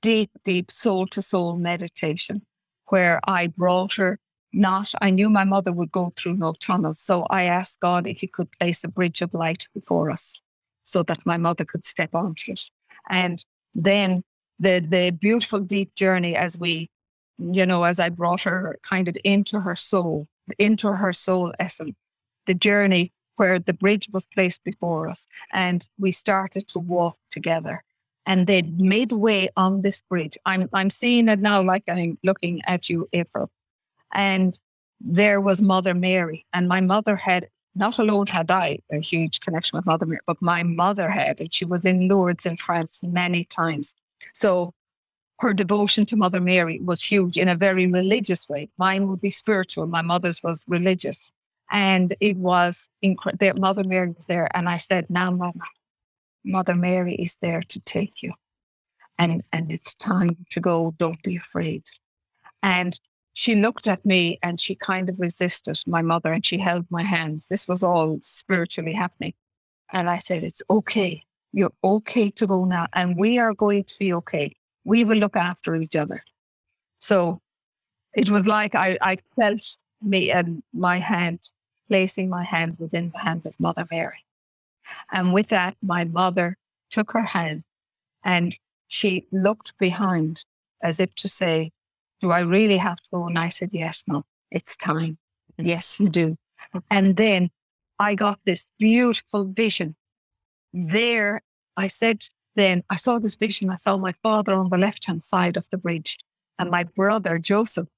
deep, 0.00 0.32
deep 0.44 0.72
soul 0.72 1.06
to 1.08 1.22
soul 1.22 1.56
meditation 1.56 2.42
where 2.88 3.20
I 3.28 3.46
brought 3.46 3.94
her 3.94 4.18
not, 4.52 4.92
I 5.00 5.10
knew 5.10 5.30
my 5.30 5.44
mother 5.44 5.70
would 5.72 5.92
go 5.92 6.12
through 6.16 6.38
no 6.38 6.54
tunnel. 6.54 6.94
So 6.96 7.22
I 7.30 7.44
asked 7.44 7.78
God 7.78 8.08
if 8.08 8.18
he 8.18 8.26
could 8.26 8.50
place 8.58 8.82
a 8.82 8.88
bridge 8.88 9.22
of 9.22 9.32
light 9.32 9.68
before 9.74 10.10
us 10.10 10.40
so 10.84 11.02
that 11.04 11.24
my 11.24 11.36
mother 11.36 11.64
could 11.64 11.84
step 11.84 12.14
onto 12.14 12.52
it. 12.52 12.62
And 13.08 13.44
then 13.74 14.22
the 14.58 14.84
the 14.86 15.10
beautiful 15.10 15.60
deep 15.60 15.94
journey 15.94 16.36
as 16.36 16.58
we, 16.58 16.90
you 17.38 17.66
know, 17.66 17.84
as 17.84 17.98
I 18.00 18.08
brought 18.08 18.42
her 18.42 18.78
kind 18.88 19.08
of 19.08 19.16
into 19.24 19.60
her 19.60 19.76
soul, 19.76 20.28
into 20.58 20.92
her 20.92 21.12
soul 21.12 21.52
essence, 21.58 21.96
the 22.46 22.54
journey 22.54 23.12
where 23.36 23.58
the 23.58 23.72
bridge 23.72 24.08
was 24.12 24.26
placed 24.26 24.62
before 24.64 25.08
us 25.08 25.26
and 25.52 25.88
we 25.98 26.12
started 26.12 26.68
to 26.68 26.78
walk 26.78 27.16
together. 27.30 27.82
And 28.26 28.46
then 28.46 28.76
midway 28.78 29.50
on 29.56 29.82
this 29.82 30.02
bridge, 30.02 30.38
I'm 30.46 30.68
I'm 30.72 30.90
seeing 30.90 31.28
it 31.28 31.40
now 31.40 31.62
like 31.62 31.84
I'm 31.88 32.18
looking 32.22 32.62
at 32.66 32.88
you, 32.88 33.08
April. 33.12 33.50
And 34.14 34.58
there 35.00 35.40
was 35.40 35.60
Mother 35.60 35.94
Mary. 35.94 36.46
And 36.52 36.68
my 36.68 36.80
mother 36.80 37.16
had 37.16 37.48
not 37.74 37.98
alone 37.98 38.26
had 38.26 38.50
I 38.50 38.78
a 38.90 38.98
huge 38.98 39.40
connection 39.40 39.76
with 39.76 39.86
Mother 39.86 40.06
Mary, 40.06 40.20
but 40.26 40.40
my 40.42 40.62
mother 40.62 41.10
had, 41.10 41.40
and 41.40 41.52
she 41.52 41.64
was 41.64 41.84
in 41.84 42.08
Lourdes 42.08 42.46
in 42.46 42.56
France 42.56 43.00
many 43.02 43.44
times. 43.44 43.94
So 44.34 44.74
her 45.40 45.52
devotion 45.52 46.06
to 46.06 46.16
Mother 46.16 46.40
Mary 46.40 46.80
was 46.80 47.02
huge 47.02 47.36
in 47.36 47.48
a 47.48 47.56
very 47.56 47.86
religious 47.86 48.48
way. 48.48 48.68
Mine 48.78 49.08
would 49.08 49.20
be 49.20 49.30
spiritual, 49.30 49.86
my 49.86 50.02
mother's 50.02 50.42
was 50.42 50.64
religious. 50.68 51.30
And 51.70 52.14
it 52.20 52.36
was 52.36 52.88
incredible. 53.00 53.60
Mother 53.60 53.82
Mary 53.82 54.10
was 54.10 54.26
there. 54.26 54.54
And 54.54 54.68
I 54.68 54.76
said, 54.76 55.08
Now, 55.08 55.30
Mama, 55.30 55.64
Mother 56.44 56.74
Mary 56.74 57.14
is 57.14 57.38
there 57.40 57.62
to 57.62 57.80
take 57.80 58.22
you. 58.22 58.34
And, 59.18 59.42
and 59.52 59.72
it's 59.72 59.94
time 59.94 60.36
to 60.50 60.60
go. 60.60 60.94
Don't 60.98 61.22
be 61.22 61.36
afraid. 61.36 61.84
And 62.62 62.98
she 63.34 63.54
looked 63.54 63.88
at 63.88 64.04
me 64.04 64.38
and 64.42 64.60
she 64.60 64.74
kind 64.74 65.08
of 65.08 65.18
resisted 65.18 65.78
my 65.86 66.02
mother 66.02 66.32
and 66.32 66.44
she 66.44 66.58
held 66.58 66.86
my 66.90 67.02
hands. 67.02 67.48
This 67.48 67.66
was 67.66 67.82
all 67.82 68.18
spiritually 68.20 68.92
happening. 68.92 69.34
And 69.92 70.08
I 70.08 70.18
said, 70.18 70.44
It's 70.44 70.62
okay. 70.68 71.22
You're 71.52 71.72
okay 71.84 72.30
to 72.30 72.46
go 72.46 72.64
now. 72.64 72.86
And 72.92 73.16
we 73.16 73.38
are 73.38 73.54
going 73.54 73.84
to 73.84 73.98
be 73.98 74.12
okay. 74.14 74.54
We 74.84 75.04
will 75.04 75.18
look 75.18 75.36
after 75.36 75.74
each 75.76 75.96
other. 75.96 76.24
So 76.98 77.40
it 78.14 78.30
was 78.30 78.46
like 78.46 78.74
I, 78.74 78.98
I 79.00 79.18
felt 79.36 79.78
me 80.02 80.30
and 80.30 80.62
my 80.72 80.98
hand, 80.98 81.40
placing 81.88 82.28
my 82.28 82.44
hand 82.44 82.76
within 82.78 83.10
the 83.10 83.18
hand 83.18 83.46
of 83.46 83.54
Mother 83.58 83.86
Mary. 83.90 84.24
And 85.10 85.32
with 85.32 85.48
that, 85.48 85.76
my 85.82 86.04
mother 86.04 86.56
took 86.90 87.12
her 87.12 87.22
hand 87.22 87.64
and 88.24 88.56
she 88.88 89.26
looked 89.32 89.76
behind 89.78 90.44
as 90.82 91.00
if 91.00 91.14
to 91.16 91.28
say, 91.28 91.70
do 92.22 92.30
I 92.30 92.40
really 92.40 92.78
have 92.78 92.96
to 92.96 93.08
go? 93.12 93.26
And 93.26 93.38
I 93.38 93.50
said, 93.50 93.70
Yes, 93.72 94.04
Mom, 94.06 94.24
it's 94.50 94.76
time. 94.76 95.18
Mm. 95.60 95.66
Yes, 95.66 96.00
you 96.00 96.08
do. 96.08 96.36
And 96.90 97.16
then 97.16 97.50
I 97.98 98.14
got 98.14 98.38
this 98.46 98.66
beautiful 98.78 99.44
vision. 99.44 99.94
There, 100.72 101.42
I 101.76 101.88
said, 101.88 102.24
then 102.54 102.82
I 102.88 102.96
saw 102.96 103.18
this 103.18 103.34
vision. 103.34 103.70
I 103.70 103.76
saw 103.76 103.96
my 103.96 104.14
father 104.22 104.54
on 104.54 104.70
the 104.70 104.78
left 104.78 105.06
hand 105.06 105.22
side 105.22 105.56
of 105.56 105.68
the 105.70 105.78
bridge 105.78 106.18
and 106.58 106.70
my 106.70 106.84
brother 106.84 107.38
Joseph, 107.38 107.88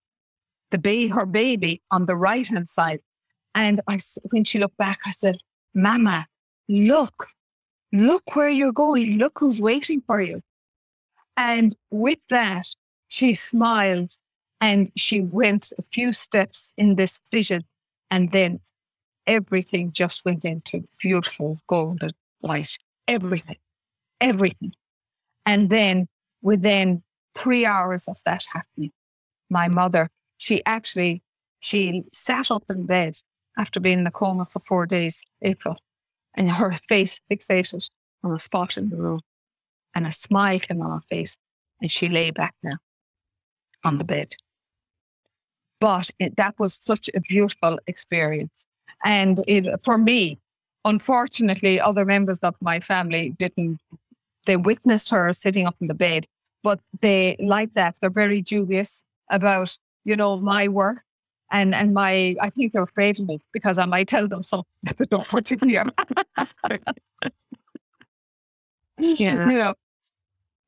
the 0.70 0.78
baby, 0.78 1.08
her 1.08 1.26
baby 1.26 1.82
on 1.90 2.06
the 2.06 2.16
right 2.16 2.46
hand 2.46 2.68
side. 2.68 3.00
And 3.54 3.80
I, 3.86 4.00
when 4.30 4.44
she 4.44 4.58
looked 4.58 4.76
back, 4.76 5.00
I 5.06 5.10
said, 5.10 5.36
Mama, 5.74 6.26
look, 6.68 7.28
look 7.92 8.34
where 8.34 8.48
you're 8.48 8.72
going. 8.72 9.18
Look 9.18 9.38
who's 9.38 9.60
waiting 9.60 10.02
for 10.06 10.20
you. 10.20 10.40
And 11.36 11.76
with 11.90 12.20
that, 12.30 12.66
she 13.08 13.34
smiled 13.34 14.16
and 14.60 14.90
she 14.96 15.20
went 15.20 15.72
a 15.78 15.82
few 15.92 16.12
steps 16.12 16.72
in 16.76 16.96
this 16.96 17.20
vision. 17.30 17.64
And 18.10 18.32
then 18.32 18.60
everything 19.26 19.92
just 19.92 20.24
went 20.24 20.44
into 20.44 20.88
beautiful 20.98 21.60
golden 21.66 22.12
light. 22.42 22.78
Everything, 23.06 23.58
everything. 24.20 24.72
And 25.44 25.68
then 25.68 26.08
within 26.42 27.02
three 27.34 27.66
hours 27.66 28.08
of 28.08 28.18
that 28.24 28.44
happening, 28.52 28.92
my 29.50 29.68
mother, 29.68 30.08
she 30.38 30.64
actually, 30.64 31.22
she 31.60 32.04
sat 32.12 32.50
up 32.50 32.64
in 32.70 32.86
bed 32.86 33.14
after 33.58 33.80
being 33.80 34.00
in 34.00 34.06
a 34.06 34.10
coma 34.10 34.46
for 34.46 34.60
four 34.60 34.86
days, 34.86 35.22
April, 35.42 35.76
and 36.34 36.50
her 36.50 36.72
face 36.88 37.20
fixated 37.30 37.88
on 38.22 38.32
a 38.32 38.38
spot 38.38 38.76
in 38.78 38.88
the 38.88 38.96
room 38.96 39.20
and 39.94 40.06
a 40.06 40.12
smile 40.12 40.58
came 40.58 40.80
on 40.80 40.90
her 40.90 41.04
face 41.08 41.36
and 41.80 41.90
she 41.90 42.08
lay 42.08 42.30
back 42.30 42.54
now 42.62 42.76
on 43.84 43.98
the 43.98 44.04
bed. 44.04 44.34
But 45.80 46.10
it, 46.18 46.36
that 46.36 46.58
was 46.58 46.78
such 46.82 47.10
a 47.14 47.20
beautiful 47.20 47.78
experience. 47.86 48.66
And 49.04 49.44
it, 49.46 49.66
for 49.84 49.98
me, 49.98 50.38
unfortunately, 50.84 51.80
other 51.80 52.04
members 52.04 52.38
of 52.38 52.54
my 52.60 52.80
family 52.80 53.30
didn't, 53.38 53.78
they 54.46 54.56
witnessed 54.56 55.10
her 55.10 55.32
sitting 55.32 55.66
up 55.66 55.76
in 55.80 55.88
the 55.88 55.94
bed, 55.94 56.26
but 56.62 56.80
they 57.00 57.36
like 57.38 57.74
that. 57.74 57.96
They're 58.00 58.10
very 58.10 58.40
dubious 58.40 59.02
about, 59.30 59.76
you 60.04 60.16
know, 60.16 60.38
my 60.38 60.68
work. 60.68 60.98
And, 61.52 61.74
and 61.74 61.92
my, 61.94 62.34
I 62.40 62.50
think 62.50 62.72
they're 62.72 62.82
afraid 62.82 63.20
of 63.20 63.28
me 63.28 63.38
because 63.52 63.78
I 63.78 63.84
might 63.84 64.08
tell 64.08 64.26
them 64.26 64.42
something 64.42 64.64
that 64.84 64.98
they 64.98 65.04
don't 65.04 65.30
want 65.32 65.46
to 65.46 65.56
hear. 65.56 65.84
yeah. 68.98 69.50
You 69.50 69.58
know, 69.58 69.74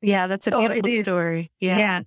yeah, 0.01 0.27
that's 0.27 0.47
a 0.47 0.51
beautiful 0.51 0.89
is. 0.89 1.01
story. 1.01 1.51
Yeah. 1.59 1.77
Yeah. 1.77 2.01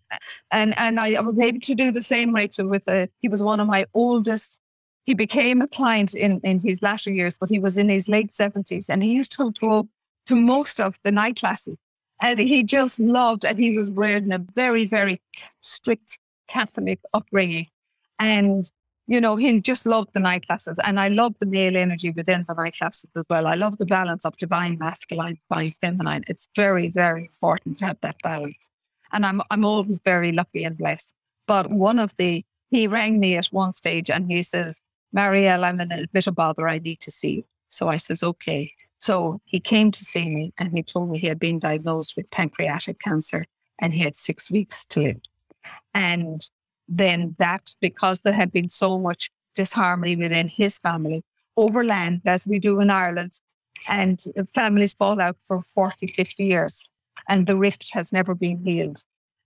And 0.51 0.79
and 0.79 1.01
I 1.01 1.21
was 1.21 1.39
able 1.39 1.61
to 1.61 1.75
do 1.75 1.91
the 1.91 2.03
same, 2.03 2.35
Rachel, 2.35 2.69
with 2.69 2.85
the 2.85 3.09
he 3.21 3.29
was 3.29 3.43
one 3.43 3.61
of 3.61 3.67
my 3.67 3.87
oldest. 3.95 4.59
He 5.05 5.15
became 5.15 5.61
a 5.61 5.69
client 5.69 6.15
in, 6.15 6.41
in 6.45 6.61
his 6.61 6.83
latter 6.83 7.11
years, 7.11 7.37
but 7.39 7.49
he 7.49 7.59
was 7.59 7.79
in 7.79 7.89
his 7.89 8.09
late 8.09 8.35
seventies 8.35 8.89
and 8.89 9.03
he 9.03 9.13
used 9.13 9.33
to 9.33 9.53
go 9.61 9.89
to 10.27 10.37
most 10.37 10.81
of 10.81 10.99
the 11.03 11.11
night 11.11 11.37
classes. 11.37 11.77
And 12.23 12.39
he 12.39 12.63
just 12.63 13.01
loved 13.01 13.45
and 13.45 13.59
he 13.59 13.77
was 13.77 13.93
reared 13.93 14.25
in 14.25 14.33
a 14.33 14.39
very, 14.39 14.87
very 14.87 15.21
strict 15.63 16.19
Catholic 16.49 17.01
upbringing. 17.15 17.67
And 18.19 18.71
you 19.11 19.21
know, 19.21 19.35
he 19.35 19.61
just 19.61 19.87
loved 19.87 20.11
the 20.15 20.21
night 20.21 20.47
classes. 20.47 20.79
And 20.85 21.01
I 21.01 21.09
love 21.09 21.35
the 21.41 21.47
male 21.47 21.77
energy 21.77 22.13
within 22.13 22.45
the 22.47 22.55
night 22.55 22.77
classes 22.79 23.11
as 23.17 23.25
well. 23.29 23.49
I 23.49 23.57
love 23.57 23.77
the 23.79 23.85
balance 23.85 24.25
of 24.25 24.37
divine 24.37 24.79
masculine, 24.79 25.37
divine 25.51 25.75
feminine. 25.81 26.23
It's 26.29 26.49
very, 26.55 26.91
very 26.91 27.23
important 27.23 27.79
to 27.79 27.87
have 27.87 27.99
that 28.03 28.23
balance. 28.23 28.71
And 29.13 29.27
I'm 29.27 29.43
I'm 29.51 29.65
always 29.65 29.99
very 30.05 30.31
lucky 30.31 30.63
and 30.63 30.79
blessed. 30.79 31.13
But 31.49 31.71
one 31.73 31.99
of 31.99 32.17
the 32.19 32.45
he 32.71 32.87
rang 32.87 33.19
me 33.19 33.37
at 33.37 33.47
one 33.47 33.73
stage 33.73 34.11
and 34.11 34.31
he 34.31 34.45
says, 34.45 34.81
Marielle, 35.13 35.65
I'm 35.65 35.81
in 35.81 35.91
a 35.91 36.07
bit 36.13 36.29
of 36.29 36.37
bother. 36.37 36.69
I 36.69 36.79
need 36.79 37.01
to 37.01 37.11
see 37.11 37.33
you. 37.39 37.45
So 37.69 37.89
I 37.89 37.97
says, 37.97 38.23
okay. 38.23 38.73
So 39.01 39.41
he 39.45 39.59
came 39.59 39.91
to 39.91 40.05
see 40.05 40.31
me 40.31 40.53
and 40.57 40.71
he 40.71 40.85
told 40.85 41.11
me 41.11 41.19
he 41.19 41.27
had 41.27 41.41
been 41.41 41.59
diagnosed 41.59 42.15
with 42.17 42.31
pancreatic 42.31 43.01
cancer 43.01 43.45
and 43.81 43.93
he 43.93 44.05
had 44.05 44.15
six 44.15 44.53
weeks 44.53 44.85
to 44.85 45.01
live. 45.01 45.21
And 45.95 46.49
then 46.91 47.37
that, 47.39 47.73
because 47.81 48.21
there 48.21 48.33
had 48.33 48.53
been 48.53 48.69
so 48.69 48.99
much 48.99 49.31
disharmony 49.55 50.17
within 50.17 50.49
his 50.49 50.79
family 50.79 51.23
over 51.57 51.85
land, 51.85 52.21
as 52.27 52.47
we 52.47 52.59
do 52.59 52.81
in 52.81 52.91
Ireland, 52.91 53.41
and 53.89 54.21
families 54.55 54.95
fall 54.95 55.21
out 55.21 55.37
for 55.45 55.63
40, 55.75 56.13
50 56.17 56.45
years, 56.45 56.89
and 57.29 57.47
the 57.47 57.57
rift 57.57 57.91
has 57.93 58.13
never 58.13 58.35
been 58.35 58.63
healed. 58.65 59.03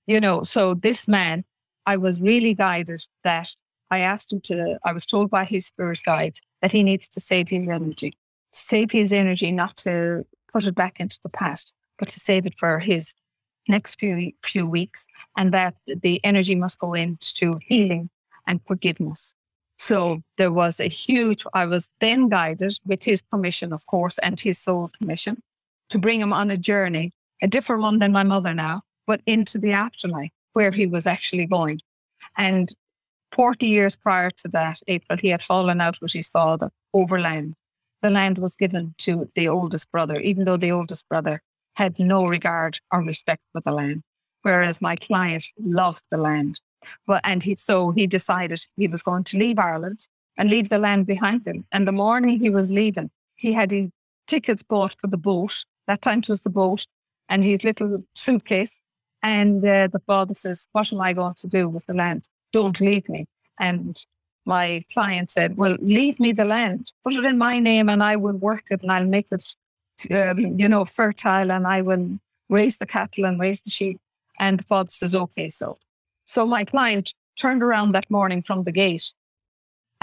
You 0.07 0.21
know, 0.21 0.43
so 0.43 0.75
this 0.75 1.07
man, 1.07 1.45
I 1.87 1.97
was 1.97 2.21
really 2.21 2.55
guided 2.55 3.03
that 3.23 3.55
I 3.91 3.99
asked 4.01 4.33
him 4.33 4.41
to, 4.43 4.79
I 4.85 4.93
was 4.93 5.07
told 5.07 5.31
by 5.31 5.45
his 5.45 5.67
spirit 5.67 6.01
guide 6.05 6.35
that 6.63 6.73
he 6.73 6.83
needs 6.83 7.09
to 7.11 7.21
save 7.21 7.49
his 7.49 7.69
energy, 7.69 8.17
save 8.53 8.91
his 8.91 9.13
energy, 9.13 9.53
not 9.53 9.77
to 9.79 10.25
put 10.53 10.67
it 10.67 10.75
back 10.75 11.01
into 11.01 11.21
the 11.23 11.29
past, 11.29 11.73
but 11.99 12.09
to 12.09 12.21
save 12.21 12.47
it 12.47 12.55
for 12.59 12.79
his 12.79 13.15
next 13.69 13.99
few 13.99 14.33
few 14.43 14.67
weeks, 14.67 15.07
and 15.37 15.53
that 15.53 15.75
the 15.87 16.21
energy 16.25 16.55
must 16.55 16.79
go 16.79 16.95
into 16.95 17.59
healing 17.62 18.11
and 18.47 18.61
forgiveness. 18.67 19.35
So 19.79 20.23
there 20.39 20.53
was 20.53 20.81
a 20.81 20.89
huge. 20.89 21.45
I 21.55 21.67
was 21.67 21.89
then 22.01 22.29
guided 22.29 22.79
with 22.87 23.03
his 23.03 23.23
permission, 23.23 23.73
of 23.73 23.87
course, 23.87 24.19
and 24.19 24.39
his 24.39 24.59
soul 24.59 24.91
permission, 25.01 25.43
to 25.91 25.99
bring 25.99 26.21
him 26.21 26.33
on 26.33 26.51
a 26.51 26.57
journey, 26.57 27.12
a 27.43 27.49
different 27.49 27.83
one 27.83 27.99
than 27.99 28.12
my 28.12 28.23
mother 28.23 28.55
now, 28.55 28.83
but 29.07 29.21
into 29.27 29.59
the 29.59 29.73
afterlife 29.73 30.31
where 30.53 30.71
he 30.71 30.87
was 30.87 31.07
actually 31.07 31.47
going. 31.47 31.81
And 32.37 32.73
40 33.33 33.67
years 33.67 33.97
prior 33.97 34.31
to 34.31 34.49
that, 34.49 34.81
April, 34.87 35.19
he 35.19 35.29
had 35.29 35.43
fallen 35.43 35.81
out 35.81 36.01
with 36.01 36.12
his 36.12 36.29
father 36.29 36.71
over 36.93 37.21
land. 37.21 37.55
The 38.03 38.11
land 38.11 38.39
was 38.39 38.55
given 38.55 38.95
to 38.99 39.29
the 39.35 39.49
oldest 39.49 39.91
brother, 39.91 40.21
even 40.21 40.45
though 40.45 40.57
the 40.57 40.71
oldest 40.71 41.09
brother 41.09 41.43
had 41.75 41.99
no 41.99 42.27
regard 42.27 42.79
or 42.93 43.03
respect 43.03 43.43
for 43.53 43.61
the 43.61 43.72
land, 43.72 44.03
whereas 44.43 44.81
my 44.81 44.97
client 44.97 45.45
loved 45.59 46.05
the 46.11 46.16
land. 46.16 46.61
But 47.07 47.20
and 47.25 47.43
he 47.43 47.57
so 47.57 47.91
he 47.91 48.07
decided 48.07 48.61
he 48.77 48.89
was 48.89 49.03
going 49.03 49.25
to 49.25 49.39
leave 49.39 49.59
Ireland 49.59 50.07
and 50.37 50.51
leave 50.51 50.68
the 50.68 50.79
land 50.79 51.07
behind 51.07 51.47
him. 51.47 51.64
And 51.72 51.87
the 51.87 51.93
morning 51.93 52.39
he 52.39 52.51
was 52.51 52.70
leaving, 52.70 53.11
he 53.37 53.53
had 53.53 53.70
his 53.70 53.91
tickets 54.27 54.62
bought 54.62 54.97
for 55.01 55.07
the 55.07 55.16
boat. 55.16 55.64
That 55.87 56.03
time 56.03 56.20
it 56.20 56.29
was 56.29 56.43
the 56.43 56.51
boat 56.51 56.87
and 57.29 57.45
his 57.45 57.64
little 57.64 58.05
suitcase. 58.14 58.81
And 59.22 59.64
uh, 59.64 59.89
the 59.89 60.03
father 60.07 60.35
says, 60.35 60.66
"What 60.72 60.93
am 60.93 61.01
I 61.01 61.12
going 61.14 61.35
to 61.41 61.47
do 61.47 61.68
with 61.68 61.87
the 61.87 61.95
land? 61.95 62.29
Don't 62.53 62.81
leave 62.81 63.09
me." 63.09 63.27
And 63.59 63.97
my 64.45 64.85
client 64.93 65.31
said, 65.31 65.57
"Well, 65.57 65.77
leave 65.81 66.20
me 66.20 66.33
the 66.33 66.45
land. 66.45 66.93
Put 67.03 67.14
it 67.14 67.25
in 67.25 67.39
my 67.39 67.59
name, 67.59 67.89
and 67.89 68.03
I 68.03 68.16
will 68.16 68.37
work 68.37 68.64
it, 68.70 68.83
and 68.83 68.93
I'll 68.93 69.07
make 69.07 69.29
it 69.33 69.55
um, 70.11 70.59
you 70.59 70.69
know, 70.69 70.85
fertile 70.85 71.51
and 71.51 71.67
I 71.67 71.83
will 71.83 72.19
raise 72.49 72.79
the 72.79 72.87
cattle 72.87 73.25
and 73.25 73.41
raise 73.41 73.61
the 73.61 73.71
sheep. 73.71 74.01
And 74.39 74.59
the 74.59 74.65
father 74.65 74.91
says, 74.91 75.15
okay, 75.15 75.51
so. 75.51 75.79
So 76.27 76.47
my 76.47 76.65
client 76.65 77.13
turned 77.39 77.63
around 77.63 77.93
that 77.93 78.11
morning 78.11 78.43
from 78.43 78.65
the 78.65 78.73
gate 78.73 79.13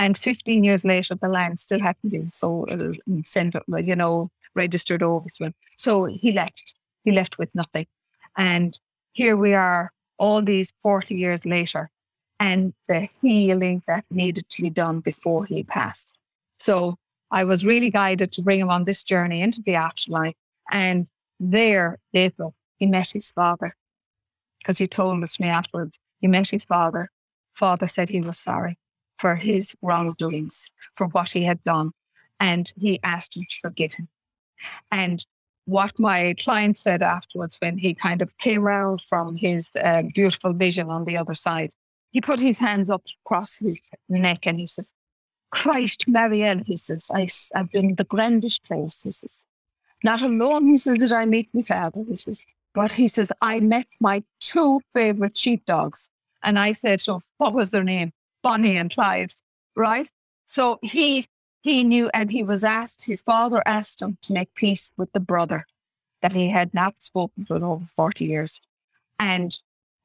and 0.02 0.18
15 0.18 0.64
years 0.64 0.84
later, 0.84 1.14
the 1.14 1.28
land 1.28 1.60
still 1.60 1.80
hadn't 1.80 2.10
been 2.10 2.32
sold, 2.32 2.72
uh, 2.72 2.92
sent, 3.24 3.56
you 3.84 3.96
know, 3.96 4.32
registered 4.56 5.04
over 5.04 5.30
to 5.38 5.46
him. 5.46 5.54
So 5.78 6.06
he 6.06 6.32
left. 6.32 6.74
He 7.04 7.12
left 7.12 7.38
with 7.38 7.54
nothing. 7.54 7.86
And 8.36 8.80
here 9.14 9.38
we 9.38 9.54
are, 9.54 9.92
all 10.18 10.42
these 10.42 10.74
40 10.82 11.14
years 11.16 11.46
later, 11.46 11.92
and 12.40 12.74
the 12.88 13.10
healing 13.22 13.84
that 13.86 14.06
needed 14.10 14.50
to 14.50 14.64
be 14.64 14.72
done 14.72 15.02
before 15.02 15.46
he 15.46 15.64
passed. 15.64 16.18
So 16.58 16.98
I 17.32 17.44
was 17.44 17.66
really 17.66 17.90
guided 17.90 18.32
to 18.34 18.42
bring 18.42 18.60
him 18.60 18.70
on 18.70 18.84
this 18.84 19.04
journey 19.04 19.42
into 19.42 19.62
the 19.62 19.76
afterlife. 19.76 20.36
And 20.72 21.08
there, 21.40 21.98
April, 22.14 22.54
he 22.78 22.86
met 22.86 23.12
his 23.12 23.32
father 23.32 23.76
because 24.60 24.78
he 24.78 24.88
told 24.88 25.24
us 25.24 25.40
me 25.40 25.48
afterwards. 25.48 25.98
He 26.20 26.28
met 26.28 26.50
his 26.50 26.66
father. 26.66 27.10
Father 27.54 27.88
said 27.88 28.10
he 28.10 28.22
was 28.22 28.38
sorry 28.38 28.78
for 29.18 29.36
his 29.36 29.76
wrongdoings, 29.82 30.68
for 30.96 31.08
what 31.08 31.32
he 31.32 31.44
had 31.44 31.64
done. 31.64 31.92
And 32.40 32.72
he 32.78 33.00
asked 33.04 33.36
him 33.36 33.46
to 33.50 33.56
forgive 33.62 33.94
him. 33.94 34.08
And 34.92 35.26
what 35.66 35.98
my 36.00 36.36
client 36.40 36.78
said 36.78 37.02
afterwards, 37.02 37.56
when 37.60 37.78
he 37.78 37.94
kind 37.94 38.22
of 38.22 38.36
came 38.40 38.64
around 38.64 39.02
from 39.08 39.36
his 39.36 39.72
uh, 39.82 40.04
beautiful 40.14 40.54
vision 40.54 40.90
on 40.90 41.06
the 41.06 41.18
other 41.18 41.36
side, 41.36 41.72
he 42.12 42.20
put 42.20 42.40
his 42.40 42.58
hands 42.58 42.90
up 42.90 43.04
across 43.26 43.58
his 43.58 43.90
neck 44.10 44.40
and 44.46 44.60
he 44.60 44.68
says, 44.68 44.92
Christ, 45.52 46.06
Marielle, 46.08 46.66
he 46.66 46.78
says, 46.78 47.12
I, 47.14 47.28
I've 47.56 47.72
been 47.72 47.96
the 47.96 48.06
grandest 48.06 48.64
place, 48.64 49.04
he 49.04 49.12
says. 49.12 49.44
Not 50.04 50.22
alone, 50.22 50.68
he 50.68 50.78
says, 50.78 50.98
did 50.98 51.14
I 51.14 51.26
meet 51.26 51.50
my 51.54 51.62
father, 51.62 52.04
he 52.08 52.18
says, 52.18 52.44
but 52.74 52.92
he 52.92 53.08
says, 53.08 53.32
I 53.42 53.60
met 53.60 53.88
my 54.00 54.24
two 54.40 54.82
favorite 54.94 55.38
sheepdogs. 55.38 56.10
And 56.44 56.58
I 56.58 56.72
said, 56.72 57.02
so 57.02 57.22
what 57.38 57.54
was 57.54 57.70
their 57.70 57.84
name? 57.84 58.12
Bonnie 58.42 58.78
and 58.78 58.92
Clyde, 58.92 59.34
right? 59.76 60.10
So 60.48 60.80
he 60.82 61.26
he 61.62 61.84
knew, 61.84 62.10
and 62.14 62.32
he 62.32 62.44
was 62.44 62.64
asked, 62.64 63.04
his 63.04 63.22
father 63.22 63.62
asked 63.68 64.02
him 64.02 64.18
to 64.24 64.34
make 64.34 64.52
peace 64.56 64.92
with 64.98 65.12
the 65.12 65.20
brother 65.20 65.68
that 66.24 66.34
he 66.34 66.50
had 66.50 66.74
not 66.74 66.96
spoken 66.98 67.46
to 67.46 67.56
in 67.56 67.64
over 67.64 67.86
40 67.96 68.26
years. 68.26 68.60
And 69.20 69.56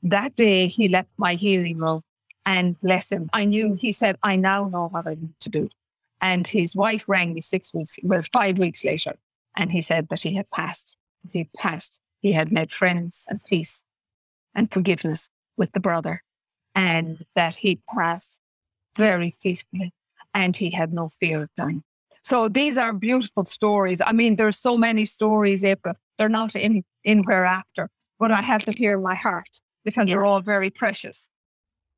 that 0.03 0.36
day 0.36 0.68
he 0.68 0.88
left 0.88 1.09
my 1.16 1.34
healing 1.34 1.78
room 1.78 2.03
and 2.47 2.80
bless 2.80 3.11
him. 3.11 3.28
I 3.32 3.44
knew, 3.44 3.74
he 3.74 3.92
said, 3.92 4.16
I 4.22 4.36
now 4.36 4.68
know 4.68 4.88
what 4.88 5.07
I 5.07 5.14
need 5.14 5.38
to 5.40 5.51
do. 5.51 5.68
And 6.20 6.47
his 6.47 6.74
wife 6.74 7.05
rang 7.09 7.34
me 7.34 7.40
six 7.42 7.74
weeks, 7.74 7.99
well, 8.03 8.22
five 8.32 8.57
weeks 8.57 8.84
later, 8.84 9.16
and 9.57 9.70
he 9.70 9.82
said 9.82 10.09
that 10.09 10.22
he 10.22 10.34
had 10.34 10.51
passed. 10.51 10.97
He 11.30 11.51
passed. 11.57 12.01
He 12.20 12.32
had 12.32 12.51
made 12.53 12.70
friends 12.70 13.26
and 13.28 13.44
peace 13.44 13.82
and 14.55 14.72
forgiveness 14.72 15.28
with 15.59 15.72
the 15.72 15.80
brother, 15.80 16.22
and 16.74 17.26
that 17.34 17.57
he 17.57 17.80
passed 17.94 18.38
very 18.97 19.36
peacefully, 19.42 19.92
and 20.32 20.57
he 20.57 20.70
had 20.70 20.94
no 20.94 21.11
fear 21.20 21.42
of 21.42 21.51
dying. 21.57 21.82
So 22.22 22.49
these 22.49 22.78
are 22.78 22.92
beautiful 22.92 23.44
stories. 23.44 24.01
I 24.05 24.12
mean, 24.12 24.36
there's 24.36 24.59
so 24.59 24.76
many 24.78 25.05
stories, 25.05 25.64
April. 25.64 25.94
They're 26.18 26.28
not 26.28 26.57
in 26.57 26.82
in 27.05 27.22
Where 27.24 27.44
After, 27.44 27.90
but 28.18 28.30
I 28.30 28.40
have 28.40 28.64
here 28.64 28.94
in 28.94 29.03
my 29.03 29.14
heart 29.14 29.61
because 29.84 30.09
yeah. 30.09 30.14
they're 30.14 30.24
all 30.24 30.40
very 30.40 30.70
precious. 30.70 31.28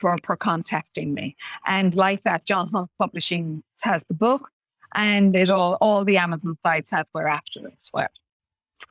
for, 0.00 0.18
for 0.24 0.36
contacting 0.36 1.14
me. 1.14 1.36
And 1.66 1.94
like 1.94 2.24
that, 2.24 2.44
John 2.44 2.70
Hunt 2.70 2.90
Publishing 2.98 3.62
has 3.82 4.02
the 4.04 4.14
book 4.14 4.50
and 4.94 5.36
it 5.36 5.50
all, 5.50 5.76
all 5.80 6.04
the 6.04 6.18
Amazon 6.18 6.58
sites 6.64 6.90
have 6.90 7.06
Where 7.12 7.28
After 7.28 7.66
as 7.66 7.90
well. 7.92 8.08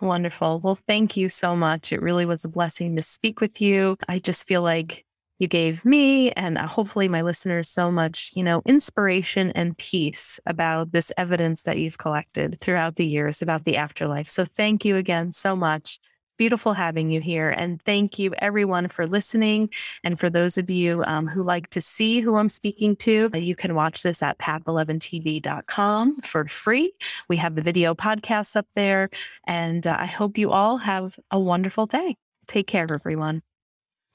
Wonderful. 0.03 0.59
Well, 0.59 0.75
thank 0.75 1.15
you 1.15 1.29
so 1.29 1.55
much. 1.55 1.93
It 1.93 2.01
really 2.01 2.25
was 2.25 2.43
a 2.43 2.49
blessing 2.49 2.97
to 2.97 3.03
speak 3.03 3.39
with 3.39 3.61
you. 3.61 3.95
I 4.09 4.19
just 4.19 4.45
feel 4.45 4.61
like 4.61 5.05
you 5.39 5.47
gave 5.47 5.85
me 5.85 6.31
and 6.31 6.57
uh, 6.57 6.67
hopefully 6.67 7.07
my 7.07 7.21
listeners 7.21 7.69
so 7.69 7.89
much, 7.89 8.31
you 8.35 8.43
know, 8.43 8.61
inspiration 8.65 9.51
and 9.51 9.77
peace 9.77 10.41
about 10.45 10.91
this 10.91 11.13
evidence 11.17 11.61
that 11.61 11.77
you've 11.77 11.97
collected 11.97 12.59
throughout 12.59 12.97
the 12.97 13.05
years 13.05 13.41
about 13.41 13.63
the 13.63 13.77
afterlife. 13.77 14.29
So 14.29 14.43
thank 14.43 14.83
you 14.83 14.97
again 14.97 15.31
so 15.31 15.55
much 15.55 15.99
beautiful 16.37 16.73
having 16.73 17.11
you 17.11 17.21
here. 17.21 17.49
And 17.49 17.81
thank 17.81 18.19
you, 18.19 18.33
everyone, 18.37 18.87
for 18.87 19.05
listening. 19.07 19.69
And 20.03 20.19
for 20.19 20.29
those 20.29 20.57
of 20.57 20.69
you 20.69 21.03
um, 21.05 21.27
who 21.27 21.43
like 21.43 21.69
to 21.71 21.81
see 21.81 22.21
who 22.21 22.35
I'm 22.37 22.49
speaking 22.49 22.95
to, 22.97 23.29
uh, 23.33 23.37
you 23.37 23.55
can 23.55 23.75
watch 23.75 24.03
this 24.03 24.21
at 24.21 24.37
path11tv.com 24.39 26.21
for 26.21 26.45
free. 26.45 26.93
We 27.29 27.37
have 27.37 27.55
the 27.55 27.61
video 27.61 27.93
podcasts 27.93 28.55
up 28.55 28.67
there. 28.75 29.09
And 29.45 29.85
uh, 29.87 29.95
I 29.99 30.05
hope 30.05 30.37
you 30.37 30.51
all 30.51 30.77
have 30.77 31.17
a 31.31 31.39
wonderful 31.39 31.85
day. 31.85 32.17
Take 32.47 32.67
care, 32.67 32.87
everyone. 32.91 33.41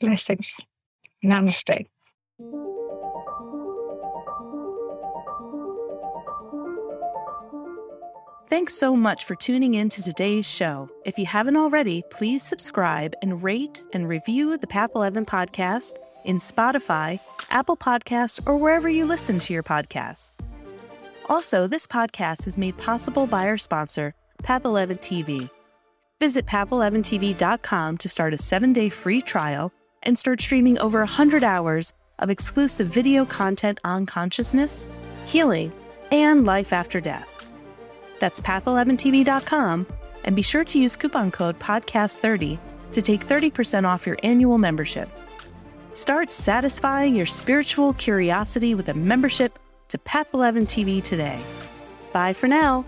Blessings. 0.00 0.54
Namaste. 1.24 1.86
Thanks 8.48 8.72
so 8.72 8.96
much 8.96 9.26
for 9.26 9.34
tuning 9.34 9.74
in 9.74 9.90
to 9.90 10.02
today's 10.02 10.48
show. 10.48 10.88
If 11.04 11.18
you 11.18 11.26
haven't 11.26 11.58
already, 11.58 12.02
please 12.08 12.42
subscribe 12.42 13.12
and 13.20 13.42
rate 13.42 13.82
and 13.92 14.08
review 14.08 14.56
the 14.56 14.66
Path 14.66 14.92
11 14.94 15.26
podcast 15.26 15.92
in 16.24 16.38
Spotify, 16.38 17.20
Apple 17.50 17.76
Podcasts, 17.76 18.40
or 18.48 18.56
wherever 18.56 18.88
you 18.88 19.04
listen 19.04 19.38
to 19.40 19.52
your 19.52 19.62
podcasts. 19.62 20.36
Also, 21.28 21.66
this 21.66 21.86
podcast 21.86 22.46
is 22.46 22.56
made 22.56 22.74
possible 22.78 23.26
by 23.26 23.46
our 23.46 23.58
sponsor, 23.58 24.14
Path 24.42 24.64
11 24.64 24.96
TV. 24.96 25.50
Visit 26.18 26.46
path11tv.com 26.46 27.98
to 27.98 28.08
start 28.08 28.32
a 28.32 28.38
seven 28.38 28.72
day 28.72 28.88
free 28.88 29.20
trial 29.20 29.74
and 30.04 30.18
start 30.18 30.40
streaming 30.40 30.78
over 30.78 31.00
100 31.00 31.44
hours 31.44 31.92
of 32.18 32.30
exclusive 32.30 32.88
video 32.88 33.26
content 33.26 33.78
on 33.84 34.06
consciousness, 34.06 34.86
healing, 35.26 35.70
and 36.10 36.46
life 36.46 36.72
after 36.72 36.98
death. 36.98 37.37
That's 38.18 38.40
path11tv.com, 38.40 39.86
and 40.24 40.36
be 40.36 40.42
sure 40.42 40.64
to 40.64 40.78
use 40.78 40.96
coupon 40.96 41.30
code 41.30 41.58
PODCAST30 41.58 42.58
to 42.92 43.02
take 43.02 43.26
30% 43.26 43.84
off 43.86 44.06
your 44.06 44.18
annual 44.22 44.58
membership. 44.58 45.08
Start 45.94 46.30
satisfying 46.30 47.14
your 47.14 47.26
spiritual 47.26 47.92
curiosity 47.94 48.74
with 48.74 48.88
a 48.88 48.94
membership 48.94 49.58
to 49.88 49.98
Path 49.98 50.28
11 50.32 50.66
TV 50.66 51.02
today. 51.02 51.40
Bye 52.12 52.32
for 52.32 52.46
now. 52.46 52.84